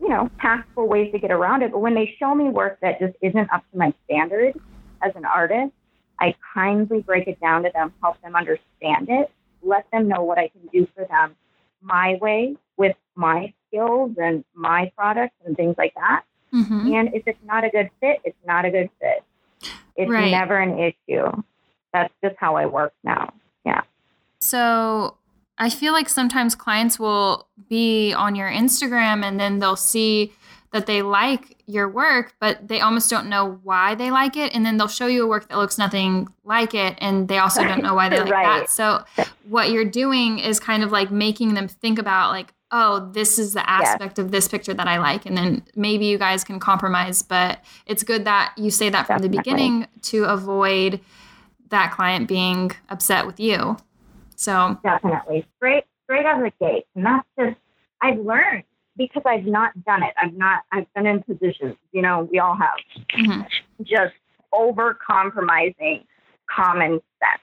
you 0.01 0.09
know, 0.09 0.31
tactful 0.41 0.89
ways 0.89 1.13
to 1.13 1.19
get 1.19 1.31
around 1.31 1.63
it. 1.63 1.73
But 1.73 1.81
when 1.81 1.95
they 1.95 2.15
show 2.19 2.35
me 2.35 2.49
work 2.49 2.79
that 2.81 2.99
just 2.99 3.15
isn't 3.21 3.53
up 3.53 3.65
to 3.73 3.79
my 3.79 3.93
standard 4.05 4.59
as 5.03 5.13
an 5.15 5.25
artist, 5.25 5.73
I 6.19 6.35
kindly 6.55 7.01
break 7.03 7.29
it 7.29 7.41
down 7.41 7.63
to 7.65 7.71
them, 7.73 7.93
help 8.03 8.21
them 8.23 8.35
understand 8.37 9.09
it, 9.09 9.31
let 9.63 9.91
them 9.91 10.09
know 10.09 10.23
what 10.23 10.39
I 10.39 10.49
can 10.49 10.67
do 10.73 10.87
for 10.95 11.05
them 11.05 11.37
my 11.83 12.19
way 12.21 12.57
with 12.77 12.97
my 13.15 13.53
skills 13.67 14.13
and 14.19 14.45
my 14.55 14.93
products 14.97 15.35
and 15.45 15.57
things 15.57 15.75
like 15.79 15.95
that. 15.95 16.25
Mm-hmm. 16.53 16.93
And 16.93 17.15
if 17.15 17.23
it's 17.27 17.39
not 17.45 17.65
a 17.65 17.71
good 17.71 17.91
fit, 18.01 18.19
it's 18.25 18.37
not 18.47 18.65
a 18.65 18.71
good 18.71 18.91
fit. 19.01 19.25
It's 19.97 20.11
right. 20.11 20.31
never 20.31 20.59
an 20.59 20.79
issue. 20.79 21.31
That's 21.93 22.13
just 22.23 22.37
how 22.39 22.57
I 22.57 22.67
work 22.67 22.93
now. 23.05 23.33
Yeah. 23.65 23.83
So 24.41 25.17
I 25.61 25.68
feel 25.68 25.92
like 25.92 26.09
sometimes 26.09 26.55
clients 26.55 26.99
will 26.99 27.46
be 27.68 28.14
on 28.14 28.35
your 28.35 28.51
Instagram 28.51 29.23
and 29.23 29.38
then 29.38 29.59
they'll 29.59 29.77
see 29.77 30.33
that 30.73 30.87
they 30.87 31.03
like 31.03 31.59
your 31.66 31.87
work, 31.87 32.35
but 32.40 32.66
they 32.66 32.81
almost 32.81 33.11
don't 33.11 33.29
know 33.29 33.61
why 33.62 33.94
they 33.94 34.11
like 34.11 34.37
it. 34.37 34.55
And 34.55 34.64
then 34.64 34.79
they'll 34.79 34.88
show 34.88 35.07
you 35.07 35.25
a 35.25 35.27
work 35.27 35.49
that 35.49 35.59
looks 35.59 35.77
nothing 35.77 36.29
like 36.44 36.75
it. 36.75 36.96
And 36.99 37.29
they 37.29 37.38
also 37.38 37.62
don't 37.62 37.83
know 37.83 37.94
why 37.94 38.09
they 38.09 38.20
like 38.20 38.31
right. 38.31 38.61
that. 38.61 38.70
So 38.70 39.05
what 39.49 39.70
you're 39.70 39.85
doing 39.85 40.38
is 40.38 40.59
kind 40.59 40.83
of 40.83 40.92
like 40.92 41.11
making 41.11 41.53
them 41.55 41.68
think 41.68 41.99
about 41.99 42.31
like, 42.31 42.55
oh, 42.70 43.11
this 43.12 43.38
is 43.38 43.53
the 43.53 43.68
aspect 43.68 44.18
of 44.18 44.31
this 44.31 44.49
picture 44.49 44.73
that 44.73 44.88
I 44.88 44.99
like. 44.99 45.27
And 45.27 45.37
then 45.37 45.62
maybe 45.77 46.07
you 46.07 46.16
guys 46.16 46.42
can 46.42 46.59
compromise, 46.59 47.20
but 47.20 47.62
it's 47.85 48.03
good 48.03 48.25
that 48.25 48.55
you 48.57 48.70
say 48.70 48.88
that 48.88 49.07
from 49.07 49.16
Definitely. 49.16 49.37
the 49.37 49.42
beginning 49.42 49.87
to 50.03 50.25
avoid 50.25 51.01
that 51.68 51.92
client 51.92 52.29
being 52.29 52.70
upset 52.88 53.27
with 53.27 53.38
you. 53.38 53.77
So 54.40 54.79
Definitely. 54.83 55.46
Straight 55.57 55.85
straight 56.05 56.24
out 56.24 56.38
of 56.38 56.50
the 56.50 56.64
gate. 56.64 56.87
And 56.94 57.05
that's 57.05 57.29
just 57.38 57.61
I've 58.00 58.18
learned 58.18 58.64
because 58.96 59.22
I've 59.26 59.44
not 59.44 59.72
done 59.85 60.03
it. 60.03 60.14
I've 60.20 60.33
not 60.33 60.62
I've 60.72 60.90
been 60.94 61.05
in 61.05 61.22
positions, 61.22 61.76
you 61.92 62.00
know, 62.00 62.26
we 62.33 62.38
all 62.38 62.57
have 62.57 62.79
mm-hmm. 63.18 63.42
just 63.83 64.14
over 64.50 64.98
compromising 65.07 66.05
common 66.48 66.92
sense 66.92 67.42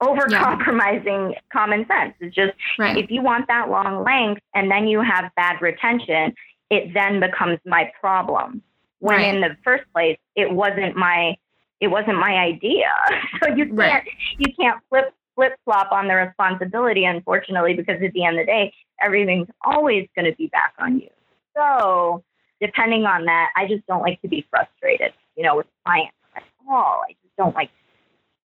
over 0.00 0.26
compromising 0.28 1.32
yeah. 1.32 1.40
common 1.52 1.86
sense. 1.86 2.14
It's 2.20 2.34
just 2.34 2.52
right. 2.78 2.96
if 2.96 3.10
you 3.10 3.20
want 3.20 3.46
that 3.48 3.68
long 3.68 4.02
length 4.02 4.40
and 4.54 4.70
then 4.70 4.88
you 4.88 5.02
have 5.02 5.30
bad 5.36 5.60
retention, 5.60 6.34
it 6.70 6.94
then 6.94 7.20
becomes 7.20 7.58
my 7.66 7.92
problem. 8.00 8.62
When 9.00 9.16
right. 9.16 9.34
in 9.34 9.42
the 9.42 9.58
first 9.62 9.84
place 9.92 10.16
it 10.36 10.50
wasn't 10.50 10.96
my 10.96 11.36
it 11.80 11.88
wasn't 11.88 12.18
my 12.18 12.32
idea. 12.36 12.90
So 13.42 13.54
you 13.54 13.66
can't 13.66 13.78
right. 13.78 14.08
you 14.38 14.54
can't 14.58 14.80
flip 14.88 15.12
flip 15.40 15.58
flop 15.64 15.90
on 15.90 16.06
the 16.06 16.14
responsibility, 16.14 17.06
unfortunately, 17.06 17.72
because 17.72 18.02
at 18.02 18.12
the 18.12 18.24
end 18.24 18.38
of 18.38 18.44
the 18.44 18.52
day, 18.52 18.74
everything's 19.02 19.48
always 19.64 20.06
going 20.14 20.26
to 20.26 20.36
be 20.36 20.48
back 20.48 20.74
on 20.78 20.98
you. 20.98 21.08
So 21.56 22.22
depending 22.60 23.04
on 23.04 23.24
that, 23.24 23.48
I 23.56 23.66
just 23.66 23.86
don't 23.86 24.02
like 24.02 24.20
to 24.20 24.28
be 24.28 24.46
frustrated, 24.50 25.14
you 25.36 25.42
know, 25.42 25.56
with 25.56 25.66
clients 25.86 26.14
at 26.36 26.42
all. 26.68 27.00
I 27.08 27.12
just 27.22 27.34
don't 27.38 27.54
like. 27.54 27.70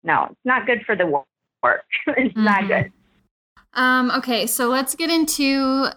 No, 0.04 0.28
it's 0.30 0.40
not 0.44 0.66
good 0.66 0.85
for 0.87 0.94
the 0.94 1.07
work 1.07 1.24
it's 2.07 2.33
mm-hmm. 2.35 2.44
not 2.44 2.68
good. 2.68 2.92
Um, 3.76 4.12
okay, 4.12 4.46
so 4.46 4.68
let's 4.68 4.94
get 4.94 5.11
into 5.11 5.88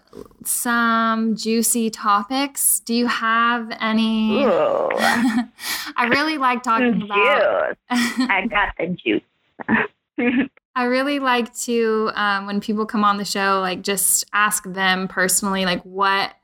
some 0.43 1.35
juicy 1.35 1.91
topics. 1.91 2.79
Do 2.79 2.95
you 2.95 3.05
have 3.05 3.69
any? 3.79 4.43
I 4.47 6.07
really 6.09 6.39
like 6.39 6.63
talking 6.63 7.03
about. 7.03 7.67
Juice. 7.67 7.77
I 7.91 8.47
got 8.47 8.73
the 8.79 8.87
juice. 8.87 10.49
I 10.77 10.83
really 10.83 11.17
like 11.17 11.51
to 11.61 12.11
um, 12.13 12.45
when 12.45 12.61
people 12.61 12.85
come 12.85 13.03
on 13.03 13.17
the 13.17 13.25
show, 13.25 13.61
like 13.61 13.81
just 13.81 14.25
ask 14.31 14.63
them 14.63 15.07
personally, 15.07 15.65
like 15.65 15.81
what 15.81 16.35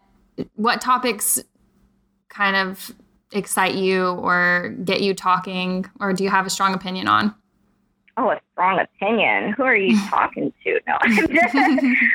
what 0.55 0.81
topics 0.81 1.39
kind 2.29 2.55
of 2.55 2.91
excite 3.31 3.75
you 3.75 4.07
or 4.07 4.75
get 4.83 5.01
you 5.01 5.13
talking, 5.13 5.85
or 5.99 6.13
do 6.13 6.23
you 6.23 6.31
have 6.31 6.47
a 6.47 6.49
strong 6.49 6.73
opinion 6.73 7.07
on? 7.07 7.35
Oh, 8.17 8.31
a 8.31 8.41
strong 8.53 8.79
opinion. 8.79 9.53
Who 9.53 9.65
are 9.65 9.75
you 9.75 9.99
talking 10.09 10.51
to? 10.63 10.79
No, 10.87 10.97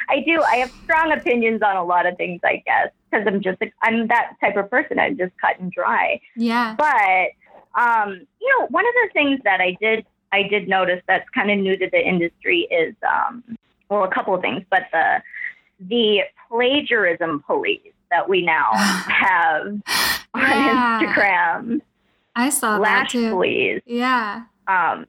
I 0.09 0.21
do. 0.27 0.43
I 0.43 0.57
have 0.57 0.73
strong 0.83 1.13
opinions 1.13 1.63
on 1.63 1.77
a 1.77 1.85
lot 1.85 2.05
of 2.05 2.17
things, 2.17 2.41
I 2.43 2.61
guess, 2.67 2.89
because 3.13 3.29
I'm 3.29 3.41
just 3.41 3.59
I'm 3.83 4.09
that 4.09 4.33
type 4.41 4.57
of 4.57 4.69
person. 4.69 4.99
I'm 4.99 5.17
just 5.17 5.39
cut 5.41 5.61
and 5.61 5.71
dry. 5.71 6.21
Yeah. 6.35 6.75
But 6.77 7.81
um, 7.81 8.27
you 8.41 8.59
know, 8.59 8.67
one 8.71 8.85
of 8.85 8.95
the 9.05 9.11
things 9.13 9.39
that 9.45 9.61
I 9.61 9.77
did 9.81 10.05
I 10.33 10.43
did 10.45 10.69
notice 10.69 11.03
that's 11.07 11.29
kind 11.31 11.51
of 11.51 11.59
new 11.59 11.77
to 11.77 11.89
the 11.91 12.01
industry 12.01 12.69
is, 12.71 12.95
um, 13.07 13.43
well, 13.89 14.05
a 14.05 14.15
couple 14.15 14.35
of 14.35 14.41
things, 14.41 14.65
but 14.71 14.83
the 14.93 15.23
the 15.81 16.21
plagiarism 16.49 17.43
police 17.47 17.81
that 18.11 18.29
we 18.29 18.43
now 18.43 18.71
have 18.75 19.67
on 19.67 19.83
yeah. 20.35 21.01
Instagram. 21.03 21.81
I 22.35 22.51
saw 22.51 22.79
Lash 22.79 23.13
that 23.13 23.19
too. 23.19 23.31
Police. 23.31 23.83
Yeah. 23.87 24.43
Um, 24.67 25.07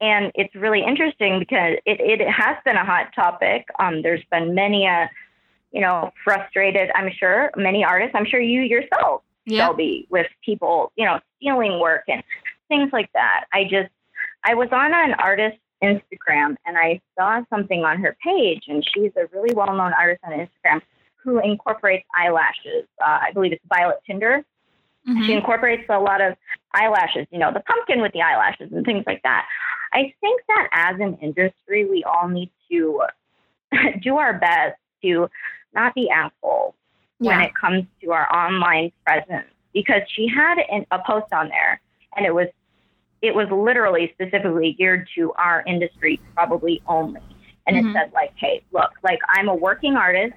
and 0.00 0.32
it's 0.34 0.54
really 0.54 0.82
interesting 0.82 1.38
because 1.38 1.76
it, 1.86 2.00
it 2.00 2.28
has 2.28 2.56
been 2.64 2.76
a 2.76 2.84
hot 2.84 3.14
topic. 3.14 3.66
Um, 3.78 4.02
there's 4.02 4.24
been 4.30 4.54
many, 4.54 4.86
uh, 4.86 5.06
you 5.70 5.80
know, 5.80 6.10
frustrated, 6.24 6.90
I'm 6.94 7.10
sure, 7.16 7.50
many 7.56 7.84
artists, 7.84 8.14
I'm 8.16 8.26
sure 8.26 8.40
you 8.40 8.62
yourself, 8.62 9.22
yeah. 9.46 9.66
Shelby, 9.66 10.08
with 10.10 10.26
people, 10.44 10.92
you 10.96 11.04
know, 11.04 11.20
stealing 11.36 11.78
work 11.78 12.02
and 12.08 12.22
things 12.68 12.90
like 12.92 13.10
that. 13.14 13.44
I 13.52 13.64
just, 13.64 13.90
I 14.44 14.54
was 14.54 14.68
on 14.72 14.92
an 14.92 15.14
artist 15.14 15.58
Instagram 15.82 16.56
and 16.64 16.78
I 16.78 17.00
saw 17.18 17.42
something 17.50 17.84
on 17.84 18.00
her 18.00 18.16
page, 18.24 18.64
and 18.68 18.86
she's 18.94 19.12
a 19.16 19.26
really 19.32 19.54
well 19.54 19.74
known 19.74 19.92
artist 19.98 20.20
on 20.24 20.32
Instagram 20.32 20.80
who 21.16 21.38
incorporates 21.38 22.04
eyelashes. 22.14 22.86
Uh, 23.00 23.18
I 23.22 23.32
believe 23.32 23.52
it's 23.52 23.64
Violet 23.68 23.98
Tinder. 24.06 24.44
Mm-hmm. 25.08 25.26
She 25.26 25.32
incorporates 25.32 25.84
a 25.88 25.98
lot 25.98 26.20
of 26.20 26.36
eyelashes, 26.74 27.26
you 27.30 27.38
know, 27.38 27.52
the 27.52 27.60
pumpkin 27.60 28.00
with 28.00 28.12
the 28.12 28.22
eyelashes 28.22 28.70
and 28.72 28.84
things 28.84 29.04
like 29.06 29.22
that. 29.22 29.46
I 29.92 30.14
think 30.20 30.40
that 30.48 30.68
as 30.72 31.00
an 31.00 31.18
industry, 31.20 31.84
we 31.84 32.04
all 32.04 32.28
need 32.28 32.50
to 32.70 33.02
do 34.02 34.16
our 34.16 34.38
best 34.38 34.76
to 35.02 35.28
not 35.74 35.94
be 35.94 36.08
assholes 36.10 36.74
yeah. 37.18 37.36
when 37.36 37.40
it 37.46 37.54
comes 37.54 37.84
to 38.02 38.12
our 38.12 38.32
online 38.34 38.92
presence 39.04 39.46
because 39.72 40.02
she 40.08 40.28
had 40.28 40.58
an, 40.70 40.86
a 40.90 40.98
post 41.04 41.32
on 41.32 41.48
there 41.48 41.80
and 42.16 42.26
it 42.26 42.34
was 42.34 42.48
it 43.22 43.34
was 43.34 43.48
literally 43.50 44.10
specifically 44.14 44.74
geared 44.76 45.08
to 45.14 45.32
our 45.34 45.62
industry, 45.66 46.20
probably 46.34 46.82
only. 46.86 47.20
And 47.66 47.76
mm-hmm. 47.76 47.88
it 47.88 47.92
said, 47.92 48.12
like, 48.12 48.32
hey, 48.36 48.62
look, 48.72 48.90
like 49.04 49.20
I'm 49.30 49.48
a 49.48 49.54
working 49.54 49.94
artist, 49.94 50.34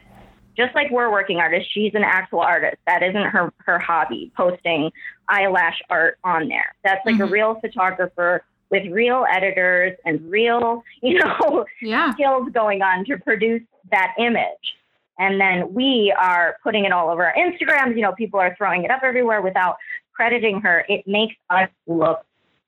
just 0.56 0.74
like 0.76 0.92
we're 0.92 1.12
working 1.12 1.38
artists. 1.38 1.70
She's 1.74 1.94
an 1.96 2.04
actual 2.04 2.40
artist. 2.40 2.78
That 2.86 3.02
isn't 3.04 3.24
her 3.24 3.52
her 3.66 3.80
hobby, 3.80 4.32
posting 4.38 4.92
eyelash 5.28 5.82
art 5.90 6.18
on 6.24 6.48
there. 6.48 6.76
That's 6.84 7.04
like 7.06 7.16
mm-hmm. 7.16 7.24
a 7.24 7.28
real 7.28 7.60
photographer 7.60 8.44
with 8.70 8.84
real 8.92 9.26
editors 9.30 9.98
and 10.06 10.22
real, 10.30 10.84
you 11.02 11.20
know, 11.20 11.66
yeah. 11.82 12.14
skills 12.14 12.50
going 12.54 12.82
on 12.82 13.04
to 13.06 13.18
produce 13.18 13.64
that 13.92 14.14
image. 14.20 14.76
And 15.18 15.40
then 15.40 15.74
we 15.74 16.14
are 16.20 16.58
putting 16.62 16.86
it 16.86 16.92
all 16.92 17.10
over 17.10 17.26
our 17.26 17.34
Instagrams. 17.36 17.96
You 17.96 18.02
know, 18.02 18.12
people 18.14 18.40
are 18.40 18.54
throwing 18.58 18.84
it 18.84 18.92
up 18.92 19.02
everywhere 19.04 19.42
without 19.42 19.78
crediting 20.14 20.62
her. 20.62 20.86
It 20.90 21.08
makes 21.08 21.36
us 21.50 21.70
look 21.88 22.26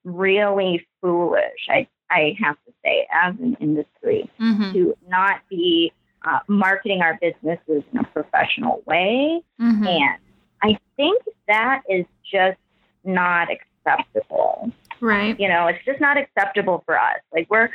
really 0.07 0.87
foolish, 1.01 1.67
I, 1.69 1.87
I 2.09 2.35
have 2.41 2.55
to 2.65 2.73
say, 2.83 3.07
as 3.13 3.35
an 3.39 3.57
industry, 3.59 4.29
mm-hmm. 4.39 4.71
to 4.73 4.97
not 5.07 5.41
be 5.49 5.91
uh, 6.25 6.39
marketing 6.47 7.01
our 7.01 7.17
businesses 7.21 7.83
in 7.91 7.99
a 7.99 8.03
professional 8.05 8.81
way. 8.85 9.41
Mm-hmm. 9.61 9.87
And 9.87 10.19
I 10.63 10.79
think 10.95 11.21
that 11.47 11.83
is 11.89 12.05
just 12.31 12.57
not 13.03 13.49
acceptable. 13.51 14.71
Right. 14.99 15.39
You 15.39 15.47
know, 15.47 15.67
it's 15.67 15.83
just 15.85 16.01
not 16.01 16.17
acceptable 16.17 16.83
for 16.85 16.97
us. 16.97 17.19
Like 17.31 17.47
we're, 17.49 17.69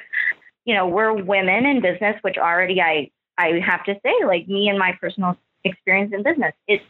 you 0.64 0.74
know, 0.74 0.88
we're 0.88 1.12
women 1.12 1.66
in 1.66 1.80
business, 1.80 2.16
which 2.22 2.36
already 2.36 2.80
I 2.80 3.10
I 3.38 3.60
have 3.64 3.84
to 3.84 3.94
say, 4.04 4.14
like 4.26 4.48
me 4.48 4.68
and 4.68 4.78
my 4.78 4.96
personal 5.00 5.36
experience 5.64 6.12
in 6.12 6.22
business, 6.22 6.52
it's 6.66 6.84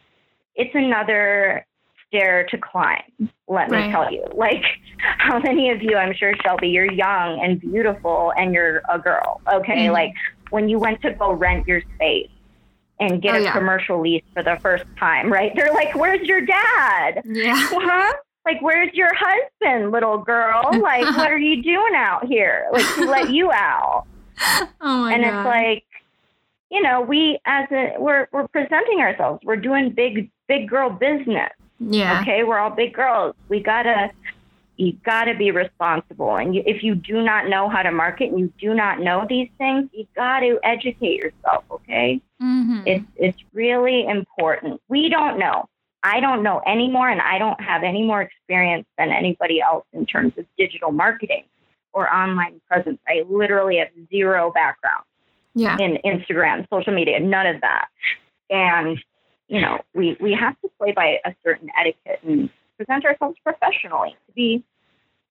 it's 0.55 0.75
another 0.75 1.67
stair 2.13 2.45
to 2.51 2.59
climb, 2.59 3.31
let 3.49 3.71
right. 3.71 3.87
me 3.87 3.93
tell 3.93 4.13
you. 4.13 4.25
Like, 4.35 4.65
how 4.99 5.39
many 5.39 5.71
of 5.71 5.83
you, 5.83 5.97
I'm 5.97 6.15
sure, 6.15 6.35
Shelby, 6.43 6.69
you're 6.69 6.91
young 6.91 7.41
and 7.41 7.61
beautiful 7.61 8.33
and 8.37 8.53
you're 8.53 8.83
a 8.89 8.99
girl, 8.99 9.41
okay? 9.53 9.87
Mm-hmm. 9.87 9.93
Like, 9.93 10.15
when 10.51 10.69
you 10.69 10.79
went 10.79 11.01
to 11.03 11.13
go 11.13 11.33
rent 11.33 11.67
your 11.67 11.81
space 11.95 12.31
and 12.99 13.23
get 13.23 13.35
oh, 13.35 13.39
a 13.39 13.43
yeah. 13.43 13.53
commercial 13.53 14.01
lease 14.01 14.25
for 14.35 14.43
the 14.43 14.59
first 14.61 14.85
time, 14.99 15.33
right? 15.33 15.53
They're 15.55 15.73
like, 15.73 15.95
where's 15.95 16.27
your 16.27 16.41
dad? 16.41 17.23
Yeah. 17.25 17.69
Huh? 17.73 18.13
Like, 18.45 18.61
where's 18.61 18.93
your 18.95 19.11
husband, 19.15 19.93
little 19.93 20.19
girl? 20.19 20.63
Like, 20.81 21.05
what 21.17 21.31
are 21.31 21.39
you 21.39 21.63
doing 21.63 21.95
out 21.95 22.27
here? 22.27 22.67
Like, 22.73 22.95
to 22.97 23.05
let 23.05 23.31
you 23.31 23.53
out. 23.53 24.07
Oh 24.81 24.99
my 24.99 25.15
and 25.15 25.23
God. 25.23 25.39
it's 25.39 25.47
like, 25.47 25.85
you 26.71 26.83
know, 26.83 27.01
we 27.03 27.39
as 27.45 27.69
a 27.71 27.95
we're 27.99 28.27
we're 28.33 28.49
presenting 28.49 28.99
ourselves. 28.99 29.41
We're 29.45 29.57
doing 29.57 29.91
big 29.91 30.31
big 30.49 30.69
girl 30.69 30.91
business. 30.91 31.53
Yeah. 31.91 32.21
Okay, 32.23 32.45
we're 32.45 32.59
all 32.59 32.71
big 32.71 32.95
girls. 32.95 33.35
We 33.49 33.61
gotta 33.61 34.11
you 34.77 34.95
gotta 35.05 35.35
be 35.35 35.51
responsible, 35.51 36.37
and 36.37 36.55
you, 36.55 36.63
if 36.67 36.83
you 36.83 36.95
do 36.95 37.23
not 37.23 37.49
know 37.49 37.69
how 37.69 37.83
to 37.83 37.93
market 37.93 38.31
and 38.31 38.41
you 38.41 38.53
do 38.59 38.75
not 38.75 39.01
know 39.01 39.27
these 39.29 39.49
things, 39.59 39.91
you 39.93 40.07
gotta 40.17 40.59
educate 40.63 41.17
yourself. 41.17 41.65
Okay. 41.71 42.21
Mm-hmm. 42.43 42.83
It's 42.87 43.05
it's 43.17 43.39
really 43.53 44.07
important. 44.07 44.81
We 44.89 45.09
don't 45.09 45.39
know. 45.39 45.69
I 46.03 46.21
don't 46.21 46.43
know 46.43 46.61
anymore, 46.67 47.09
and 47.09 47.21
I 47.21 47.39
don't 47.39 47.61
have 47.61 47.83
any 47.83 48.03
more 48.03 48.23
experience 48.23 48.87
than 48.99 49.11
anybody 49.11 49.61
else 49.61 49.85
in 49.93 50.07
terms 50.07 50.33
of 50.37 50.47
digital 50.59 50.91
marketing 50.91 51.45
or 51.93 52.13
online 52.13 52.61
presence. 52.69 52.99
I 53.07 53.25
literally 53.29 53.77
have 53.77 53.89
zero 54.11 54.51
background 54.53 55.05
yeah. 55.55 55.77
in 55.79 55.99
Instagram, 56.05 56.67
social 56.71 56.93
media, 56.93 57.21
none 57.21 57.47
of 57.47 57.61
that. 57.61 57.89
And 58.51 58.99
you 59.53 59.61
know, 59.61 59.79
we, 59.95 60.17
we 60.19 60.33
have 60.33 60.59
to 60.63 60.71
play 60.79 60.93
by 60.93 61.19
a 61.27 61.35
certain 61.45 61.69
etiquette 61.79 62.21
and 62.27 62.49
present 62.79 63.05
ourselves 63.05 63.37
professionally 63.45 64.17
to 64.27 64.33
be 64.33 64.65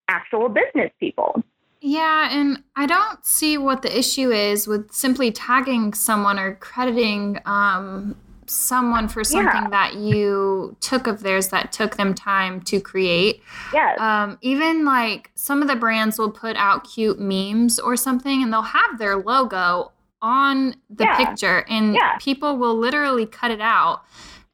actual 0.08 0.48
business 0.48 0.92
people. 1.00 1.44
Yeah, 1.82 2.30
and 2.32 2.62
I 2.76 2.86
don't 2.86 3.26
see 3.26 3.58
what 3.58 3.82
the 3.82 3.98
issue 3.98 4.30
is 4.30 4.68
with 4.68 4.94
simply 4.94 5.32
tagging 5.32 5.96
someone 5.96 6.38
or 6.38 6.54
crediting 6.54 7.40
um, 7.48 8.16
someone 8.46 9.08
for 9.08 9.24
something 9.24 9.64
yeah. 9.64 9.70
that 9.70 9.96
you 9.96 10.78
took 10.82 11.08
of 11.08 11.24
theirs 11.24 11.48
that 11.48 11.72
took 11.72 11.96
them 11.96 12.14
time 12.14 12.62
to 12.62 12.80
create. 12.80 13.42
Yes. 13.74 14.00
Um, 14.00 14.38
even 14.42 14.86
like 14.86 15.32
some 15.34 15.64
of 15.64 15.68
the 15.68 15.76
brands 15.76 16.20
will 16.20 16.30
put 16.30 16.56
out 16.58 16.84
cute 16.84 17.20
memes 17.20 17.80
or 17.80 17.98
something 17.98 18.44
and 18.44 18.54
they'll 18.54 18.62
have 18.62 19.00
their 19.00 19.16
logo 19.16 19.92
on 20.22 20.76
the 20.90 21.04
yeah. 21.04 21.18
picture 21.18 21.66
and 21.70 21.96
yeah. 21.96 22.18
people 22.20 22.58
will 22.58 22.76
literally 22.76 23.26
cut 23.26 23.52
it 23.52 23.62
out. 23.62 24.04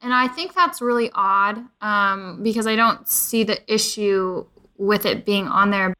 And 0.00 0.14
I 0.14 0.28
think 0.28 0.54
that's 0.54 0.80
really 0.80 1.10
odd 1.14 1.64
um, 1.80 2.42
because 2.42 2.66
I 2.66 2.76
don't 2.76 3.08
see 3.08 3.42
the 3.42 3.60
issue 3.72 4.46
with 4.76 5.04
it 5.04 5.24
being 5.24 5.48
on 5.48 5.70
there. 5.70 5.92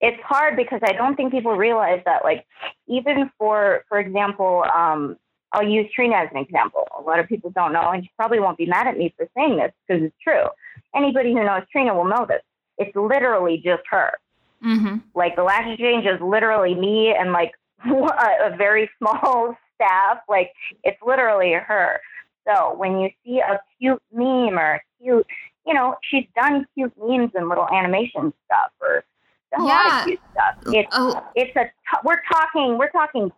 It's 0.00 0.22
hard 0.22 0.56
because 0.56 0.80
I 0.84 0.92
don't 0.92 1.16
think 1.16 1.32
people 1.32 1.56
realize 1.56 2.00
that, 2.04 2.24
like, 2.24 2.46
even 2.86 3.30
for, 3.38 3.84
for 3.88 3.98
example, 3.98 4.64
um, 4.74 5.16
I'll 5.52 5.66
use 5.66 5.90
Trina 5.94 6.16
as 6.16 6.28
an 6.32 6.36
example. 6.36 6.86
A 6.98 7.00
lot 7.00 7.20
of 7.20 7.28
people 7.28 7.50
don't 7.50 7.72
know, 7.72 7.90
and 7.90 8.04
she 8.04 8.10
probably 8.16 8.38
won't 8.38 8.58
be 8.58 8.66
mad 8.66 8.86
at 8.86 8.98
me 8.98 9.14
for 9.16 9.26
saying 9.36 9.56
this 9.56 9.72
because 9.86 10.02
it's 10.02 10.16
true. 10.22 10.46
Anybody 10.94 11.32
who 11.32 11.42
knows 11.42 11.62
Trina 11.72 11.94
will 11.94 12.04
know 12.04 12.26
this. 12.28 12.42
It's 12.76 12.94
literally 12.94 13.62
just 13.64 13.82
her. 13.90 14.12
Mm-hmm. 14.64 14.96
Like 15.14 15.36
the 15.36 15.42
Lash 15.42 15.66
Exchange 15.68 16.06
is 16.06 16.20
literally 16.20 16.74
me 16.74 17.14
and 17.16 17.32
like 17.32 17.52
a 17.86 18.56
very 18.56 18.90
small 18.98 19.56
staff. 19.74 20.18
Like 20.28 20.52
it's 20.82 21.00
literally 21.04 21.52
her. 21.52 22.00
So 22.46 22.74
when 22.76 23.00
you 23.00 23.10
see 23.24 23.40
a 23.40 23.60
cute 23.78 24.02
meme 24.12 24.58
or 24.58 24.74
a 24.74 24.80
cute, 25.02 25.26
you 25.66 25.72
know, 25.72 25.96
she's 26.02 26.26
done 26.36 26.66
cute 26.74 26.92
memes 26.98 27.30
and 27.34 27.48
little 27.48 27.66
animation 27.72 28.32
stuff 28.44 28.70
or 28.80 29.04
a 29.56 29.62
yeah. 29.62 29.64
lot 29.64 30.00
of 30.00 30.06
cute 30.06 30.20
stuff. 30.32 30.74
It's 30.74 30.88
oh. 30.92 31.24
it's 31.34 31.56
a 31.56 31.70
we're 32.04 32.20
talking 32.30 32.78
we're 32.78 32.90
talking 32.90 33.32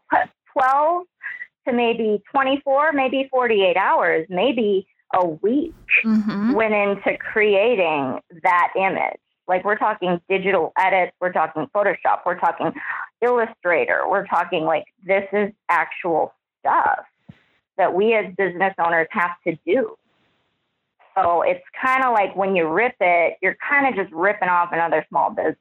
twelve 0.53 1.05
to 1.67 1.73
maybe 1.73 2.23
twenty 2.31 2.61
four, 2.65 2.93
maybe 2.93 3.29
forty 3.31 3.65
eight 3.65 3.77
hours, 3.77 4.27
maybe 4.29 4.87
a 5.15 5.27
week 5.27 5.75
mm-hmm. 6.05 6.53
went 6.53 6.75
into 6.75 7.17
creating 7.19 8.21
that 8.43 8.73
image. 8.77 9.21
Like 9.49 9.65
we're 9.65 9.79
talking 9.79 10.21
digital 10.29 10.73
edits, 10.79 11.13
we're 11.21 11.33
talking 11.33 11.69
Photoshop, 11.75 12.21
we're 12.25 12.39
talking 12.39 12.73
Illustrator, 13.23 14.03
we're 14.09 14.27
talking 14.27 14.65
like 14.65 14.85
this 15.05 15.25
is 15.33 15.53
actual 15.69 16.33
stuff 16.61 17.05
that 17.79 17.95
we 17.95 18.15
as 18.15 18.35
business 18.37 18.75
owners 18.79 19.07
have 19.11 19.33
to 19.47 19.57
do. 19.67 19.97
So 21.15 21.43
it's 21.43 21.65
kind 21.81 22.05
of 22.05 22.13
like 22.13 22.37
when 22.37 22.55
you 22.55 22.69
rip 22.69 22.95
it, 23.01 23.39
you're 23.41 23.57
kind 23.69 23.87
of 23.87 23.95
just 24.03 24.15
ripping 24.15 24.49
off 24.49 24.71
another 24.73 25.05
small 25.09 25.31
business. 25.31 25.57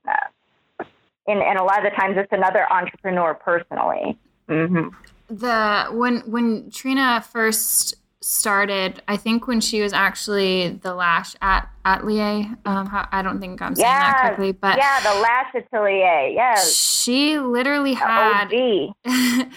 and, 1.27 1.41
and 1.41 1.57
a 1.57 1.63
lot 1.63 1.85
of 1.85 1.91
the 1.91 1.95
times 1.95 2.17
it's 2.17 2.31
another 2.31 2.69
entrepreneur 2.71 3.33
personally. 3.33 4.17
Mm-hmm. 4.49 4.89
The 5.27 5.87
when 5.91 6.19
when 6.29 6.69
Trina 6.69 7.21
first 7.21 7.95
started, 8.25 9.03
I 9.07 9.17
think 9.17 9.45
when 9.45 9.61
she 9.61 9.81
was 9.81 9.93
actually 9.93 10.69
the 10.69 10.95
lash 10.95 11.35
at 11.41 11.69
atelier. 11.85 12.57
Um, 12.65 12.89
I 13.11 13.21
don't 13.21 13.39
think 13.39 13.61
I'm 13.61 13.75
saying 13.75 13.87
that 13.87 14.19
correctly, 14.19 14.51
but 14.51 14.77
yeah, 14.77 14.99
the 15.01 15.19
lash 15.19 15.53
atelier. 15.53 16.29
Yes, 16.29 16.75
she 16.75 17.37
literally 17.37 17.93
had. 17.93 18.49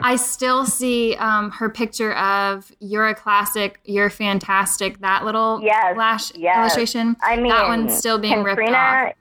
I 0.00 0.16
still 0.16 0.64
see 0.64 1.14
um, 1.16 1.50
her 1.50 1.68
picture 1.68 2.14
of 2.14 2.72
"You're 2.80 3.08
a 3.08 3.14
classic, 3.14 3.80
you're 3.84 4.10
fantastic." 4.10 5.00
That 5.00 5.26
little 5.26 5.60
yes, 5.62 5.94
lash 5.96 6.34
yes. 6.34 6.56
illustration. 6.56 7.16
I 7.22 7.36
mean, 7.36 7.48
that 7.48 7.68
one's 7.68 7.96
still 7.96 8.18
being 8.18 8.42
ripped 8.42 8.56
Trina, 8.56 8.76
off. 8.76 9.12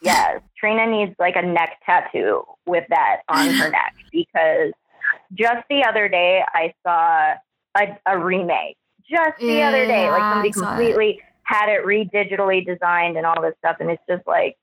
Yes, 0.00 0.40
Trina 0.58 0.86
needs 0.86 1.14
like 1.18 1.36
a 1.36 1.42
neck 1.42 1.76
tattoo 1.84 2.44
with 2.64 2.84
that 2.88 3.18
on 3.28 3.48
her 3.50 3.70
neck 3.70 3.94
because 4.10 4.72
just 5.34 5.68
the 5.68 5.84
other 5.84 6.08
day 6.08 6.42
I 6.54 6.72
saw 6.82 7.34
a, 7.78 7.98
a 8.06 8.18
remake. 8.18 8.76
Just 9.08 9.38
the 9.40 9.46
yeah, 9.46 9.68
other 9.68 9.86
day, 9.86 10.10
like 10.10 10.20
somebody 10.20 10.50
completely 10.50 11.20
had 11.42 11.70
it 11.70 11.86
re-digitally 11.86 12.64
designed 12.64 13.16
and 13.16 13.24
all 13.24 13.40
this 13.40 13.54
stuff, 13.58 13.76
and 13.80 13.90
it's 13.90 14.02
just 14.08 14.26
like 14.26 14.56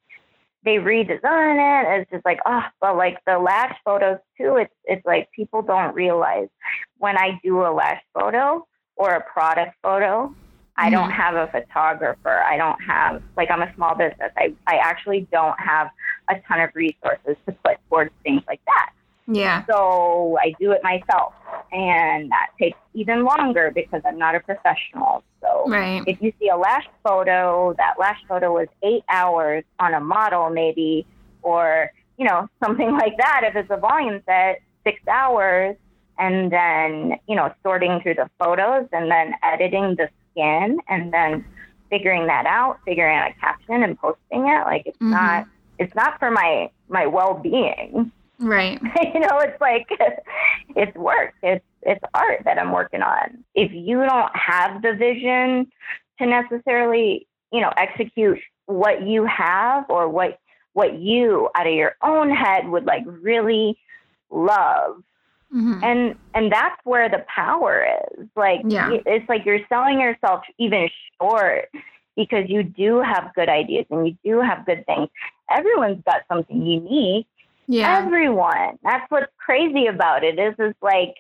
they 0.64 0.76
redesign 0.76 1.58
it. 1.58 2.02
It's 2.02 2.12
just 2.12 2.26
like 2.26 2.40
oh, 2.46 2.62
but 2.80 2.96
like 2.96 3.18
the 3.26 3.40
lash 3.40 3.76
photos 3.84 4.20
too. 4.38 4.58
It's 4.58 4.74
it's 4.84 5.06
like 5.06 5.32
people 5.32 5.62
don't 5.64 5.96
realize 5.96 6.48
when 6.98 7.18
I 7.18 7.40
do 7.44 7.62
a 7.62 7.74
lash 7.74 8.02
photo 8.14 8.68
or 8.98 9.12
a 9.12 9.22
product 9.22 9.76
photo, 9.82 10.34
I 10.78 10.90
don't 10.90 11.10
mm-hmm. 11.10 11.22
have 11.22 11.36
a 11.36 11.48
photographer. 11.48 12.44
I 12.44 12.58
don't 12.58 12.80
have 12.82 13.22
like 13.38 13.50
I'm 13.50 13.62
a 13.62 13.74
small 13.76 13.96
business. 13.96 14.32
I 14.38 14.54
I 14.68 14.78
actually 14.78 15.28
don't 15.32 15.60
have 15.60 15.90
a 16.30 16.36
ton 16.48 16.60
of 16.60 16.70
resources 16.74 17.38
to 17.46 17.52
put 17.64 17.78
towards 17.90 18.12
things 18.24 18.44
like 18.48 18.62
that. 18.66 18.92
Yeah. 19.28 19.66
So 19.66 20.38
I 20.42 20.54
do 20.60 20.72
it 20.72 20.82
myself. 20.84 21.34
And 21.72 22.30
that 22.32 22.48
takes 22.60 22.78
even 22.94 23.24
longer 23.24 23.72
because 23.74 24.02
I'm 24.06 24.18
not 24.18 24.36
a 24.36 24.40
professional. 24.40 25.24
So 25.42 25.66
right. 25.68 26.04
if 26.08 26.22
you 26.22 26.32
see 26.40 26.50
a 26.50 26.58
lash 26.58 26.86
photo, 27.04 27.74
that 27.78 27.96
lash 28.00 28.20
photo 28.28 28.54
was 28.54 28.68
eight 28.84 29.04
hours 29.10 29.64
on 29.80 29.94
a 29.94 30.00
model, 30.00 30.50
maybe, 30.50 31.06
or, 31.42 31.92
you 32.18 32.26
know, 32.26 32.48
something 32.64 32.92
like 32.92 33.18
that. 33.18 33.42
If 33.44 33.56
it's 33.56 33.72
a 33.72 33.78
volume 33.78 34.22
set, 34.26 34.62
six 34.84 35.00
hours, 35.08 35.76
and 36.18 36.52
then, 36.52 37.18
you 37.28 37.36
know, 37.36 37.54
sorting 37.62 38.00
through 38.02 38.16
the 38.16 38.30
photos 38.40 38.88
and 38.94 39.12
then 39.12 39.34
editing 39.44 39.96
the 39.96 40.08
skin 40.32 40.80
and 40.88 41.12
then 41.12 41.44
figuring 41.90 42.28
that 42.28 42.46
out, 42.46 42.80
figuring 42.86 43.18
out 43.18 43.32
a 43.32 43.34
caption 43.40 43.84
and 43.84 43.98
posting 44.00 44.48
it. 44.48 44.64
Like 44.66 44.84
it's 44.86 44.98
mm-hmm. 44.98 45.12
not 45.12 45.48
it's 45.80 45.94
not 45.96 46.20
for 46.20 46.32
my 46.32 46.70
my 46.90 47.06
well 47.06 47.34
being. 47.34 48.12
Right. 48.40 48.80
you 49.14 49.20
know, 49.20 49.40
it's 49.40 49.60
like 49.62 49.88
it's 50.76 50.96
work. 50.98 51.34
It's 51.42 51.66
it's 51.82 52.04
art 52.14 52.42
that 52.46 52.58
I'm 52.58 52.72
working 52.72 53.02
on. 53.02 53.44
If 53.54 53.72
you 53.74 53.98
don't 53.98 54.36
have 54.36 54.82
the 54.82 54.94
vision 54.94 55.72
to 56.20 56.26
necessarily, 56.26 57.28
you 57.52 57.62
know, 57.62 57.72
execute 57.78 58.40
what 58.66 59.06
you 59.06 59.26
have 59.26 59.86
or 59.90 60.10
what 60.10 60.40
what 60.74 61.00
you 61.00 61.50
out 61.56 61.68
of 61.68 61.74
your 61.74 61.96
own 62.04 62.30
head 62.30 62.68
would 62.68 62.86
like 62.86 63.04
really 63.06 63.78
love. 64.30 65.02
Mm-hmm. 65.54 65.84
And 65.84 66.16
and 66.34 66.52
that's 66.52 66.76
where 66.84 67.08
the 67.08 67.24
power 67.34 67.88
is. 68.18 68.28
Like 68.36 68.62
yeah. 68.66 68.90
it's 69.06 69.28
like 69.30 69.46
you're 69.46 69.66
selling 69.70 70.02
yourself 70.02 70.44
even 70.58 70.90
short 71.22 71.70
because 72.18 72.46
you 72.50 72.64
do 72.64 73.02
have 73.02 73.32
good 73.36 73.50
ideas 73.50 73.86
and 73.90 74.08
you 74.08 74.18
do 74.24 74.42
have 74.42 74.66
good 74.66 74.86
things. 74.86 75.10
Everyone's 75.50 76.04
got 76.06 76.24
something 76.28 76.66
unique 76.66 77.28
yeah. 77.68 78.00
Everyone. 78.04 78.78
That's 78.84 79.10
what's 79.10 79.32
crazy 79.38 79.88
about 79.88 80.24
it 80.24 80.40
is 80.40 80.56
is 80.60 80.76
like 80.82 81.16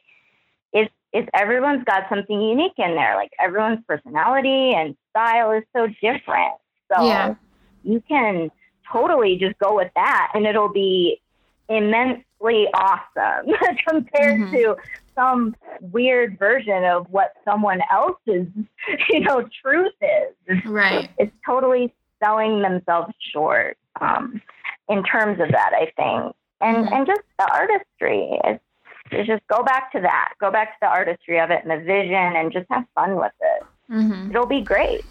it's 0.74 0.92
it's 1.14 1.30
everyone's 1.34 1.84
got 1.86 2.04
something 2.10 2.42
unique 2.42 2.74
in 2.78 2.96
there. 2.96 3.16
Like 3.16 3.32
everyone's 3.40 3.80
personality 3.88 4.74
and 4.74 4.96
style 5.10 5.52
is 5.52 5.64
so 5.76 5.88
different. 6.02 6.56
So 6.94 7.06
yeah. 7.06 7.36
you 7.84 8.04
can 8.08 8.52
totally 8.92 9.38
just 9.38 9.58
go 9.60 9.76
with 9.76 9.92
that 9.96 10.32
and 10.34 10.46
it'll 10.46 10.72
be 10.72 11.22
immensely 11.70 12.68
awesome 12.74 13.48
compared 13.88 14.42
mm-hmm. 14.42 14.56
to 14.56 14.76
some 15.16 15.56
weird 15.80 16.38
version 16.38 16.84
of 16.84 17.08
what 17.10 17.32
someone 17.44 17.80
else's, 17.92 18.48
you 19.10 19.22
know, 19.22 19.48
truth 19.64 19.94
is. 20.02 20.66
Right. 20.66 21.10
It's 21.18 21.32
totally 21.46 21.94
selling 22.24 22.62
themselves 22.62 23.14
short. 23.34 23.78
Um, 24.02 24.42
in 24.90 25.04
terms 25.04 25.40
of 25.40 25.50
that, 25.52 25.72
I 25.74 25.86
think. 25.96 26.36
And 26.62 26.86
mm-hmm. 26.86 26.94
and 26.94 27.08
just 27.08 27.22
the 27.38 27.52
artistry. 27.52 28.40
It's, 28.44 28.64
it's 29.12 29.28
just 29.28 29.46
go 29.48 29.64
back 29.64 29.92
to 29.92 30.02
that. 30.02 30.34
Go 30.40 30.52
back 30.52 30.70
to 30.74 30.78
the 30.82 30.88
artistry 30.88 31.40
of 31.40 31.52
it 31.52 31.62
and 31.64 31.72
the 31.72 31.84
vision 31.84 32.36
and 32.36 32.52
just 32.52 32.66
have 32.72 32.86
fun 32.96 33.18
with 33.18 33.34
it. 33.42 33.64
Mm-hmm. 33.92 34.32
It'll 34.32 34.48
be 34.48 34.62
great. 34.62 35.06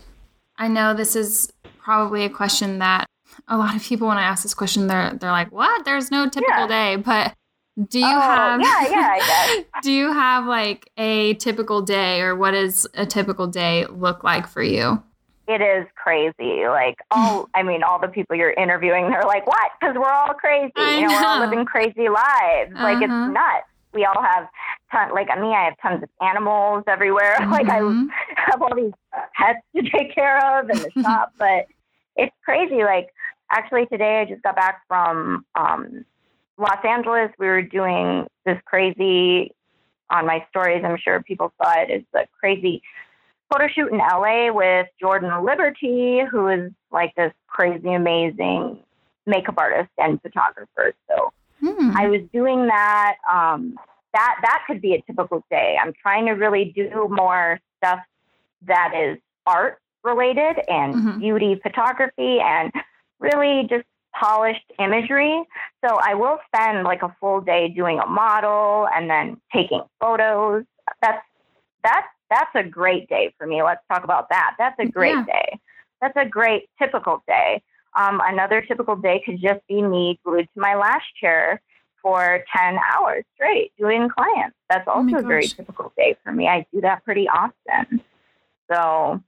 I 0.56 0.68
know 0.68 0.94
this 0.94 1.16
is 1.16 1.52
probably 1.78 2.24
a 2.24 2.30
question 2.30 2.78
that 2.78 3.06
a 3.48 3.56
lot 3.56 3.74
of 3.74 3.82
people 3.82 4.08
when 4.08 4.16
I 4.16 4.22
ask 4.22 4.42
this 4.42 4.54
question 4.54 4.86
they're 4.86 5.14
they're 5.14 5.30
like, 5.30 5.52
"What? 5.52 5.84
There's 5.84 6.10
no 6.10 6.28
typical 6.28 6.68
yeah. 6.68 6.94
day." 6.94 6.96
But 6.96 7.34
do 7.88 7.98
you 7.98 8.06
oh, 8.06 8.20
have 8.20 8.60
Yeah, 8.60 8.88
yeah, 8.88 9.10
I 9.12 9.18
guess. 9.18 9.64
do 9.82 9.92
you 9.92 10.12
have 10.12 10.46
like 10.46 10.90
a 10.96 11.34
typical 11.34 11.82
day 11.82 12.20
or 12.20 12.34
what 12.36 12.52
does 12.52 12.86
a 12.94 13.04
typical 13.04 13.46
day 13.46 13.86
look 13.86 14.22
like 14.22 14.46
for 14.46 14.62
you? 14.62 15.02
It 15.46 15.60
is 15.60 15.86
crazy. 15.94 16.66
Like 16.66 16.96
all, 17.10 17.48
I 17.54 17.62
mean, 17.62 17.82
all 17.82 18.00
the 18.00 18.08
people 18.08 18.36
you're 18.36 18.52
interviewing, 18.52 19.10
they're 19.10 19.24
like, 19.24 19.46
"What?" 19.46 19.70
Because 19.80 19.94
we're 19.96 20.10
all 20.10 20.34
crazy. 20.34 20.72
I 20.76 20.96
you 20.96 21.02
know, 21.02 21.08
know, 21.08 21.20
we're 21.20 21.26
all 21.26 21.40
living 21.40 21.64
crazy 21.64 22.08
lives. 22.08 22.72
Uh-huh. 22.74 22.82
Like 22.82 23.02
it's 23.02 23.12
uh-huh. 23.12 23.28
nuts. 23.28 23.66
We 23.92 24.04
all 24.04 24.20
have 24.20 24.48
ton. 24.90 25.14
Like 25.14 25.28
me, 25.38 25.54
I 25.54 25.64
have 25.64 25.74
tons 25.80 26.02
of 26.02 26.08
animals 26.20 26.84
everywhere. 26.86 27.36
Mm-hmm. 27.38 27.52
Like 27.54 27.68
I 27.68 27.78
have 28.50 28.62
all 28.62 28.74
these 28.74 28.92
pets 29.34 29.60
to 29.76 29.82
take 29.90 30.14
care 30.14 30.60
of 30.60 30.70
in 30.70 30.78
the 30.78 30.90
shop, 31.02 31.32
but 31.38 31.66
it's 32.16 32.34
crazy. 32.44 32.82
Like 32.82 33.10
actually, 33.50 33.86
today 33.86 34.20
I 34.20 34.24
just 34.24 34.42
got 34.42 34.56
back 34.56 34.82
from 34.88 35.44
um, 35.54 36.04
Los 36.58 36.84
Angeles. 36.84 37.30
We 37.38 37.46
were 37.46 37.62
doing 37.62 38.26
this 38.44 38.58
crazy 38.64 39.52
on 40.10 40.26
my 40.26 40.44
stories. 40.50 40.82
I'm 40.84 40.96
sure 40.96 41.22
people 41.22 41.52
saw 41.62 41.72
it. 41.80 41.90
It's 41.90 42.06
a 42.14 42.26
crazy 42.38 42.82
photo 43.52 43.68
shoot 43.68 43.92
in 43.92 43.98
LA 43.98 44.52
with 44.52 44.86
Jordan 45.00 45.44
Liberty, 45.44 46.20
who 46.30 46.48
is 46.48 46.72
like 46.90 47.14
this 47.14 47.32
crazy, 47.46 47.92
amazing 47.92 48.78
makeup 49.26 49.54
artist 49.58 49.90
and 49.98 50.20
photographer. 50.22 50.94
So 51.08 51.32
hmm. 51.60 51.92
I 51.96 52.08
was 52.08 52.20
doing 52.32 52.66
that. 52.66 53.16
Um, 53.30 53.76
that 54.12 54.36
that 54.42 54.62
could 54.66 54.80
be 54.80 54.94
a 54.94 55.02
typical 55.02 55.44
day. 55.50 55.76
I'm 55.80 55.92
trying 56.00 56.26
to 56.26 56.32
really 56.32 56.72
do 56.76 57.08
more 57.10 57.60
stuff 57.78 58.00
that 58.66 58.92
is 58.96 59.18
art 59.46 59.78
related 60.04 60.60
and 60.68 60.94
mm-hmm. 60.94 61.18
beauty 61.18 61.60
photography 61.62 62.38
and 62.40 62.72
really 63.18 63.66
just 63.68 63.84
polished 64.14 64.64
imagery. 64.78 65.42
So 65.84 65.96
I 65.96 66.14
will 66.14 66.38
spend 66.46 66.84
like 66.84 67.02
a 67.02 67.14
full 67.20 67.40
day 67.40 67.68
doing 67.68 67.98
a 67.98 68.06
model 68.06 68.86
and 68.94 69.10
then 69.10 69.40
taking 69.52 69.82
photos. 70.00 70.64
That's 71.02 71.24
that's 71.82 72.06
that's 72.34 72.66
a 72.66 72.68
great 72.68 73.08
day 73.08 73.32
for 73.38 73.46
me. 73.46 73.62
Let's 73.62 73.82
talk 73.90 74.04
about 74.04 74.28
that. 74.30 74.54
That's 74.58 74.78
a 74.78 74.86
great 74.86 75.14
yeah. 75.14 75.24
day. 75.24 75.60
That's 76.00 76.16
a 76.16 76.28
great 76.28 76.68
typical 76.80 77.22
day. 77.26 77.62
Um, 77.96 78.20
another 78.24 78.60
typical 78.60 78.96
day 78.96 79.22
could 79.24 79.40
just 79.40 79.60
be 79.68 79.80
me 79.80 80.18
glued 80.24 80.48
to 80.54 80.60
my 80.60 80.74
lash 80.74 81.04
chair 81.20 81.60
for 82.02 82.44
10 82.54 82.78
hours 82.92 83.24
straight 83.34 83.72
doing 83.78 84.08
clients. 84.08 84.56
That's 84.68 84.84
oh 84.88 84.92
also 84.92 85.16
oh 85.16 85.18
a 85.18 85.22
very 85.22 85.46
typical 85.46 85.92
day 85.96 86.16
for 86.24 86.32
me. 86.32 86.48
I 86.48 86.66
do 86.72 86.80
that 86.80 87.04
pretty 87.04 87.28
often. 87.28 88.02
So 88.70 89.22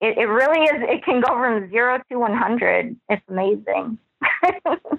it, 0.00 0.18
it 0.18 0.26
really 0.26 0.64
is, 0.64 0.82
it 0.88 1.04
can 1.04 1.20
go 1.20 1.28
from 1.28 1.70
zero 1.70 1.98
to 2.10 2.18
100. 2.18 2.96
It's 3.08 3.22
amazing. 3.28 3.98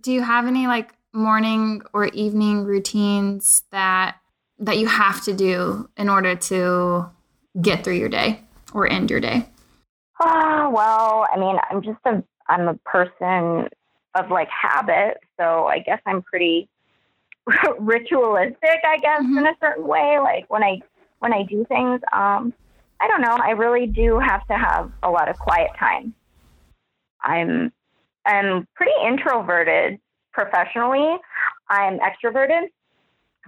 do 0.00 0.12
you 0.12 0.22
have 0.22 0.46
any 0.46 0.66
like 0.66 0.92
morning 1.12 1.82
or 1.92 2.06
evening 2.06 2.64
routines 2.64 3.64
that 3.70 4.16
that 4.62 4.78
you 4.78 4.86
have 4.86 5.22
to 5.24 5.34
do 5.34 5.88
in 5.96 6.08
order 6.08 6.36
to 6.36 7.10
get 7.60 7.84
through 7.84 7.96
your 7.96 8.08
day 8.08 8.40
or 8.72 8.90
end 8.90 9.10
your 9.10 9.20
day? 9.20 9.48
Oh, 10.20 10.70
well, 10.70 11.26
I 11.32 11.38
mean, 11.38 11.56
I'm 11.70 11.82
just 11.82 11.98
a 12.06 12.22
I'm 12.48 12.68
a 12.68 12.74
person 12.84 13.68
of 14.14 14.30
like 14.30 14.48
habit, 14.48 15.18
so 15.38 15.66
I 15.66 15.80
guess 15.80 16.00
I'm 16.06 16.22
pretty 16.22 16.68
ritualistic, 17.78 18.80
I 18.84 18.98
guess, 18.98 19.22
mm-hmm. 19.22 19.38
in 19.38 19.46
a 19.46 19.54
certain 19.60 19.86
way. 19.86 20.18
Like 20.20 20.48
when 20.48 20.62
I 20.62 20.80
when 21.18 21.32
I 21.32 21.42
do 21.42 21.64
things, 21.68 22.00
um, 22.12 22.54
I 23.00 23.08
don't 23.08 23.20
know, 23.20 23.36
I 23.42 23.50
really 23.50 23.86
do 23.86 24.18
have 24.18 24.46
to 24.46 24.54
have 24.54 24.92
a 25.02 25.10
lot 25.10 25.28
of 25.28 25.38
quiet 25.38 25.70
time. 25.78 26.14
I'm 27.22 27.72
I'm 28.24 28.68
pretty 28.76 28.92
introverted 29.04 29.98
professionally. 30.32 31.16
I'm 31.68 31.98
extroverted. 31.98 32.68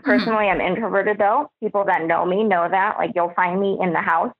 Personally, 0.03 0.47
mm-hmm. 0.47 0.61
I'm 0.61 0.67
introverted 0.73 1.19
though. 1.19 1.51
People 1.61 1.85
that 1.85 2.05
know 2.05 2.27
me 2.27 2.45
know 2.45 2.69
that. 2.69 2.97
Like 2.99 3.13
you'll 3.15 3.33
find 3.35 3.61
me 3.61 3.79
in 3.81 3.93
the 3.93 4.01
house. 4.01 4.33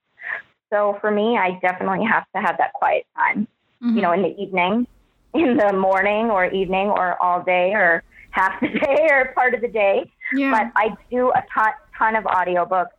So 0.71 0.99
for 1.01 1.11
me, 1.11 1.39
I 1.39 1.59
definitely 1.63 2.05
have 2.07 2.25
to 2.35 2.43
have 2.43 2.59
that 2.59 2.73
quiet 2.73 3.07
time, 3.17 3.47
mm-hmm. 3.83 3.97
you 3.97 4.03
know, 4.03 4.13
in 4.13 4.23
the 4.23 4.37
evening. 4.37 4.87
in 5.35 5.57
the 5.57 5.73
morning 5.73 6.31
or 6.31 6.47
evening 6.47 6.87
or 6.87 7.21
all 7.21 7.43
day 7.43 7.73
or 7.75 8.05
half 8.31 8.61
the 8.61 8.69
day 8.87 9.09
or 9.11 9.33
part 9.35 9.53
of 9.53 9.61
the 9.61 9.69
day. 9.69 10.09
Yeah. 10.33 10.51
But 10.53 10.81
I 10.81 10.97
do 11.11 11.31
a 11.31 11.45
ton, 11.53 11.73
ton 11.99 12.17
of 12.17 12.25
audiobooks, 12.25 12.91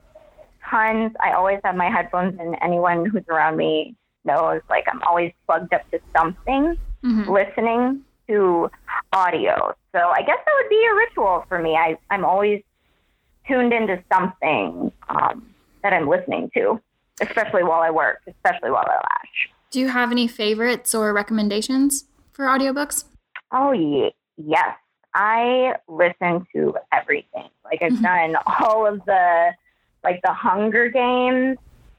tons. 0.70 1.14
I 1.24 1.32
always 1.32 1.60
have 1.64 1.76
my 1.76 1.90
headphones, 1.90 2.38
and 2.40 2.58
anyone 2.62 3.06
who's 3.06 3.24
around 3.30 3.56
me 3.56 3.96
knows 4.26 4.62
like 4.70 4.86
I'm 4.92 5.02
always 5.04 5.32
plugged 5.46 5.74
up 5.74 5.90
to 5.92 6.00
something, 6.16 6.76
Mhm. 7.04 7.28
listening 7.28 8.04
to 8.28 8.70
audio. 9.14 9.74
So 9.94 10.00
I 10.00 10.22
guess 10.22 10.38
that 10.46 10.54
would 10.62 10.70
be 10.70 10.86
a 10.92 10.96
ritual 10.96 11.46
for 11.48 11.60
me. 11.60 11.76
I, 11.76 11.98
I'm 12.10 12.26
always 12.26 12.62
tuned 13.48 13.74
into 13.74 14.02
something 14.12 14.92
um, 15.10 15.48
that 15.84 15.94
I'm 15.94 16.08
listening 16.08 16.50
to, 16.56 16.82
especially 17.22 17.64
while 17.64 17.82
I 17.82 17.92
work, 17.92 18.20
especially 18.28 18.72
while 18.72 18.86
I 18.88 18.96
lash. 18.96 19.50
Do 19.72 19.80
you 19.80 19.90
have 19.90 20.12
any 20.12 20.28
favorites 20.28 20.96
or 20.96 21.14
recommendations 21.14 22.06
for 22.32 22.46
audiobooks? 22.46 23.06
Oh, 23.52 23.72
ye- 23.72 24.14
yes. 24.38 24.76
I 25.14 25.76
listen 25.88 26.46
to 26.54 26.76
everything. 26.92 27.48
Like 27.64 27.82
I've 27.82 27.94
Mhm. 27.94 28.02
done 28.02 28.36
all 28.60 28.86
of 28.86 29.04
the, 29.06 29.52
like 30.04 30.22
the 30.24 30.34
Hunger 30.34 30.90
Games 30.90 31.58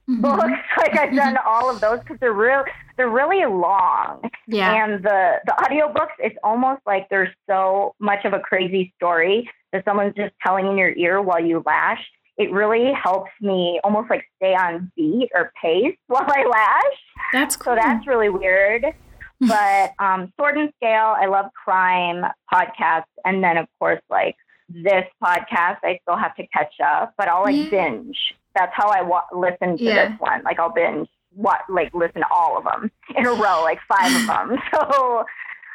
Mhm. 0.08 0.20
books. 0.20 0.52
Like 0.76 0.98
I've 0.98 1.14
done 1.16 1.38
all 1.44 1.70
of 1.70 1.80
those 1.80 2.00
because 2.00 2.18
they're 2.20 2.32
real. 2.32 2.64
They're 2.96 3.08
really 3.10 3.44
long. 3.44 4.22
Yeah. 4.46 4.84
And 4.84 5.02
the 5.04 5.34
the 5.44 5.52
audiobooks, 5.52 6.14
it's 6.18 6.36
almost 6.42 6.80
like 6.86 7.08
there's 7.10 7.28
so 7.48 7.94
much 8.00 8.24
of 8.24 8.32
a 8.32 8.40
crazy 8.40 8.92
story 8.96 9.48
that 9.72 9.84
someone's 9.84 10.14
just 10.14 10.32
telling 10.44 10.66
in 10.66 10.78
your 10.78 10.92
ear 10.94 11.20
while 11.20 11.44
you 11.44 11.62
lash. 11.66 12.00
It 12.38 12.50
really 12.52 12.92
helps 12.92 13.30
me 13.40 13.80
almost 13.84 14.10
like 14.10 14.24
stay 14.36 14.54
on 14.54 14.90
beat 14.96 15.30
or 15.34 15.52
pace 15.62 15.96
while 16.06 16.26
I 16.26 16.44
lash. 16.46 16.98
That's 17.32 17.56
cool. 17.56 17.72
So 17.74 17.80
that's 17.82 18.06
really 18.06 18.28
weird. 18.28 18.84
But 19.38 19.92
um, 19.98 20.32
Sword 20.40 20.56
and 20.56 20.72
Scale, 20.76 21.14
I 21.20 21.26
love 21.26 21.50
crime 21.62 22.24
podcasts, 22.50 23.04
and 23.26 23.44
then 23.44 23.58
of 23.58 23.66
course 23.78 24.00
like 24.08 24.34
this 24.70 25.04
podcast, 25.22 25.76
I 25.84 25.98
still 26.02 26.16
have 26.16 26.34
to 26.36 26.46
catch 26.46 26.72
up, 26.82 27.12
but 27.18 27.28
I'll 27.28 27.42
like 27.42 27.54
Yeah. 27.54 27.68
binge. 27.68 28.16
That's 28.54 28.72
how 28.74 28.88
I 28.88 29.02
wa- 29.02 29.26
listen 29.34 29.76
to 29.76 29.84
Yeah. 29.84 30.08
this 30.08 30.18
one. 30.20 30.42
Like 30.42 30.58
I'll 30.58 30.72
binge, 30.72 31.06
what 31.36 31.60
like 31.68 31.92
listen 31.94 32.22
to 32.22 32.28
all 32.30 32.58
of 32.58 32.64
them 32.64 32.90
in 33.16 33.26
a 33.26 33.30
row, 33.30 33.62
like 33.62 33.78
five 33.88 34.14
of 34.14 34.26
them. 34.26 34.58
So 34.72 35.24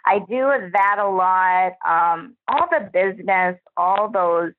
I 0.06 0.20
do 0.20 0.52
that 0.74 0.98
a 1.00 1.08
lot. 1.08 1.74
Um, 1.88 2.36
all 2.48 2.68
the 2.72 2.90
business, 2.92 3.58
all 3.78 4.10
those 4.10 4.54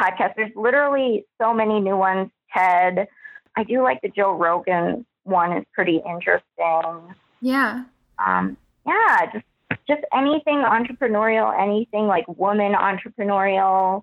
podcasts. 0.00 0.34
There's 0.36 0.52
literally 0.54 1.26
so 1.40 1.52
many 1.52 1.80
new 1.80 1.96
ones. 1.96 2.30
TED. 2.56 3.08
I 3.56 3.64
do 3.64 3.82
like 3.82 4.00
the 4.02 4.08
Joe 4.08 4.32
Rogan 4.36 5.04
one 5.24 5.56
is 5.56 5.64
pretty 5.72 6.00
interesting. 6.08 7.14
yeah. 7.40 7.84
Um, 8.24 8.56
yeah, 8.86 9.26
just 9.32 9.44
just 9.88 10.02
anything 10.12 10.62
entrepreneurial, 10.64 11.52
anything 11.60 12.06
like 12.06 12.26
woman 12.28 12.74
entrepreneurial. 12.74 14.02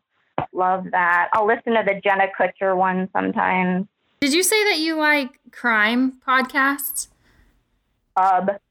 Love 0.53 0.85
that. 0.91 1.29
I'll 1.33 1.47
listen 1.47 1.73
to 1.73 1.83
the 1.85 2.01
Jenna 2.03 2.25
Kutcher 2.37 2.75
one 2.75 3.09
sometimes. 3.13 3.87
Did 4.21 4.33
you 4.33 4.43
say 4.43 4.63
that 4.65 4.77
you 4.77 4.97
like 4.97 5.39
crime 5.51 6.19
podcasts? 6.25 7.07
Obsessed. 8.15 8.61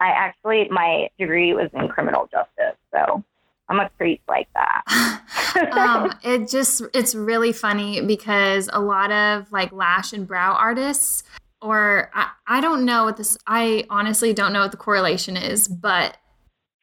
I 0.00 0.08
actually 0.08 0.68
my 0.68 1.08
degree 1.16 1.54
was 1.54 1.70
in 1.74 1.86
criminal 1.86 2.28
justice, 2.28 2.76
so 2.92 3.22
I'm 3.68 3.78
a 3.78 3.88
creep 3.96 4.20
like 4.28 4.48
that. 4.54 5.70
um, 5.72 6.12
it 6.24 6.48
just 6.48 6.82
it's 6.92 7.14
really 7.14 7.52
funny 7.52 8.00
because 8.00 8.68
a 8.72 8.80
lot 8.80 9.12
of 9.12 9.52
like 9.52 9.70
lash 9.72 10.12
and 10.12 10.26
brow 10.26 10.54
artists 10.54 11.22
or 11.62 12.10
I, 12.12 12.30
I 12.48 12.60
don't 12.60 12.84
know 12.84 13.04
what 13.04 13.16
this 13.16 13.38
I 13.46 13.86
honestly 13.90 14.32
don't 14.32 14.52
know 14.52 14.62
what 14.62 14.72
the 14.72 14.76
correlation 14.76 15.36
is, 15.36 15.68
but 15.68 16.16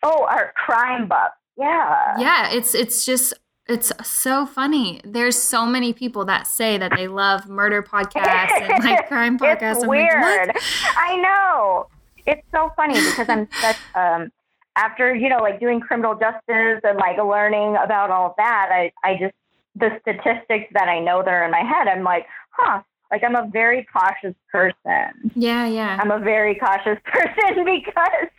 oh, 0.02 0.26
our 0.30 0.54
crime 0.56 1.10
buff. 1.10 1.32
Yeah. 1.58 2.16
yeah, 2.18 2.52
it's 2.52 2.74
it's 2.74 3.06
just 3.06 3.34
it's 3.72 3.92
so 4.04 4.46
funny. 4.46 5.02
There's 5.04 5.38
so 5.38 5.66
many 5.66 5.94
people 5.94 6.26
that 6.26 6.48
say 6.48 6.78
that 6.78 6.92
they 6.96 7.08
love 7.08 7.48
murder 7.48 7.82
podcasts 7.82 8.52
and 8.52 8.84
like 8.84 9.08
crime 9.08 9.40
podcasts. 9.40 9.72
It's 9.72 9.84
I'm 9.84 9.90
like, 9.90 10.12
weird. 10.12 10.22
what? 10.22 10.56
I 10.98 11.18
know. 11.18 11.88
It's 12.26 12.46
so 12.52 12.72
funny 12.76 12.96
because 12.96 13.28
I'm 13.30 13.48
such 13.62 13.78
um 13.96 14.32
after, 14.76 15.14
you 15.14 15.30
know, 15.30 15.40
like 15.40 15.60
doing 15.60 15.80
criminal 15.80 16.14
justice 16.14 16.82
and 16.84 16.98
like 16.98 17.18
learning 17.18 17.76
about 17.84 18.10
all 18.10 18.28
of 18.28 18.34
that, 18.38 18.70
I, 18.72 18.92
I 19.04 19.18
just 19.20 19.34
the 19.76 19.90
statistics 20.02 20.72
that 20.74 20.88
I 20.88 21.00
know 21.00 21.24
that 21.24 21.30
are 21.30 21.46
in 21.46 21.52
my 21.52 21.64
head, 21.64 21.88
I'm 21.88 22.04
like, 22.04 22.26
huh, 22.52 22.82
like 23.10 23.24
I'm 23.24 23.36
a 23.36 23.50
very 23.52 23.88
cautious 23.92 24.36
person. 24.52 25.32
Yeah, 25.36 25.68
yeah. 25.68 25.98
I'm 26.02 26.12
a 26.12 26.20
very 26.20 26.56
cautious 26.56 26.98
person 27.06 27.66
because 27.66 28.30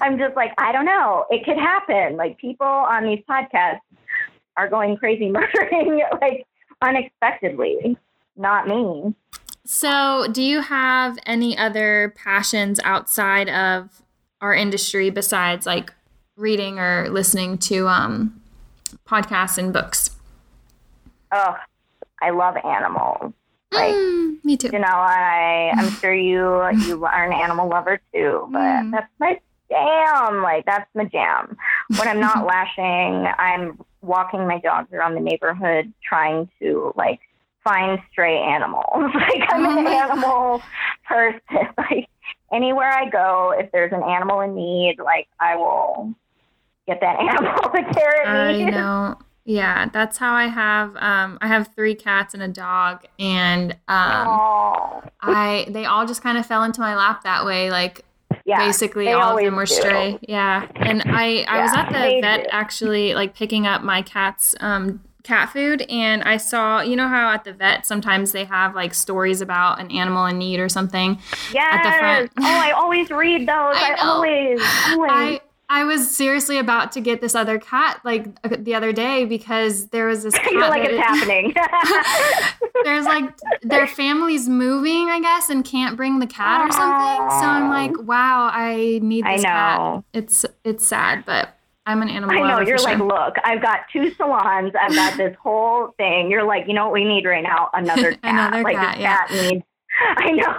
I'm 0.00 0.18
just 0.18 0.36
like, 0.36 0.52
I 0.58 0.72
don't 0.72 0.84
know. 0.84 1.26
It 1.30 1.44
could 1.44 1.58
happen. 1.58 2.16
Like 2.16 2.38
people 2.38 2.66
on 2.66 3.04
these 3.04 3.22
podcasts 3.28 3.80
are 4.56 4.68
going 4.68 4.96
crazy 4.96 5.30
murdering 5.30 6.02
like 6.20 6.46
unexpectedly. 6.82 7.96
Not 8.36 8.66
me. 8.66 9.14
So, 9.64 10.26
do 10.32 10.42
you 10.42 10.60
have 10.60 11.18
any 11.26 11.56
other 11.56 12.12
passions 12.16 12.80
outside 12.84 13.48
of 13.48 14.02
our 14.40 14.54
industry 14.54 15.10
besides 15.10 15.66
like 15.66 15.92
reading 16.36 16.78
or 16.80 17.08
listening 17.10 17.58
to 17.58 17.86
um, 17.88 18.42
podcasts 19.06 19.58
and 19.58 19.72
books? 19.72 20.10
Oh, 21.32 21.54
I 22.20 22.30
love 22.30 22.56
animals. 22.64 23.32
Like 23.70 23.94
Mm, 23.94 24.38
me 24.44 24.56
too. 24.56 24.68
you 24.72 24.78
know, 24.80 24.86
I 24.88 25.72
I'm 25.78 25.96
sure 26.02 26.14
you 26.14 26.62
you 26.84 27.04
are 27.04 27.24
an 27.24 27.32
animal 27.32 27.68
lover 27.68 28.00
too, 28.12 28.48
but 28.50 28.58
Mm. 28.60 28.90
that's 28.90 29.08
my 29.20 29.38
jam. 29.70 30.42
Like 30.42 30.64
that's 30.66 30.88
my 30.94 31.04
jam. 31.04 31.56
When 31.96 32.08
I'm 32.08 32.20
not 32.20 32.46
lashing, 32.46 33.26
I'm 33.38 33.78
walking 34.02 34.46
my 34.46 34.58
dogs 34.58 34.92
around 34.92 35.14
the 35.14 35.20
neighborhood 35.20 35.92
trying 36.06 36.48
to 36.60 36.92
like 36.96 37.20
find 37.64 37.98
stray 38.10 38.36
animals. 38.38 38.86
like 39.14 39.42
I'm 39.50 39.66
Oh 39.66 39.78
an 39.78 39.86
animal 39.86 40.62
person. 41.06 41.40
Like 41.78 42.08
anywhere 42.52 42.90
I 42.90 43.08
go, 43.08 43.54
if 43.56 43.70
there's 43.72 43.92
an 43.92 44.02
animal 44.02 44.40
in 44.40 44.54
need, 44.54 44.96
like 45.02 45.28
I 45.40 45.56
will 45.56 46.14
get 46.86 47.00
that 47.00 47.18
animal 47.20 47.54
to 47.70 47.94
care 47.94 48.22
it 48.22 48.28
I 48.28 48.70
know. 48.70 49.18
Yeah, 49.44 49.88
that's 49.92 50.18
how 50.18 50.34
I 50.34 50.46
have. 50.46 50.94
Um, 50.96 51.38
I 51.40 51.48
have 51.48 51.74
three 51.74 51.96
cats 51.96 52.32
and 52.32 52.42
a 52.44 52.48
dog, 52.48 53.04
and 53.18 53.72
um, 53.88 54.28
Oh, 54.28 55.02
I 55.20 55.66
they 55.68 55.84
all 55.84 56.06
just 56.06 56.22
kind 56.22 56.38
of 56.38 56.46
fell 56.46 56.62
into 56.62 56.80
my 56.80 56.94
lap 56.94 57.24
that 57.24 57.44
way. 57.44 57.70
Like 57.70 58.04
yeah. 58.44 58.58
basically 58.58 59.08
all 59.08 59.36
of 59.36 59.44
them 59.44 59.56
were 59.56 59.64
do. 59.64 59.74
stray. 59.74 60.18
Yeah, 60.22 60.66
and 60.76 61.02
I 61.06 61.44
I 61.48 61.62
was 61.62 61.72
at 61.74 61.88
the 61.88 62.20
vet 62.20 62.44
do. 62.44 62.48
actually 62.50 63.14
like 63.14 63.34
picking 63.34 63.66
up 63.66 63.82
my 63.82 64.02
cat's 64.02 64.54
um 64.60 65.00
cat 65.22 65.50
food, 65.50 65.82
and 65.82 66.22
I 66.22 66.36
saw 66.36 66.80
you 66.80 66.96
know 66.96 67.08
how 67.08 67.32
at 67.32 67.44
the 67.44 67.52
vet 67.52 67.86
sometimes 67.86 68.32
they 68.32 68.44
have 68.44 68.74
like 68.74 68.94
stories 68.94 69.40
about 69.40 69.80
an 69.80 69.90
animal 69.90 70.26
in 70.26 70.38
need 70.38 70.60
or 70.60 70.68
something. 70.68 71.18
Yes. 71.52 71.84
the 71.84 71.98
front. 71.98 72.32
oh, 72.38 72.44
I 72.44 72.72
always 72.72 73.10
read 73.10 73.42
those. 73.42 73.48
I 73.48 73.96
I, 73.98 74.06
always, 74.06 74.60
always. 74.90 75.10
I 75.12 75.40
I 75.74 75.84
was 75.84 76.14
seriously 76.14 76.58
about 76.58 76.92
to 76.92 77.00
get 77.00 77.20
this 77.22 77.34
other 77.34 77.58
cat 77.58 78.00
like 78.04 78.26
uh, 78.44 78.56
the 78.58 78.74
other 78.74 78.92
day 78.92 79.24
because 79.24 79.86
there 79.88 80.06
was 80.06 80.22
this 80.22 80.34
cat 80.38 80.52
like 80.70 80.84
it's 80.84 80.92
it- 80.92 81.00
happening. 81.08 81.54
there's 82.84 83.06
like 83.06 83.32
their 83.62 83.86
family's 83.86 84.48
moving, 84.48 85.08
I 85.08 85.20
guess, 85.20 85.48
and 85.50 85.64
can't 85.64 85.96
bring 85.96 86.18
the 86.18 86.26
cat 86.26 86.60
or 86.60 86.72
something. 86.72 87.30
So 87.40 87.46
I'm 87.46 87.68
like, 87.70 88.06
wow, 88.06 88.50
I 88.52 88.98
need 89.02 89.24
I 89.24 89.36
this 89.36 89.42
know. 89.44 89.48
cat. 89.48 90.04
It's 90.12 90.44
it's 90.64 90.86
sad, 90.86 91.24
but 91.24 91.56
I'm 91.86 92.02
an 92.02 92.08
animal 92.10 92.36
I 92.36 92.46
know. 92.48 92.60
You're 92.60 92.78
for 92.78 92.84
like, 92.84 92.98
look, 92.98 93.36
I've 93.42 93.62
got 93.62 93.80
two 93.92 94.12
salons. 94.14 94.72
I've 94.78 94.94
got 94.94 95.16
this 95.16 95.34
whole 95.42 95.94
thing. 95.96 96.30
You're 96.30 96.44
like, 96.44 96.68
you 96.68 96.74
know 96.74 96.84
what 96.84 96.92
we 96.92 97.04
need 97.04 97.24
right 97.24 97.42
now? 97.42 97.70
Another 97.72 98.12
cat. 98.12 98.20
Another 98.22 98.62
like 98.62 98.76
cat, 98.76 99.00
yeah. 99.00 99.16
cat 99.26 99.30
needs. 99.50 99.64
I 100.16 100.30
know. 100.32 100.56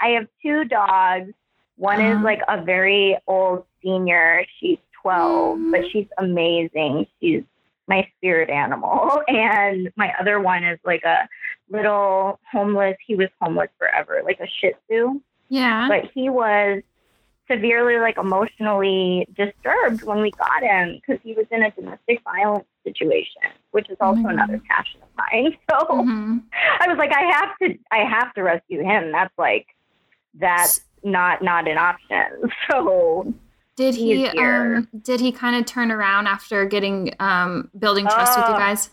I 0.00 0.08
have 0.10 0.26
two 0.42 0.64
dogs. 0.64 1.32
One 1.78 2.00
is 2.00 2.14
Uh-huh. 2.16 2.24
like 2.24 2.40
a 2.48 2.62
very 2.64 3.18
old 3.26 3.64
senior. 3.90 4.44
She's 4.58 4.78
12, 5.02 5.58
but 5.70 5.80
Mm. 5.82 5.90
she's 5.92 6.08
amazing. 6.18 7.06
She's 7.20 7.44
my 7.88 8.06
spirit 8.16 8.50
animal. 8.50 9.22
And 9.28 9.90
my 9.96 10.12
other 10.20 10.40
one 10.40 10.64
is 10.64 10.78
like 10.84 11.04
a 11.04 11.28
little 11.70 12.40
homeless. 12.50 12.96
He 13.06 13.14
was 13.14 13.28
homeless 13.40 13.68
forever, 13.78 14.20
like 14.24 14.40
a 14.40 14.46
Shih 14.48 14.72
Tzu. 14.88 15.20
Yeah. 15.48 15.86
but 15.88 16.10
he 16.12 16.28
was 16.28 16.82
severely 17.48 17.98
like 18.00 18.18
emotionally 18.18 19.28
disturbed 19.36 20.02
when 20.02 20.20
we 20.20 20.32
got 20.32 20.60
him 20.64 20.96
because 21.00 21.22
he 21.22 21.34
was 21.34 21.46
in 21.52 21.62
a 21.62 21.70
domestic 21.70 22.20
violence 22.24 22.66
situation 22.82 23.42
which 23.70 23.88
is 23.88 23.96
Oh 24.00 24.06
also 24.06 24.22
my 24.22 24.32
another 24.32 24.60
passion 24.68 25.00
of 25.04 25.08
mine 25.16 25.56
so 25.70 25.86
Mhm. 25.86 26.42
i 26.80 26.88
was 26.88 26.98
like 26.98 27.12
i 27.12 27.22
have 27.30 27.56
to 27.62 27.78
i 27.92 27.98
have 27.98 28.34
to 28.34 28.42
rescue 28.42 28.82
him 28.82 29.12
that's 29.12 29.32
like 29.38 29.68
that's 30.34 30.80
not 31.04 31.40
not 31.42 31.68
an 31.68 31.78
option 31.78 32.26
so 32.68 33.32
Did 33.76 33.94
he 33.94 34.26
here. 34.28 34.76
um 34.76 34.88
did 35.02 35.20
he 35.20 35.32
kind 35.32 35.54
of 35.56 35.66
turn 35.66 35.92
around 35.92 36.26
after 36.26 36.64
getting 36.64 37.14
um 37.20 37.70
building 37.78 38.06
trust 38.06 38.36
with 38.38 38.48
you 38.48 38.54
Oh. 38.54 38.58
guys? 38.58 38.90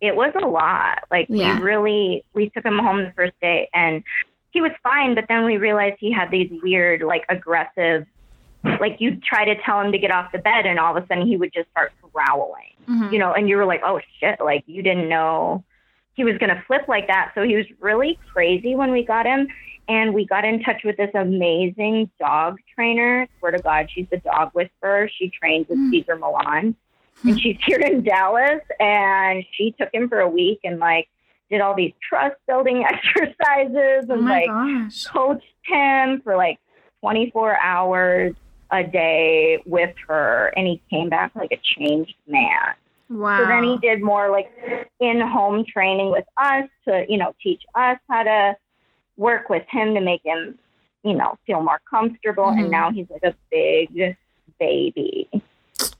it 0.00 0.14
was 0.14 0.32
a 0.40 0.46
lot 0.46 1.00
like 1.10 1.26
Yeah. 1.28 1.56
we 1.58 1.64
really 1.64 2.24
we 2.34 2.50
took 2.50 2.64
him 2.64 2.78
home 2.78 3.02
the 3.02 3.10
first 3.16 3.32
day 3.42 3.68
and 3.74 4.04
he 4.50 4.60
was 4.60 4.70
fine 4.82 5.14
but 5.16 5.24
then 5.28 5.44
we 5.44 5.56
realized 5.56 5.96
he 5.98 6.12
had 6.12 6.30
these 6.30 6.48
weird 6.62 7.02
like 7.02 7.24
aggressive 7.28 8.06
like 8.80 9.00
you'd 9.00 9.22
try 9.24 9.44
to 9.44 9.56
tell 9.62 9.80
him 9.80 9.90
to 9.92 9.98
get 9.98 10.10
off 10.12 10.30
the 10.30 10.38
bed 10.38 10.66
and 10.66 10.78
all 10.78 10.96
of 10.96 11.02
a 11.02 11.06
sudden 11.08 11.26
he 11.26 11.36
would 11.36 11.52
just 11.52 11.68
start 11.70 11.92
growling, 12.12 12.74
Mhm. 12.88 13.12
you 13.12 13.18
know, 13.18 13.32
and 13.32 13.48
you 13.48 13.56
were 13.56 13.64
like, 13.64 13.80
oh 13.84 14.00
shit, 14.20 14.40
like 14.40 14.62
you 14.66 14.82
didn't 14.82 15.08
know 15.08 15.64
he 16.14 16.24
was 16.24 16.36
going 16.38 16.50
to 16.54 16.60
flip 16.66 16.82
like 16.88 17.06
that. 17.06 17.30
So 17.36 17.42
he 17.44 17.54
was 17.56 17.66
really 17.80 18.18
crazy 18.32 18.74
when 18.74 18.90
we 18.90 19.04
got 19.04 19.26
him. 19.26 19.46
And 19.88 20.12
we 20.14 20.26
got 20.26 20.44
in 20.44 20.62
touch 20.62 20.82
with 20.84 20.96
this 20.98 21.10
amazing 21.14 22.10
dog 22.20 22.58
trainer. 22.74 23.26
Swear 23.38 23.52
to 23.52 23.58
God, 23.62 23.88
she's 23.92 24.06
the 24.10 24.18
dog 24.18 24.50
whisperer. 24.52 25.08
She 25.18 25.30
trains 25.30 25.66
with 25.68 25.78
Mm. 25.78 25.90
Cesar 25.90 26.16
Millan. 26.16 26.76
And 27.24 27.40
she's 27.40 27.56
here 27.66 27.78
in 27.80 28.02
Dallas. 28.02 28.60
And 28.78 29.44
she 29.52 29.74
took 29.80 29.88
him 29.92 30.08
for 30.08 30.20
a 30.20 30.28
week 30.28 30.60
and 30.64 30.78
like 30.78 31.08
did 31.50 31.60
all 31.62 31.74
these 31.74 31.94
trust 32.06 32.36
building 32.46 32.84
exercises 32.88 34.06
Oh 34.10 34.14
and 34.14 34.24
my 34.24 34.30
like 34.40 34.46
gosh. 34.48 35.04
coached 35.06 35.44
him 35.64 36.20
for 36.22 36.36
like 36.36 36.58
24 37.00 37.56
hours 37.58 38.34
a 38.70 38.84
day 38.84 39.62
with 39.64 39.94
her. 40.06 40.52
And 40.56 40.66
he 40.66 40.82
came 40.90 41.08
back 41.08 41.32
like 41.34 41.50
a 41.52 41.60
changed 41.78 42.14
man. 42.26 42.74
Wow. 43.08 43.38
So 43.38 43.46
then 43.46 43.64
he 43.64 43.78
did 43.78 44.02
more 44.02 44.30
like 44.30 44.50
in 45.00 45.20
home 45.22 45.64
training 45.66 46.10
with 46.10 46.26
us 46.36 46.68
to, 46.86 47.06
you 47.08 47.16
know, 47.16 47.34
teach 47.42 47.62
us 47.74 47.98
how 48.10 48.22
to 48.24 48.54
work 49.18 49.50
with 49.50 49.64
him 49.70 49.94
to 49.94 50.00
make 50.00 50.22
him, 50.24 50.58
you 51.02 51.14
know, 51.14 51.36
feel 51.46 51.60
more 51.62 51.80
comfortable. 51.90 52.44
Mhm. 52.44 52.60
And 52.60 52.70
now 52.70 52.90
he's 52.90 53.06
like 53.10 53.22
a 53.24 53.34
big 53.50 54.16
baby, 54.58 55.28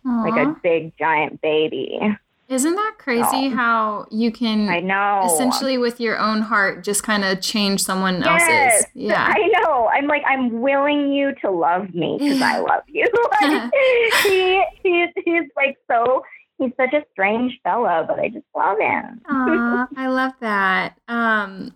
like 0.04 0.36
a 0.46 0.56
big 0.62 0.96
giant 0.98 1.40
baby. 1.42 2.00
Isn't 2.48 2.76
that 2.76 2.94
crazy 2.96 3.50
how 3.50 4.06
you 4.10 4.32
can 4.32 4.70
I 4.70 4.80
know. 4.80 5.24
essentially 5.26 5.76
with 5.76 6.00
your 6.00 6.18
own 6.18 6.40
heart 6.40 6.82
just 6.82 7.02
kind 7.02 7.22
of 7.22 7.42
change 7.42 7.82
someone 7.82 8.22
Yes, 8.22 8.72
else's? 8.72 8.86
Yeah. 8.94 9.34
I 9.36 9.48
know. 9.60 9.90
I'm 9.92 10.06
like, 10.06 10.22
I'm 10.26 10.62
willing 10.62 11.12
you 11.12 11.34
to 11.42 11.50
love 11.50 11.94
me 11.94 12.16
because 12.18 12.40
I 12.40 12.58
love 12.60 12.84
you. 12.88 13.04
like, 13.42 13.70
he, 14.22 14.64
he's, 14.82 15.10
he's 15.26 15.50
like 15.56 15.76
so, 15.90 16.24
he's 16.56 16.72
such 16.78 16.94
a 16.94 17.04
strange 17.12 17.60
fellow, 17.62 18.06
but 18.08 18.18
I 18.18 18.30
just 18.30 18.46
love 18.56 18.78
him. 18.78 19.20
Aw, 19.28 19.86
I 19.98 20.06
love 20.08 20.32
that. 20.40 20.98
Um, 21.06 21.72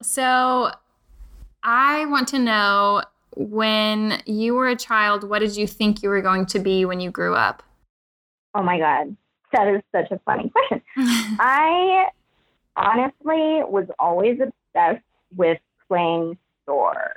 so 0.00 0.70
I 1.64 2.04
want 2.06 2.28
to 2.28 2.38
know 2.38 3.02
when 3.36 4.22
you 4.26 4.54
were 4.54 4.68
a 4.68 4.76
child, 4.76 5.28
what 5.28 5.40
did 5.40 5.56
you 5.56 5.66
think 5.66 6.02
you 6.02 6.08
were 6.08 6.20
going 6.22 6.46
to 6.46 6.58
be 6.58 6.84
when 6.84 7.00
you 7.00 7.10
grew 7.10 7.34
up? 7.34 7.62
Oh 8.54 8.62
my 8.62 8.78
God. 8.78 9.16
That 9.52 9.68
is 9.68 9.82
such 9.92 10.10
a 10.10 10.18
funny 10.24 10.50
question. 10.50 10.82
I 11.40 12.08
honestly 12.76 13.62
was 13.64 13.86
always 13.98 14.38
obsessed 14.40 15.04
with 15.36 15.58
playing 15.88 16.36
store. 16.62 17.14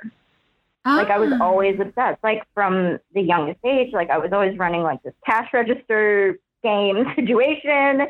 Like 0.84 1.10
I 1.10 1.18
was 1.18 1.30
Ah. 1.34 1.44
always 1.44 1.78
obsessed. 1.78 2.22
Like 2.24 2.44
from 2.54 2.98
the 3.14 3.20
youngest 3.20 3.58
age, 3.64 3.92
like 3.92 4.08
I 4.08 4.18
was 4.18 4.32
always 4.32 4.56
running 4.58 4.82
like 4.82 5.02
this 5.02 5.12
cash 5.26 5.52
register 5.52 6.38
game 6.62 7.04
situation 7.16 8.06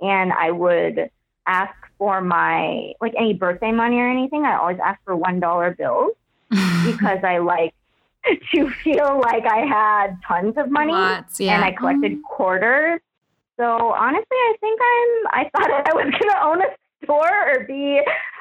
and 0.00 0.32
I 0.32 0.50
would 0.50 1.10
ask 1.46 1.74
for 1.98 2.20
my 2.20 2.92
like 3.00 3.14
any 3.18 3.34
birthday 3.34 3.72
money 3.72 3.96
or 3.96 4.08
anything. 4.08 4.44
I 4.44 4.56
always 4.56 4.78
ask 4.84 5.02
for 5.04 5.16
one 5.16 5.40
dollar 5.40 5.74
bills 5.74 6.12
because 6.50 7.24
I 7.24 7.38
like 7.38 7.74
to 8.54 8.70
feel 8.70 9.20
like 9.20 9.44
I 9.46 9.66
had 9.66 10.18
tons 10.26 10.54
of 10.56 10.70
money 10.70 10.92
Lots, 10.92 11.40
yeah. 11.40 11.56
and 11.56 11.64
I 11.64 11.72
collected 11.72 12.12
mm-hmm. 12.12 12.22
quarters. 12.22 13.00
So 13.58 13.64
honestly, 13.64 14.26
I 14.30 14.54
think 14.60 14.80
I'm. 14.80 15.44
I 15.44 15.50
thought 15.50 15.70
I 15.86 15.94
was 15.94 16.14
gonna 16.20 16.44
own 16.44 16.62
a 16.62 17.04
store 17.04 17.52
or 17.52 17.64
be 17.64 18.00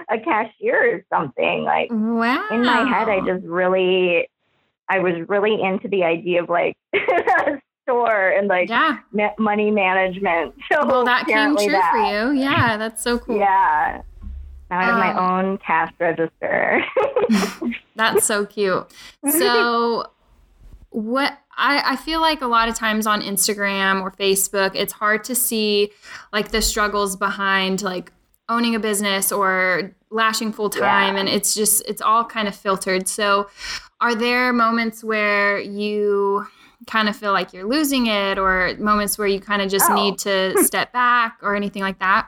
a 0.10 0.20
cashier 0.20 0.95
or 0.95 1.06
something. 1.10 1.64
Like 1.64 1.89
wow. 1.91 2.47
in 2.52 2.64
my 2.64 2.88
head, 2.88 3.10
I 3.10 3.20
just 3.26 3.45
really, 3.45 4.30
I 4.89 4.99
was 4.99 5.14
really 5.28 5.62
into 5.62 5.88
the 5.88 6.04
idea 6.04 6.43
of 6.43 6.49
like 6.49 6.78
store 7.92 8.30
and 8.30 8.48
like 8.48 8.70
yeah. 8.70 9.00
ma- 9.12 9.34
money 9.38 9.72
management. 9.72 10.56
So 10.72 10.86
Well, 10.86 11.06
that 11.06 11.26
came 11.28 11.56
true 11.58 11.72
that- 11.72 11.92
for 11.92 12.32
you. 12.34 12.39
Yeah, 12.39 12.78
that's 12.78 13.04
so 13.04 13.20
cool. 13.20 13.38
Yeah. 13.38 14.02
Now 14.70 14.80
I 14.80 14.84
have 14.86 14.94
Um, 14.94 15.00
my 15.00 15.39
own 15.42 15.58
cash 15.58 15.92
register. 16.00 16.82
That's 17.98 18.26
so 18.26 18.46
cute. 18.46 18.88
So, 19.30 20.06
what 20.92 21.38
I, 21.58 21.84
I 21.94 21.96
feel 21.98 22.22
like 22.22 22.42
a 22.42 22.48
lot 22.48 22.70
of 22.70 22.76
times 22.76 23.06
on 23.06 23.22
Instagram 23.22 24.02
or 24.02 24.12
Facebook, 24.12 24.72
it's 24.74 24.94
hard 24.94 25.26
to 25.26 25.36
see 25.36 25.92
like 26.32 26.52
the 26.52 26.62
struggles 26.62 27.18
behind 27.18 27.82
like 27.82 28.14
owning 28.48 28.74
a 28.76 28.80
business 28.80 29.32
or 29.32 29.92
lashing 30.10 30.54
full 30.54 30.70
time. 30.70 31.16
Yeah. 31.16 31.20
And 31.20 31.30
it's 31.30 31.54
just, 31.54 31.84
it's 31.88 32.02
all 32.02 32.24
kind 32.24 32.48
of 32.48 32.56
filtered. 32.56 33.10
So, 33.10 33.50
are 34.00 34.16
there 34.16 34.54
moments 34.54 35.04
where 35.04 35.60
you 35.60 36.48
kind 36.88 37.08
of 37.10 37.16
feel 37.16 37.32
like 37.34 37.54
you're 37.54 37.68
losing 37.68 38.08
it 38.08 38.38
or 38.40 38.74
moments 38.80 39.18
where 39.18 39.28
you 39.28 39.40
kind 39.40 39.62
of 39.62 39.70
just 39.70 39.90
Oh. 39.90 39.96
need 39.96 40.18
to 40.20 40.58
step 40.64 40.92
back 40.94 41.38
or 41.42 41.56
anything 41.56 41.82
like 41.84 42.00
that? 42.00 42.28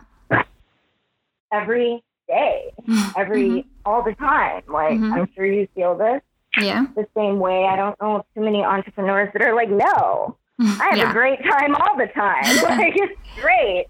every 1.52 2.04
day, 2.28 2.72
every 3.18 3.50
Mhm. 3.50 3.66
all 3.86 4.02
the 4.04 4.14
time. 4.16 4.64
Like 4.68 4.98
Mhm. 4.98 5.14
I'm 5.14 5.30
sure 5.36 5.46
you 5.46 5.68
feel 5.76 5.96
this 5.96 6.22
Yeah. 6.58 6.86
the 6.96 7.08
same 7.16 7.40
way. 7.40 7.66
I 7.66 7.76
don't 7.76 8.00
know 8.02 8.26
too 8.36 8.42
many 8.42 8.64
entrepreneurs 8.64 9.32
that 9.34 9.42
are 9.42 9.54
like, 9.56 9.70
no, 9.70 10.38
I 10.60 10.88
have 10.90 10.98
yeah. 10.98 11.10
a 11.10 11.14
great 11.14 11.44
time 11.44 11.76
all 11.76 11.96
the 11.98 12.08
time. 12.08 12.44
like 12.80 12.96
it's 12.96 13.20
great. 13.42 13.86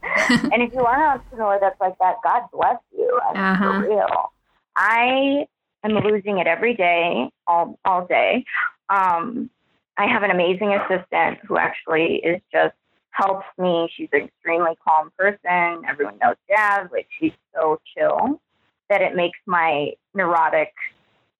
and 0.51 0.61
if 0.61 0.73
you 0.73 0.83
are 0.85 0.95
an 0.95 1.19
entrepreneur 1.19 1.57
that's 1.61 1.79
like 1.79 1.97
that, 1.99 2.15
God 2.23 2.43
bless 2.51 2.77
you. 2.97 3.19
Uh-huh. 3.35 3.81
For 3.81 3.87
real. 3.89 4.31
I 4.75 5.45
am 5.83 5.91
losing 5.93 6.39
it 6.39 6.47
every 6.47 6.73
day, 6.73 7.29
all 7.47 7.79
all 7.85 8.05
day. 8.07 8.43
Um, 8.89 9.49
I 9.97 10.07
have 10.07 10.23
an 10.23 10.31
amazing 10.31 10.73
assistant 10.73 11.39
who 11.47 11.57
actually 11.57 12.15
is 12.15 12.41
just 12.51 12.73
helps 13.11 13.45
me. 13.57 13.87
She's 13.95 14.09
an 14.11 14.21
extremely 14.23 14.71
calm 14.87 15.11
person. 15.17 15.83
Everyone 15.87 16.17
knows 16.21 16.35
Jazz. 16.49 16.89
Like 16.91 17.07
she's 17.19 17.33
so 17.53 17.79
chill 17.95 18.41
that 18.89 19.01
it 19.01 19.15
makes 19.15 19.37
my 19.45 19.91
neurotic, 20.15 20.73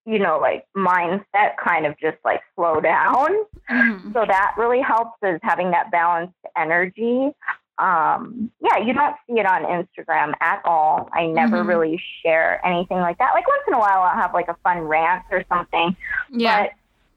you 0.06 0.20
know, 0.20 0.38
like 0.40 0.66
mindset 0.78 1.58
kind 1.64 1.86
of 1.86 1.98
just 2.00 2.18
like 2.24 2.42
slow 2.56 2.80
down. 2.80 3.30
Mhm. 3.70 4.14
So 4.14 4.26
that 4.26 4.54
really 4.58 4.82
helps 4.82 5.18
is 5.24 5.40
having 5.42 5.72
that 5.72 5.90
balanced 5.90 6.36
energy. 6.56 7.32
Um, 7.80 8.52
yeah, 8.60 8.78
you 8.78 8.94
don't 8.94 9.16
see 9.28 9.40
it 9.40 9.48
on 9.48 9.64
Instagram 9.64 10.34
at 10.42 10.62
all. 10.64 11.10
I 11.12 11.26
never 11.26 11.64
Mhm. 11.64 11.68
really 11.68 12.04
share 12.22 12.64
anything 12.64 13.00
like 13.00 13.18
that. 13.18 13.34
Like 13.34 13.48
once 13.48 13.64
in 13.68 13.74
a 13.74 13.80
while, 13.80 14.04
I'll 14.04 14.22
have 14.22 14.34
like 14.36 14.48
a 14.48 14.54
fun 14.64 14.80
rant 14.82 15.24
or 15.32 15.44
something. 15.50 15.96
Yeah. 16.30 16.64
But 16.64 16.72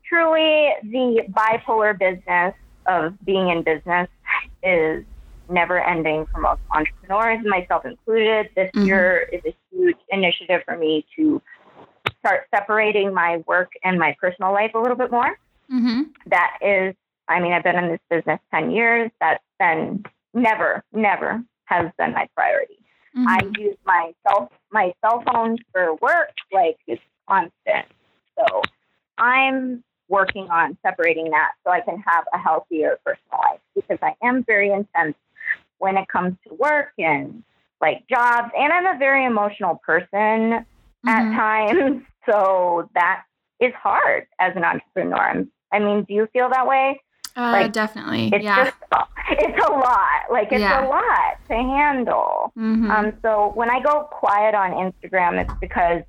truly, 0.09 0.71
the 0.83 1.23
bipolar 1.31 1.99
business 1.99 2.55
of 2.87 3.15
being 3.25 3.49
in 3.49 3.63
business 3.63 4.09
is 4.63 5.05
never 5.49 5.79
ending 5.83 6.27
for 6.33 6.41
most 6.41 6.61
entrepreneurs, 6.73 7.45
myself 7.45 7.85
included. 7.85 8.51
This 8.57 8.71
Mhm. 8.75 8.87
year 8.87 9.29
is 9.33 9.43
a 9.45 9.55
huge 9.71 9.99
initiative 10.11 10.63
for 10.65 10.77
me 10.77 11.07
to 11.17 11.41
start 12.21 12.47
separating 12.55 13.13
my 13.15 13.39
work 13.47 13.71
and 13.85 13.99
my 13.99 14.17
personal 14.21 14.53
life 14.53 14.73
a 14.75 14.79
little 14.79 14.97
bit 14.97 15.11
more 15.11 15.39
hmm 15.69 16.03
that 16.27 16.57
is 16.61 16.95
i 17.29 17.39
mean 17.41 17.53
i've 17.53 17.63
been 17.63 17.77
in 17.77 17.89
this 17.89 18.01
business 18.11 18.41
10 18.53 18.71
years 18.71 19.11
that's 19.21 19.43
been 19.59 20.05
never 20.35 20.83
never 20.93 21.43
has 21.67 21.91
been 21.99 22.13
my 22.13 22.27
priority 22.35 22.79
Mm-hmm. 23.17 23.29
i 23.29 23.61
use 23.61 23.77
my 23.85 24.13
cell 24.27 24.51
my 24.73 24.93
cell 25.01 25.23
phone 25.33 25.57
for 25.73 25.95
work 25.97 26.33
like 26.53 26.77
it's 26.87 27.03
constant 27.29 27.87
so 28.39 28.63
i'm 29.19 29.83
working 30.09 30.49
on 30.51 30.77
separating 30.83 31.31
that 31.31 31.53
so 31.65 31.71
i 31.71 31.81
can 31.81 31.99
have 32.07 32.25
a 32.33 32.39
healthier 32.39 32.99
personal 33.05 33.41
life 33.43 33.61
because 33.75 33.99
i 34.03 34.15
am 34.23 34.45
very 34.45 34.71
intense 34.71 35.17
when 35.79 35.97
it 35.97 36.07
comes 36.09 36.35
to 36.47 36.55
work 36.55 36.93
and 36.99 37.43
like 37.81 38.07
jobs 38.09 38.51
and 38.57 38.73
i'm 38.73 38.87
a 38.87 38.99
very 38.99 39.25
emotional 39.25 39.81
person 39.85 40.65
at 41.07 41.23
Mhm. 41.23 41.37
times. 41.37 42.03
So 42.29 42.91
that 42.97 43.23
is 43.61 43.73
hard 43.75 44.27
as 44.41 44.57
an 44.57 44.65
entrepreneur. 44.65 45.17
I'm- 45.17 45.53
mean, 45.79 46.03
do 46.03 46.13
you 46.13 46.27
feel 46.33 46.49
that 46.51 46.67
way? 46.67 47.01
Uh, 47.37 47.53
like, 47.53 47.73
definitely. 47.73 48.31
It's 48.35 48.43
yeah. 48.43 48.65
just, 48.65 48.77
it's 49.31 49.65
a 49.65 49.71
lot. 49.71 50.23
Like, 50.29 50.49
it's 50.51 50.61
Yeah. 50.61 50.85
a 50.85 50.89
lot 50.89 51.37
to 51.49 51.55
handle. 51.55 52.53
Mhm. 52.59 52.91
Um, 52.91 53.13
so 53.23 53.53
when 53.55 53.71
I 53.71 53.79
go 53.79 54.09
quiet 54.11 54.57
on 54.57 54.73
Instagram, 54.73 55.41
it's 55.41 55.55
because 55.61 56.03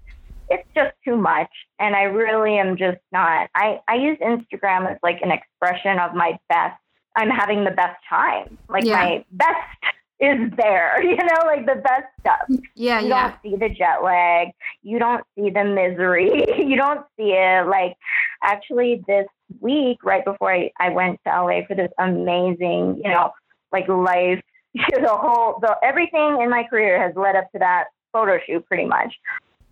it's 0.49 0.67
just 0.75 0.93
too 1.05 1.17
much. 1.17 1.49
And 1.79 1.95
I 1.95 2.03
really 2.03 2.57
am 2.57 2.77
just 2.77 2.99
not, 3.11 3.49
I, 3.55 3.79
I 3.87 3.95
use 3.95 4.17
Instagram 4.19 4.89
as 4.91 4.97
like 5.03 5.21
an 5.21 5.31
expression 5.31 5.99
of 5.99 6.13
my 6.13 6.37
best. 6.49 6.79
I'm 7.15 7.29
having 7.29 7.63
the 7.63 7.71
best 7.71 7.97
time. 8.07 8.57
Like, 8.69 8.85
Yeah. 8.85 8.93
my 8.93 9.25
best 9.31 9.95
is 10.19 10.51
there, 10.57 11.01
you 11.03 11.15
know, 11.15 11.41
like 11.45 11.65
the 11.65 11.75
best 11.75 12.05
stuff 12.19 12.39
mm, 12.49 12.61
yeah, 12.75 12.99
you 12.99 13.09
yeah. 13.09 13.29
don't 13.29 13.35
see 13.43 13.55
the 13.57 13.69
jet 13.69 14.03
lag 14.03 14.49
you 14.81 14.99
don't 14.99 15.23
see 15.35 15.49
the 15.49 15.63
misery 15.63 16.43
you 16.57 16.75
don't 16.75 17.05
see 17.17 17.33
it 17.33 17.67
like 17.67 17.95
actually 18.43 19.03
this 19.07 19.27
week 19.59 20.03
right 20.03 20.25
before 20.25 20.53
I, 20.53 20.71
I 20.79 20.89
went 20.89 21.19
to 21.25 21.41
la 21.41 21.61
for 21.67 21.75
this 21.75 21.91
amazing 21.99 23.01
you 23.03 23.09
know 23.09 23.31
like 23.71 23.87
life 23.87 24.41
the 24.73 25.07
whole 25.07 25.59
the 25.61 25.75
everything 25.83 26.41
in 26.41 26.49
my 26.49 26.63
career 26.63 27.01
has 27.01 27.15
led 27.15 27.35
up 27.35 27.51
to 27.51 27.59
that 27.59 27.85
photo 28.11 28.39
shoot 28.45 28.65
pretty 28.65 28.85
much 28.85 29.13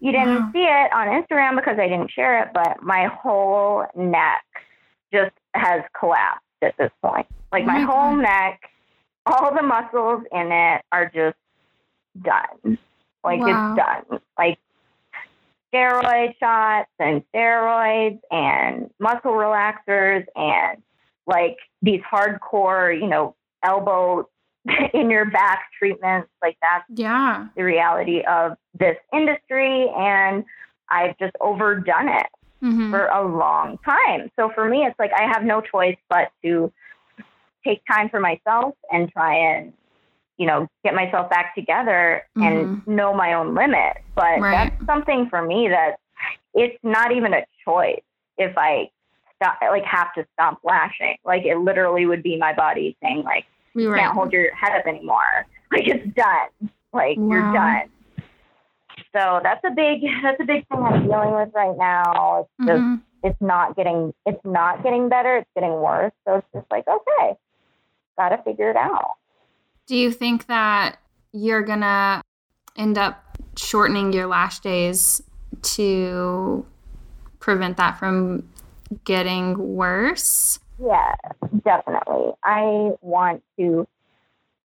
you 0.06 0.12
didn't 0.12 0.28
Wow. 0.28 0.50
see 0.54 0.60
it 0.64 0.94
on 0.94 1.08
instagram 1.08 1.56
because 1.56 1.78
i 1.80 1.88
didn't 1.88 2.12
share 2.12 2.44
it 2.44 2.50
but 2.54 2.82
my 2.84 3.08
whole 3.08 3.86
neck 3.96 4.44
just 5.12 5.34
has 5.54 5.82
collapsed 5.98 6.42
at 6.62 6.76
this 6.78 6.92
point. 7.02 7.28
Like 7.52 7.64
Oh 7.64 7.68
my 7.68 7.80
my 7.80 7.86
whole 7.86 8.16
neck, 8.18 8.60
all 9.26 9.54
the 9.56 9.62
muscles 9.62 10.24
in 10.32 10.52
it 10.52 10.82
are 10.92 11.12
just 11.14 11.38
done. 12.22 12.78
Like 13.24 13.40
Wow. 13.40 13.74
it's 13.76 14.10
done. 14.10 14.20
Like 14.38 14.60
steroid 15.74 16.34
shots 16.40 16.90
and 17.00 17.24
steroids 17.34 18.20
and 18.32 18.90
muscle 19.00 19.32
relaxers 19.32 20.26
and 20.36 20.82
like 21.28 21.58
these 21.82 22.02
hardcore, 22.02 23.00
you 23.00 23.08
know, 23.08 23.36
elbow 23.64 24.28
in 24.94 25.10
your 25.10 25.26
back 25.26 25.66
treatments. 25.78 26.30
Like 26.42 26.58
that's 26.62 26.86
Yeah. 26.90 27.48
the 27.56 27.64
reality 27.64 28.22
of 28.22 28.58
this 28.80 28.98
industry. 29.14 29.90
And 29.98 30.44
I've 30.90 31.18
just 31.18 31.36
overdone 31.42 32.10
it 32.10 32.28
hmm 32.62 32.90
for 32.90 33.06
a 33.08 33.26
long 33.28 33.78
time. 33.84 34.32
So 34.36 34.52
for 34.54 34.68
me, 34.70 34.84
it's 34.86 34.98
like 35.00 35.12
I 35.18 35.24
have 35.32 35.44
no 35.44 35.62
choice 35.62 35.98
but 36.10 36.30
to 36.44 36.72
take 37.66 37.82
time 37.92 38.10
for 38.10 38.20
myself 38.20 38.76
and 38.92 39.12
try 39.12 39.36
and, 39.36 39.74
you 40.38 40.46
know, 40.46 40.68
get 40.84 40.94
myself 40.94 41.30
back 41.30 41.56
together 41.56 42.24
and 42.36 42.82
know 42.86 43.14
my 43.14 43.34
own 43.34 43.56
limit. 43.56 43.98
But 44.16 44.40
Right. 44.40 44.52
that's 44.52 44.86
something 44.86 45.28
for 45.30 45.42
me 45.42 45.68
that 45.70 45.98
it's 46.54 46.78
not 46.84 47.12
even 47.12 47.34
a 47.34 47.44
choice 47.64 48.02
if 48.38 48.56
I 48.58 48.90
stop, 49.36 49.58
like 49.62 49.84
have 49.84 50.14
to 50.14 50.26
stop 50.34 50.60
lashing. 50.64 51.18
Like 51.26 51.44
it 51.44 51.58
literally 51.58 52.06
would 52.06 52.24
be 52.24 52.38
my 52.38 52.54
body 52.54 52.96
saying 53.02 53.24
like, 53.24 53.46
you 53.74 53.92
can't 53.92 54.14
hold 54.14 54.32
your 54.32 54.54
head 54.56 54.78
up 54.78 54.86
anymore. 54.88 55.46
Like 55.72 55.88
it's 55.88 56.16
done. 56.16 56.70
Like 56.94 57.18
Wow. 57.18 57.30
you're 57.32 57.52
done. 57.52 57.90
So 59.16 59.40
that's 59.44 59.64
a 59.64 59.72
big 59.72 60.02
that's 60.24 60.40
a 60.40 60.46
big 60.46 60.68
thing 60.68 60.84
I'm 60.84 61.04
dealing 61.08 61.34
with 61.34 61.50
right 61.54 61.76
now. 61.78 62.42
It's 62.60 62.68
just 62.68 62.84
Mhm. 62.84 63.02
it's 63.24 63.42
not 63.42 63.76
getting 63.76 64.14
it's 64.26 64.44
not 64.44 64.84
getting 64.84 65.10
better, 65.10 65.38
it's 65.38 65.50
getting 65.56 65.74
worse. 65.74 66.12
So 66.28 66.36
it's 66.36 66.48
just 66.54 66.66
like, 66.70 66.86
okay, 66.88 67.38
gotta 68.18 68.38
figure 68.44 68.70
it 68.70 68.76
out. 68.76 69.16
Do 69.88 69.96
you 69.96 70.12
think 70.12 70.48
that 70.48 70.98
you're 71.32 71.62
gonna 71.62 72.22
end 72.76 72.98
up 72.98 73.24
shortening 73.58 74.12
your 74.12 74.28
lash 74.28 74.60
days 74.60 75.22
to 75.62 76.66
prevent 77.40 77.78
that 77.78 77.98
from 77.98 78.50
getting 79.06 79.76
worse? 79.76 80.60
Yeah, 80.78 81.16
definitely. 81.64 82.34
I 82.44 82.92
want 83.02 83.44
to 83.58 83.88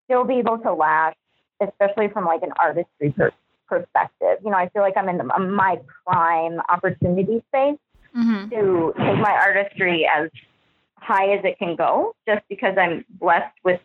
still 0.05 0.25
be 0.25 0.39
able 0.39 0.59
to 0.59 0.73
lash, 0.73 1.15
especially 1.61 2.09
from 2.09 2.25
like 2.25 2.43
an 2.43 2.53
artistry 2.59 3.13
per- 3.13 3.33
perspective. 3.71 4.37
You 4.45 4.51
know, 4.51 4.59
I 4.59 4.69
feel 4.71 4.83
like 4.83 4.97
I'm 4.97 5.09
in 5.09 5.17
the, 5.17 5.25
my 5.25 5.79
prime 6.07 6.61
opportunity 6.69 7.43
space 7.49 7.79
Mm-hmm. 8.17 8.49
to 8.51 8.93
take 8.99 9.19
my 9.21 9.31
artistry 9.47 10.05
as 10.05 10.29
high 10.97 11.31
as 11.33 11.45
it 11.45 11.57
can 11.61 11.77
go, 11.77 12.17
just 12.27 12.43
because 12.49 12.75
I'm 12.77 13.05
blessed 13.09 13.55
with 13.65 13.81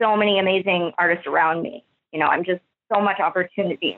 so 0.00 0.16
many 0.16 0.38
amazing 0.38 0.92
artists 0.98 1.26
around 1.26 1.62
me. 1.62 1.84
You 2.12 2.20
know, 2.20 2.26
I'm 2.26 2.44
just 2.44 2.60
so 2.94 3.00
much 3.00 3.18
opportunity. 3.18 3.96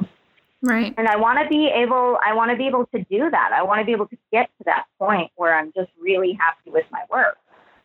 Right. 0.62 0.94
and 0.96 1.06
I 1.06 1.16
want 1.16 1.38
to 1.42 1.46
be 1.50 1.66
able 1.66 2.16
I 2.26 2.32
want 2.32 2.50
to 2.50 2.56
be 2.56 2.66
able 2.66 2.86
to 2.94 3.04
do 3.10 3.28
that. 3.30 3.50
I 3.52 3.62
want 3.62 3.80
to 3.80 3.84
be 3.84 3.92
able 3.92 4.08
to 4.08 4.16
get 4.32 4.46
to 4.56 4.64
that 4.64 4.84
point 4.98 5.30
where 5.36 5.54
I'm 5.54 5.70
just 5.76 5.90
really 6.00 6.32
happy 6.32 6.70
with 6.70 6.86
my 6.90 7.02
work 7.10 7.36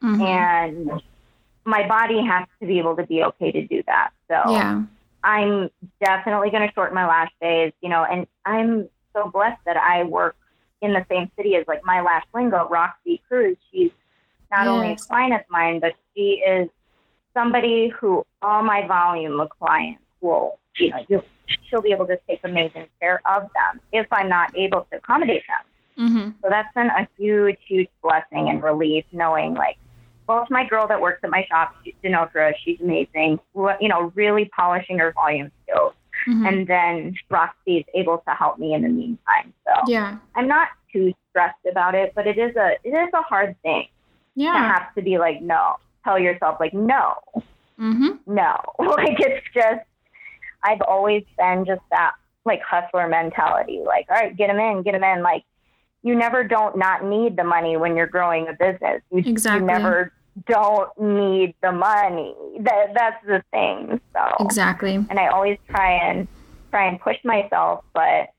Mhm. 0.02 0.22
and 0.22 1.02
my 1.66 1.86
body 1.86 2.24
has 2.26 2.48
to 2.62 2.66
be 2.66 2.80
able 2.80 2.96
to 2.96 3.06
be 3.06 3.22
okay 3.26 3.52
to 3.52 3.68
do 3.68 3.84
that. 3.88 4.12
So 4.30 4.36
Yeah. 4.54 4.84
I'm 5.24 5.70
definitely 6.04 6.50
going 6.50 6.68
to 6.68 6.74
shorten 6.74 6.96
my 6.96 7.08
lash 7.08 7.32
days, 7.42 7.74
you 7.82 7.90
know, 7.90 8.04
and 8.04 8.28
I'm 8.46 8.90
so 9.14 9.30
blessed 9.30 9.60
that 9.66 9.78
I 9.78 10.04
work 10.04 10.36
in 10.82 10.94
the 10.94 11.06
same 11.10 11.30
city 11.38 11.56
as 11.56 11.66
like 11.68 11.84
my 11.84 12.02
lash 12.02 12.26
lingo, 12.34 12.68
Roxy 12.70 13.22
Cruz. 13.28 13.58
She's 13.72 13.92
not 14.52 14.68
only 14.68 14.94
a 14.94 14.96
client 14.96 15.34
of 15.34 15.42
mine, 15.50 15.80
but 15.80 15.94
she 16.16 16.42
is 16.46 16.70
somebody 17.34 17.90
who 17.90 18.26
all 18.42 18.64
my 18.64 18.88
volume 18.88 19.40
of 19.40 19.50
clients 19.50 20.02
will, 20.22 20.60
you 20.78 20.90
know, 20.90 21.06
you'll, 21.08 21.26
she'll 21.70 21.82
be 21.82 21.92
able 21.92 22.08
to 22.08 22.20
take 22.28 22.40
amazing 22.44 22.88
care 23.00 23.22
of 23.26 23.44
them 23.44 23.82
if 23.92 24.08
I'm 24.12 24.30
not 24.30 24.56
able 24.56 24.88
to 24.92 24.98
accommodate 24.98 25.44
them. 25.48 26.08
Mm-hmm. 26.08 26.30
So 26.42 26.50
that's 26.50 26.74
been 26.74 26.88
a 26.88 27.08
huge, 27.18 27.58
huge 27.68 27.90
blessing 28.02 28.50
and 28.50 28.64
relief 28.64 29.06
knowing 29.12 29.54
like 29.54 29.78
both 30.30 30.48
my 30.52 30.64
girl 30.64 30.88
that 30.88 31.02
works 31.02 31.22
at 31.24 31.32
my 31.32 31.44
shop, 31.50 31.76
she's 31.84 31.96
she's 32.64 32.80
amazing, 32.80 33.40
you 33.56 33.88
know, 33.90 34.12
really 34.14 34.46
polishing 34.56 35.00
her 35.00 35.12
volume 35.12 35.52
skills. 35.64 35.94
Mm-hmm. 36.28 36.46
And 36.46 36.68
then 36.68 37.16
Roxy 37.32 37.78
is 37.78 37.86
able 37.96 38.20
to 38.28 38.34
help 38.36 38.60
me 38.60 38.76
in 38.76 38.84
the 38.84 38.90
meantime. 38.90 39.52
So 39.66 39.74
yeah. 39.88 40.18
I'm 40.36 40.48
not 40.48 40.68
too 40.94 41.14
stressed 41.32 41.66
about 41.70 41.96
it, 41.96 42.14
but 42.14 42.28
it 42.28 42.38
is 42.38 42.56
a 42.56 42.74
it 42.84 42.90
is 42.90 43.10
a 43.16 43.24
hard 43.24 43.56
thing 43.64 43.88
Yeah, 44.36 44.54
to 44.54 44.60
have 44.60 44.94
to 44.96 45.02
be 45.02 45.18
like, 45.18 45.42
no, 45.42 45.78
tell 46.04 46.20
yourself 46.20 46.58
like, 46.60 46.74
no, 46.76 47.16
Mm-hmm. 47.80 48.10
no. 48.32 48.56
like 48.80 49.20
it's 49.20 49.48
just 49.52 49.82
I've 50.64 50.82
always 50.88 51.24
been 51.40 51.66
just 51.66 51.82
that 51.90 52.12
like 52.46 52.62
hustler 52.62 53.08
mentality. 53.08 53.82
Like, 53.84 54.06
all 54.12 54.18
right, 54.18 54.38
get 54.38 54.48
them 54.48 54.60
in, 54.60 54.84
get 54.84 54.92
them 54.92 55.04
in. 55.04 55.24
Like 55.24 55.44
you 56.04 56.14
never 56.14 56.44
don't 56.44 56.78
not 56.78 57.04
need 57.04 57.36
the 57.36 57.44
money 57.44 57.78
when 57.78 57.96
you're 57.98 58.08
growing 58.08 58.48
a 58.48 58.54
business. 58.54 59.02
You, 59.12 59.24
Exactly. 59.26 59.62
you 59.62 59.66
never 59.66 60.14
don't 60.48 60.90
need 61.00 61.56
the 61.62 61.72
money. 61.72 62.34
That 62.62 62.94
that's 62.96 63.24
the 63.26 63.44
thing. 63.52 64.00
So 64.14 64.36
Exactly. 64.46 64.96
and 64.96 65.20
I 65.20 65.28
always 65.28 65.58
try 65.70 65.92
and 65.94 66.28
try 66.72 66.88
and 66.88 67.00
push 67.00 67.18
myself, 67.24 67.84
but 67.94 68.30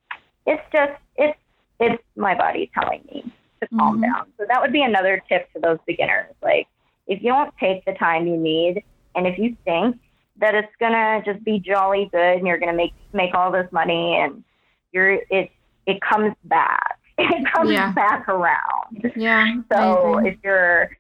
it's 0.47 0.63
just 0.73 0.93
it's 1.17 1.39
it's 1.79 2.03
my 2.17 2.35
body 2.35 2.71
telling 2.75 3.03
me 3.13 3.25
to 3.61 3.69
calm 3.77 3.99
Mhm. 3.99 4.03
down. 4.03 4.27
So 4.39 4.45
that 4.49 4.61
would 4.61 4.73
be 4.73 4.83
another 4.83 5.23
tip 5.29 5.53
to 5.55 5.61
those 5.61 5.79
beginners. 5.87 6.35
Like 6.43 6.67
if 7.07 7.23
you 7.23 7.31
don't 7.31 7.53
take 7.59 7.85
the 7.85 7.93
time 7.95 8.27
you 8.27 8.37
need 8.37 8.83
and 9.15 9.27
if 9.27 9.39
you 9.39 9.57
think 9.65 9.97
that 10.37 10.55
it's 10.55 10.73
gonna 10.79 11.23
just 11.25 11.43
be 11.45 11.59
jolly 11.59 12.09
good 12.13 12.39
and 12.39 12.47
you're 12.47 12.59
gonna 12.59 12.73
make 12.73 12.93
make 13.13 13.35
all 13.35 13.51
this 13.51 13.71
money 13.73 14.17
and 14.17 14.45
you're 14.93 15.19
it 15.31 15.51
it 15.87 16.01
comes 16.01 16.35
back. 16.45 16.97
It 17.19 17.53
comes 17.53 17.71
Yeah. 17.71 17.93
back 17.93 18.29
around. 18.31 19.13
Yeah. 19.15 19.47
So 19.71 20.19
if 20.25 20.37
you're 20.43 20.91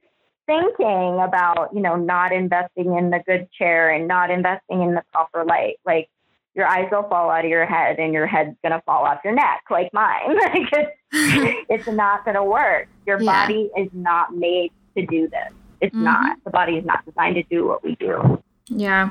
thinking 0.51 1.21
about, 1.23 1.71
you 1.73 1.81
know, 1.81 1.95
not 1.95 2.33
investing 2.33 2.97
in 2.97 3.11
the 3.11 3.21
good 3.25 3.49
chair 3.53 3.91
and 3.91 4.09
not 4.09 4.31
investing 4.33 4.83
in 4.83 4.95
the 4.95 5.03
proper 5.13 5.45
light, 5.45 5.77
like 5.87 6.09
your 6.57 6.67
eyes 6.67 6.89
will 6.91 7.05
fall 7.05 7.31
out 7.31 7.45
of 7.45 7.51
your 7.51 7.67
head 7.67 8.01
and 8.01 8.13
your 8.13 8.27
head's 8.27 8.57
gonna 8.65 8.83
fall 8.85 9.05
off 9.05 9.21
your 9.25 9.33
neck, 9.35 9.63
like 9.71 9.89
mine. 9.93 10.37
like 10.37 10.69
it's, 10.73 10.91
it's 11.69 11.87
not 11.87 12.25
gonna 12.25 12.45
work. 12.45 12.89
Your 13.07 13.23
Yeah. 13.23 13.47
body 13.47 13.71
is 13.77 13.89
not 13.93 14.35
made 14.35 14.73
to 14.97 15.07
do 15.07 15.29
this. 15.29 15.53
It's 15.81 15.95
Mhm. 15.95 16.01
not. 16.03 16.37
The 16.45 16.51
body 16.51 16.79
is 16.79 16.85
not 16.85 17.05
designed 17.05 17.37
to 17.37 17.45
do 17.45 17.69
what 17.69 17.85
we 17.85 17.95
do. 17.97 18.43
Yeah. 18.67 19.11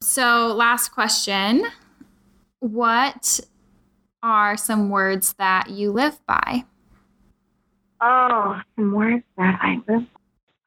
So, 0.00 0.48
last 0.48 0.88
question. 0.88 1.62
What 2.58 3.38
are 4.24 4.56
some 4.56 4.90
words 4.90 5.34
that 5.34 5.70
you 5.70 5.92
live 5.92 6.18
by? 6.26 6.64
Oh, 8.00 8.60
some 8.76 8.92
words 8.92 9.22
that 9.38 9.58
I 9.62 9.80
live. 9.88 10.04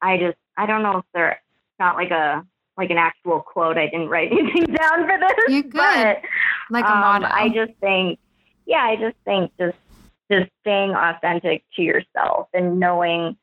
I 0.02 0.18
just 0.18 0.38
I 0.58 0.66
don't 0.66 0.84
know 0.84 1.00
if 1.00 1.06
they're 1.14 1.40
not 1.80 1.96
like 1.96 2.12
a 2.12 2.46
like 2.78 2.90
an 2.90 2.98
actual 2.98 3.42
quote. 3.42 3.78
I 3.78 3.86
didn't 3.86 4.10
write 4.10 4.32
anything 4.32 4.74
down 4.74 5.08
for 5.08 5.18
this. 5.18 5.38
You're 5.48 5.64
good. 5.64 5.72
But 5.74 6.22
Like 6.70 6.86
a 6.86 6.92
um, 6.92 7.00
motto. 7.00 7.28
I 7.30 7.50
just 7.50 7.78
think, 7.80 8.20
yeah, 8.66 8.84
I 8.84 8.96
just 8.96 9.18
think 9.26 9.52
just 9.60 9.78
just 10.32 10.50
staying 10.62 10.92
authentic 10.92 11.64
to 11.76 11.82
yourself 11.82 12.48
and 12.54 12.80
knowing 12.80 13.36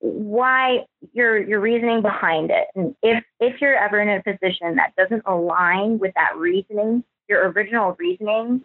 why 0.00 0.86
your 1.12 1.38
your 1.38 1.60
reasoning 1.60 2.02
behind 2.02 2.50
it. 2.50 2.68
And 2.74 2.94
if 3.02 3.24
if 3.40 3.60
you're 3.60 3.76
ever 3.76 4.00
in 4.00 4.08
a 4.08 4.22
position 4.22 4.76
that 4.76 4.94
doesn't 4.96 5.22
align 5.26 5.98
with 5.98 6.14
that 6.14 6.36
reasoning, 6.36 7.04
your 7.28 7.50
original 7.50 7.94
reasoning 7.98 8.62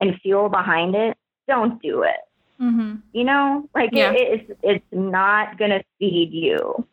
and 0.00 0.20
fuel 0.22 0.48
behind 0.48 0.94
it, 0.94 1.16
don't 1.48 1.80
do 1.80 2.02
it. 2.02 2.16
Mm-hmm. 2.60 2.96
You 3.12 3.24
know, 3.24 3.68
like 3.74 3.90
Yeah. 3.92 4.12
it, 4.12 4.48
it's 4.50 4.60
it's 4.62 4.84
not 4.92 5.58
gonna 5.58 5.82
feed 5.98 6.32
you. 6.32 6.86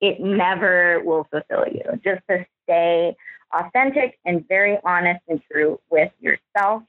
It 0.00 0.20
never 0.20 1.00
will 1.04 1.26
fulfill 1.30 1.66
you. 1.72 1.82
Just 2.04 2.22
to 2.28 2.44
stay 2.64 3.16
authentic 3.52 4.18
and 4.24 4.46
very 4.48 4.78
honest 4.84 5.20
and 5.28 5.40
true 5.50 5.80
with 5.90 6.12
yourself. 6.20 6.82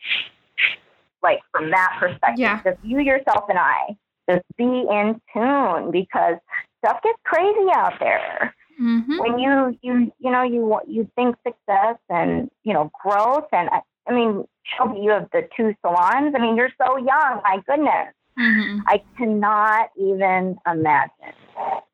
Like 1.23 1.39
from 1.51 1.71
that 1.71 1.97
perspective, 1.99 2.39
Yeah. 2.39 2.61
just 2.63 2.77
you, 2.83 2.99
yourself, 2.99 3.45
and 3.49 3.57
I. 3.59 3.97
Just 4.29 4.43
be 4.57 4.63
in 4.65 5.21
tune 5.33 5.91
because 5.91 6.35
stuff 6.83 7.01
gets 7.01 7.17
crazy 7.23 7.69
out 7.73 7.93
there. 7.99 8.53
Mm-hmm. 8.79 9.17
When 9.19 9.39
you 9.39 9.77
you 9.81 10.11
you 10.19 10.31
know 10.31 10.43
you 10.43 10.79
you 10.87 11.09
think 11.15 11.35
success 11.45 11.97
and 12.09 12.51
you 12.63 12.73
know 12.73 12.91
growth 13.03 13.47
and 13.51 13.69
I, 13.69 13.81
I 14.07 14.13
mean 14.13 14.45
you 15.01 15.09
have 15.11 15.29
the 15.31 15.47
two 15.55 15.73
salons. 15.81 16.35
I 16.35 16.39
mean 16.39 16.55
you're 16.55 16.73
so 16.79 16.97
young. 16.97 17.41
My 17.43 17.61
goodness. 17.65 18.13
Mm-hmm. 18.39 18.79
I 18.87 19.03
cannot 19.17 19.89
even 19.97 20.57
imagine. 20.69 21.33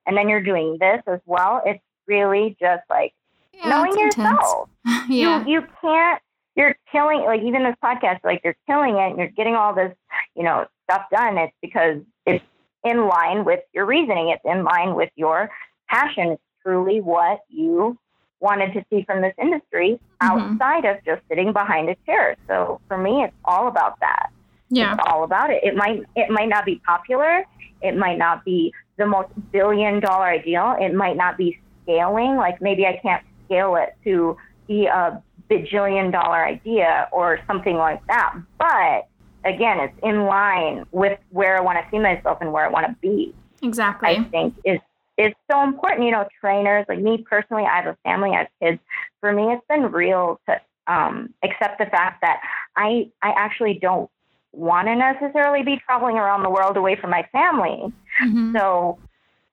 And 0.06 0.18
then 0.18 0.30
you're 0.30 0.44
doing 0.44 0.78
this 0.80 1.02
as 1.08 1.20
well. 1.26 1.62
It's 1.66 1.84
really 2.08 2.58
just 2.60 2.84
like 2.90 3.14
Yeah, 3.54 3.70
knowing 3.70 3.98
yourself. 3.98 4.70
yeah. 4.86 5.44
You 5.46 5.62
you 5.62 5.68
can't 5.82 6.22
you're 6.56 6.76
killing 6.92 7.22
like 7.22 7.42
even 7.42 7.64
this 7.64 7.76
podcast, 7.84 8.20
like 8.24 8.42
you're 8.44 8.58
killing 8.68 8.96
it 8.96 9.10
and 9.10 9.18
you're 9.18 9.30
getting 9.30 9.56
all 9.56 9.74
this, 9.74 9.94
you 10.36 10.44
know, 10.44 10.66
stuff 10.84 11.04
done. 11.12 11.38
It's 11.38 11.54
because 11.62 12.02
it's 12.26 12.44
in 12.84 13.08
line 13.08 13.46
with 13.46 13.62
your 13.74 13.86
reasoning. 13.86 14.30
It's 14.30 14.44
in 14.46 14.64
line 14.64 14.96
with 14.96 15.10
your 15.16 15.50
passion. 15.90 16.34
It's 16.34 16.42
truly 16.62 17.02
what 17.02 17.40
you 17.50 17.98
wanted 18.40 18.74
to 18.74 18.86
see 18.90 19.04
from 19.04 19.22
this 19.22 19.34
industry 19.42 20.00
mm-hmm. 20.22 20.60
outside 20.60 20.86
of 20.86 20.98
just 21.06 21.22
sitting 21.30 21.54
behind 21.54 21.90
a 21.90 21.96
chair. 22.06 22.36
So 22.48 22.82
for 22.88 22.98
me, 22.98 23.24
it's 23.24 23.36
all 23.46 23.68
about 23.68 24.00
that. 24.02 24.30
Yeah. 24.70 24.94
It's 24.94 25.04
all 25.08 25.24
about 25.24 25.50
it. 25.50 25.64
It 25.64 25.76
might 25.76 26.04
it 26.16 26.30
might 26.30 26.50
not 26.50 26.66
be 26.66 26.82
popular. 26.86 27.46
It 27.82 27.96
might 27.96 28.18
not 28.18 28.44
be 28.46 28.74
the 28.98 29.06
most 29.06 29.30
billion 29.52 30.00
dollar 30.00 30.26
ideal. 30.26 30.76
It 30.80 30.94
might 30.94 31.18
not 31.18 31.38
be 31.38 31.60
scaling. 31.84 32.38
Like 32.38 32.62
maybe 32.62 32.86
I 32.86 33.00
can't 33.02 33.24
scale 33.46 33.76
it 33.76 33.96
to 34.04 34.38
be 34.68 34.86
a 34.86 35.22
bajillion 35.50 36.12
dollar 36.12 36.46
idea 36.46 37.08
or 37.12 37.40
something 37.48 37.76
like 37.76 38.06
that. 38.08 38.36
But 38.58 39.08
again, 39.46 39.80
it's 39.80 39.98
in 40.02 40.26
line 40.26 40.86
with 40.92 41.20
where 41.30 41.58
I 41.58 41.62
want 41.62 41.78
to 41.84 41.86
see 41.92 42.00
myself 42.00 42.40
and 42.42 42.52
where 42.52 42.66
I 42.66 42.70
want 42.70 42.88
to 42.88 42.96
be. 43.02 43.34
Exactly. 43.62 44.10
I 44.10 44.24
think 44.24 44.56
is 44.64 44.80
is 45.18 45.34
so 45.52 45.62
important. 45.64 46.06
You 46.06 46.12
know, 46.12 46.28
trainers 46.42 46.86
like 46.90 47.00
me 47.00 47.24
personally, 47.30 47.64
I 47.64 47.78
have 47.78 47.88
a 47.88 47.98
family, 48.04 48.32
I 48.32 48.40
have 48.40 48.48
kids. 48.62 48.80
For 49.20 49.32
me, 49.32 49.54
it's 49.54 49.66
been 49.70 49.92
real 49.92 50.40
to 50.48 50.60
um, 50.88 51.34
accept 51.44 51.80
the 51.80 51.86
fact 51.86 52.22
that 52.22 52.42
I 52.76 53.10
I 53.22 53.34
actually 53.38 53.80
don't 53.82 54.10
want 54.54 54.88
to 54.88 54.96
necessarily 54.96 55.64
be 55.64 55.82
traveling 55.86 56.18
around 56.18 56.44
the 56.44 56.50
world 56.50 56.78
away 56.78 56.96
from 56.96 57.10
my 57.10 57.28
family. 57.32 57.92
Mm-hmm. 58.24 58.56
So, 58.56 59.00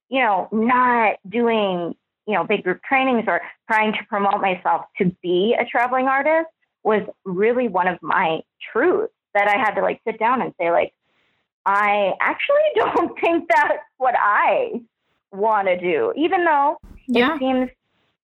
you 0.08 0.20
know, 0.20 0.48
not 0.52 1.16
doing 1.28 1.96
you 2.26 2.34
know 2.34 2.44
big 2.44 2.62
group 2.62 2.80
trainings 2.88 3.24
or 3.26 3.40
trying 3.66 3.92
to 3.92 3.98
promote 4.08 4.40
myself 4.40 4.86
to 4.98 5.06
be 5.22 5.56
a 5.58 5.64
traveling 5.64 6.06
artist 6.06 6.46
was 6.84 7.02
really 7.24 7.68
one 7.68 7.88
of 7.88 7.98
my 8.02 8.40
truths 8.72 9.12
that 9.34 9.48
I 9.48 9.58
had 9.58 9.72
to 9.72 9.82
like 9.82 10.00
sit 10.06 10.18
down 10.18 10.40
and 10.40 10.54
say 10.58 10.70
like 10.70 10.92
I 11.66 12.12
actually 12.20 12.56
don't 12.76 13.18
think 13.20 13.48
that's 13.48 13.78
what 13.98 14.14
I 14.18 14.80
want 15.32 15.68
to 15.68 15.78
do, 15.78 16.12
even 16.16 16.44
though 16.44 16.78
yeah. 17.06 17.34
it 17.34 17.38
seems 17.38 17.70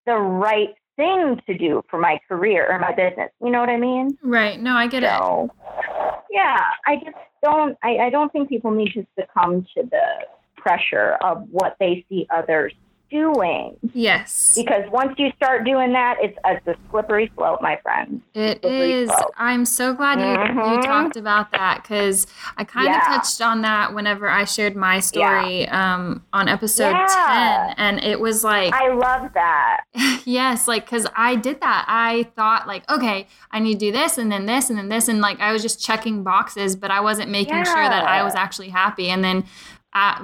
the 0.05 0.15
right 0.15 0.73
thing 0.95 1.39
to 1.45 1.57
do 1.57 1.83
for 1.89 1.99
my 1.99 2.19
career 2.27 2.67
or 2.69 2.79
my 2.79 2.93
business. 2.93 3.29
You 3.41 3.51
know 3.51 3.59
what 3.59 3.69
I 3.69 3.77
mean? 3.77 4.17
Right. 4.23 4.59
No, 4.59 4.73
I 4.73 4.87
get 4.87 5.03
so, 5.03 5.51
it. 5.53 5.96
Yeah, 6.29 6.59
I 6.85 6.95
just 6.95 7.17
don't. 7.43 7.77
I, 7.83 7.97
I 7.97 8.09
don't 8.09 8.31
think 8.31 8.49
people 8.49 8.71
need 8.71 8.93
to 8.93 9.05
succumb 9.19 9.65
to 9.75 9.83
the 9.83 10.25
pressure 10.57 11.17
of 11.21 11.47
what 11.51 11.75
they 11.79 12.05
see 12.09 12.27
others 12.29 12.73
doing. 13.09 13.77
Yes. 13.93 14.53
Because 14.55 14.89
once 14.91 15.17
you 15.17 15.31
start 15.35 15.65
doing 15.65 15.93
that, 15.93 16.17
it's, 16.21 16.37
it's 16.45 16.67
a 16.67 16.75
slippery 16.89 17.31
slope, 17.35 17.61
my 17.61 17.77
friend. 17.77 18.21
It 18.33 18.63
is. 18.63 19.09
Slope. 19.09 19.31
I'm 19.37 19.65
so 19.65 19.93
glad 19.93 20.19
you, 20.19 20.25
mm-hmm. 20.25 20.75
you 20.75 20.81
talked 20.81 21.15
about 21.15 21.51
that 21.51 21.81
because 21.81 22.27
I 22.57 22.63
kind 22.63 22.87
yeah. 22.87 22.99
of 22.99 23.21
touched 23.21 23.41
on 23.41 23.61
that 23.61 23.93
whenever 23.93 24.27
I 24.27 24.45
shared 24.45 24.75
my 24.75 24.99
story 24.99 25.61
yeah. 25.61 25.95
um, 25.95 26.23
on 26.33 26.47
episode 26.47 26.91
yeah. 26.91 27.73
10. 27.75 27.75
And 27.77 28.03
it 28.03 28.19
was 28.19 28.43
like. 28.43 28.73
I 28.73 28.93
love 28.93 29.31
that. 29.33 29.83
yes. 30.25 30.67
Like, 30.67 30.85
because 30.85 31.07
I 31.15 31.35
did 31.35 31.61
that. 31.61 31.85
I 31.87 32.23
thought, 32.35 32.67
like, 32.67 32.89
okay, 32.89 33.27
I 33.51 33.59
need 33.59 33.79
to 33.79 33.79
do 33.87 33.91
this 33.91 34.17
and 34.17 34.31
then 34.31 34.45
this 34.45 34.69
and 34.69 34.77
then 34.77 34.89
this. 34.89 35.07
And 35.07 35.21
like, 35.21 35.39
I 35.39 35.53
was 35.53 35.61
just 35.61 35.83
checking 35.83 36.23
boxes, 36.23 36.75
but 36.75 36.91
I 36.91 37.01
wasn't 37.01 37.31
making 37.31 37.63
sure 37.63 37.89
that 37.89 38.03
I 38.05 38.23
was 38.23 38.35
actually 38.35 38.69
happy. 38.69 39.09
And 39.09 39.23
then 39.23 39.45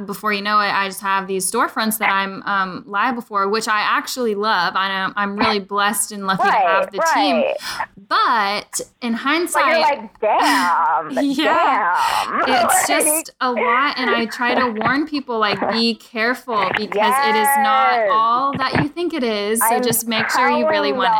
before 0.05 0.33
you 0.33 0.41
know 0.41 0.59
it, 0.59 0.69
I 0.69 0.87
just 0.87 1.01
have 1.01 1.27
these 1.27 1.49
storefronts 1.49 1.97
that 1.99 2.09
I'm 2.09 2.43
um, 2.43 2.83
liable 2.87 3.21
for, 3.21 3.47
which 3.47 3.67
I 3.67 3.79
actually 3.79 4.35
love. 4.35 4.75
I 4.75 4.89
am, 4.91 5.13
I'm 5.15 5.37
really 5.37 5.59
blessed 5.59 6.11
and 6.11 6.25
lucky 6.25 6.43
right, 6.43 6.61
to 6.61 6.67
have 6.67 6.91
the 6.91 6.97
right. 6.99 7.13
team. 7.13 7.87
But 8.07 8.81
in 9.01 9.13
hindsight, 9.13 9.63
but 9.63 9.81
like, 9.81 10.19
damn, 10.19 11.11
yeah, 11.25 12.43
damn. 12.45 12.65
it's 12.65 12.87
just 12.87 13.31
a 13.41 13.51
lot. 13.51 13.97
And 13.97 14.09
I 14.09 14.25
try 14.25 14.55
to 14.55 14.79
warn 14.79 15.07
people, 15.07 15.39
like, 15.39 15.59
be 15.71 15.95
careful 15.95 16.69
because 16.77 16.95
yes. 16.95 17.27
it 17.27 17.39
is 17.39 17.47
not 17.63 18.09
all 18.09 18.57
that 18.57 18.81
you 18.81 18.87
think 18.87 19.13
it 19.13 19.23
is. 19.23 19.59
So 19.59 19.75
I'm 19.75 19.83
just 19.83 20.07
make 20.07 20.29
sure 20.29 20.49
you 20.49 20.67
really 20.67 20.93
want 20.93 21.13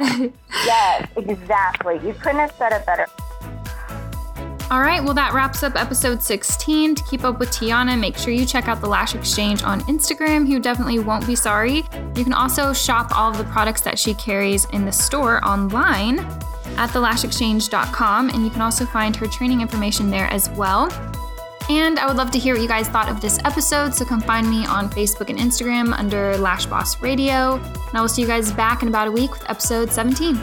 it. 0.00 0.32
yes, 0.64 1.08
exactly. 1.16 1.94
You 2.06 2.14
couldn't 2.14 2.40
have 2.40 2.54
said 2.56 2.72
it 2.72 2.86
better. 2.86 3.06
All 4.68 4.80
right, 4.80 5.02
well, 5.02 5.14
that 5.14 5.32
wraps 5.32 5.62
up 5.62 5.76
episode 5.76 6.20
16. 6.20 6.96
To 6.96 7.04
keep 7.04 7.22
up 7.22 7.38
with 7.38 7.50
Tiana, 7.50 7.96
make 7.98 8.16
sure 8.16 8.32
you 8.32 8.44
check 8.44 8.66
out 8.66 8.80
the 8.80 8.88
Lash 8.88 9.14
Exchange 9.14 9.62
on 9.62 9.80
Instagram. 9.82 10.48
You 10.48 10.58
definitely 10.58 10.98
won't 10.98 11.24
be 11.24 11.36
sorry. 11.36 11.84
You 12.16 12.24
can 12.24 12.32
also 12.32 12.72
shop 12.72 13.16
all 13.16 13.30
of 13.30 13.38
the 13.38 13.44
products 13.44 13.80
that 13.82 13.96
she 13.96 14.12
carries 14.14 14.64
in 14.66 14.84
the 14.84 14.90
store 14.90 15.44
online 15.44 16.18
at 16.78 16.90
thelashexchange.com, 16.90 18.30
and 18.30 18.44
you 18.44 18.50
can 18.50 18.60
also 18.60 18.84
find 18.86 19.14
her 19.14 19.28
training 19.28 19.60
information 19.60 20.10
there 20.10 20.26
as 20.32 20.50
well. 20.50 20.90
And 21.70 22.00
I 22.00 22.06
would 22.06 22.16
love 22.16 22.32
to 22.32 22.38
hear 22.38 22.54
what 22.54 22.62
you 22.62 22.68
guys 22.68 22.88
thought 22.88 23.08
of 23.08 23.20
this 23.20 23.38
episode, 23.44 23.94
so 23.94 24.04
come 24.04 24.20
find 24.20 24.50
me 24.50 24.66
on 24.66 24.90
Facebook 24.90 25.30
and 25.30 25.38
Instagram 25.38 25.96
under 25.96 26.36
Lash 26.38 26.66
Boss 26.66 27.00
Radio. 27.00 27.54
And 27.54 27.94
I 27.94 28.00
will 28.00 28.08
see 28.08 28.22
you 28.22 28.28
guys 28.28 28.50
back 28.50 28.82
in 28.82 28.88
about 28.88 29.06
a 29.06 29.12
week 29.12 29.30
with 29.30 29.48
episode 29.48 29.92
17. 29.92 30.40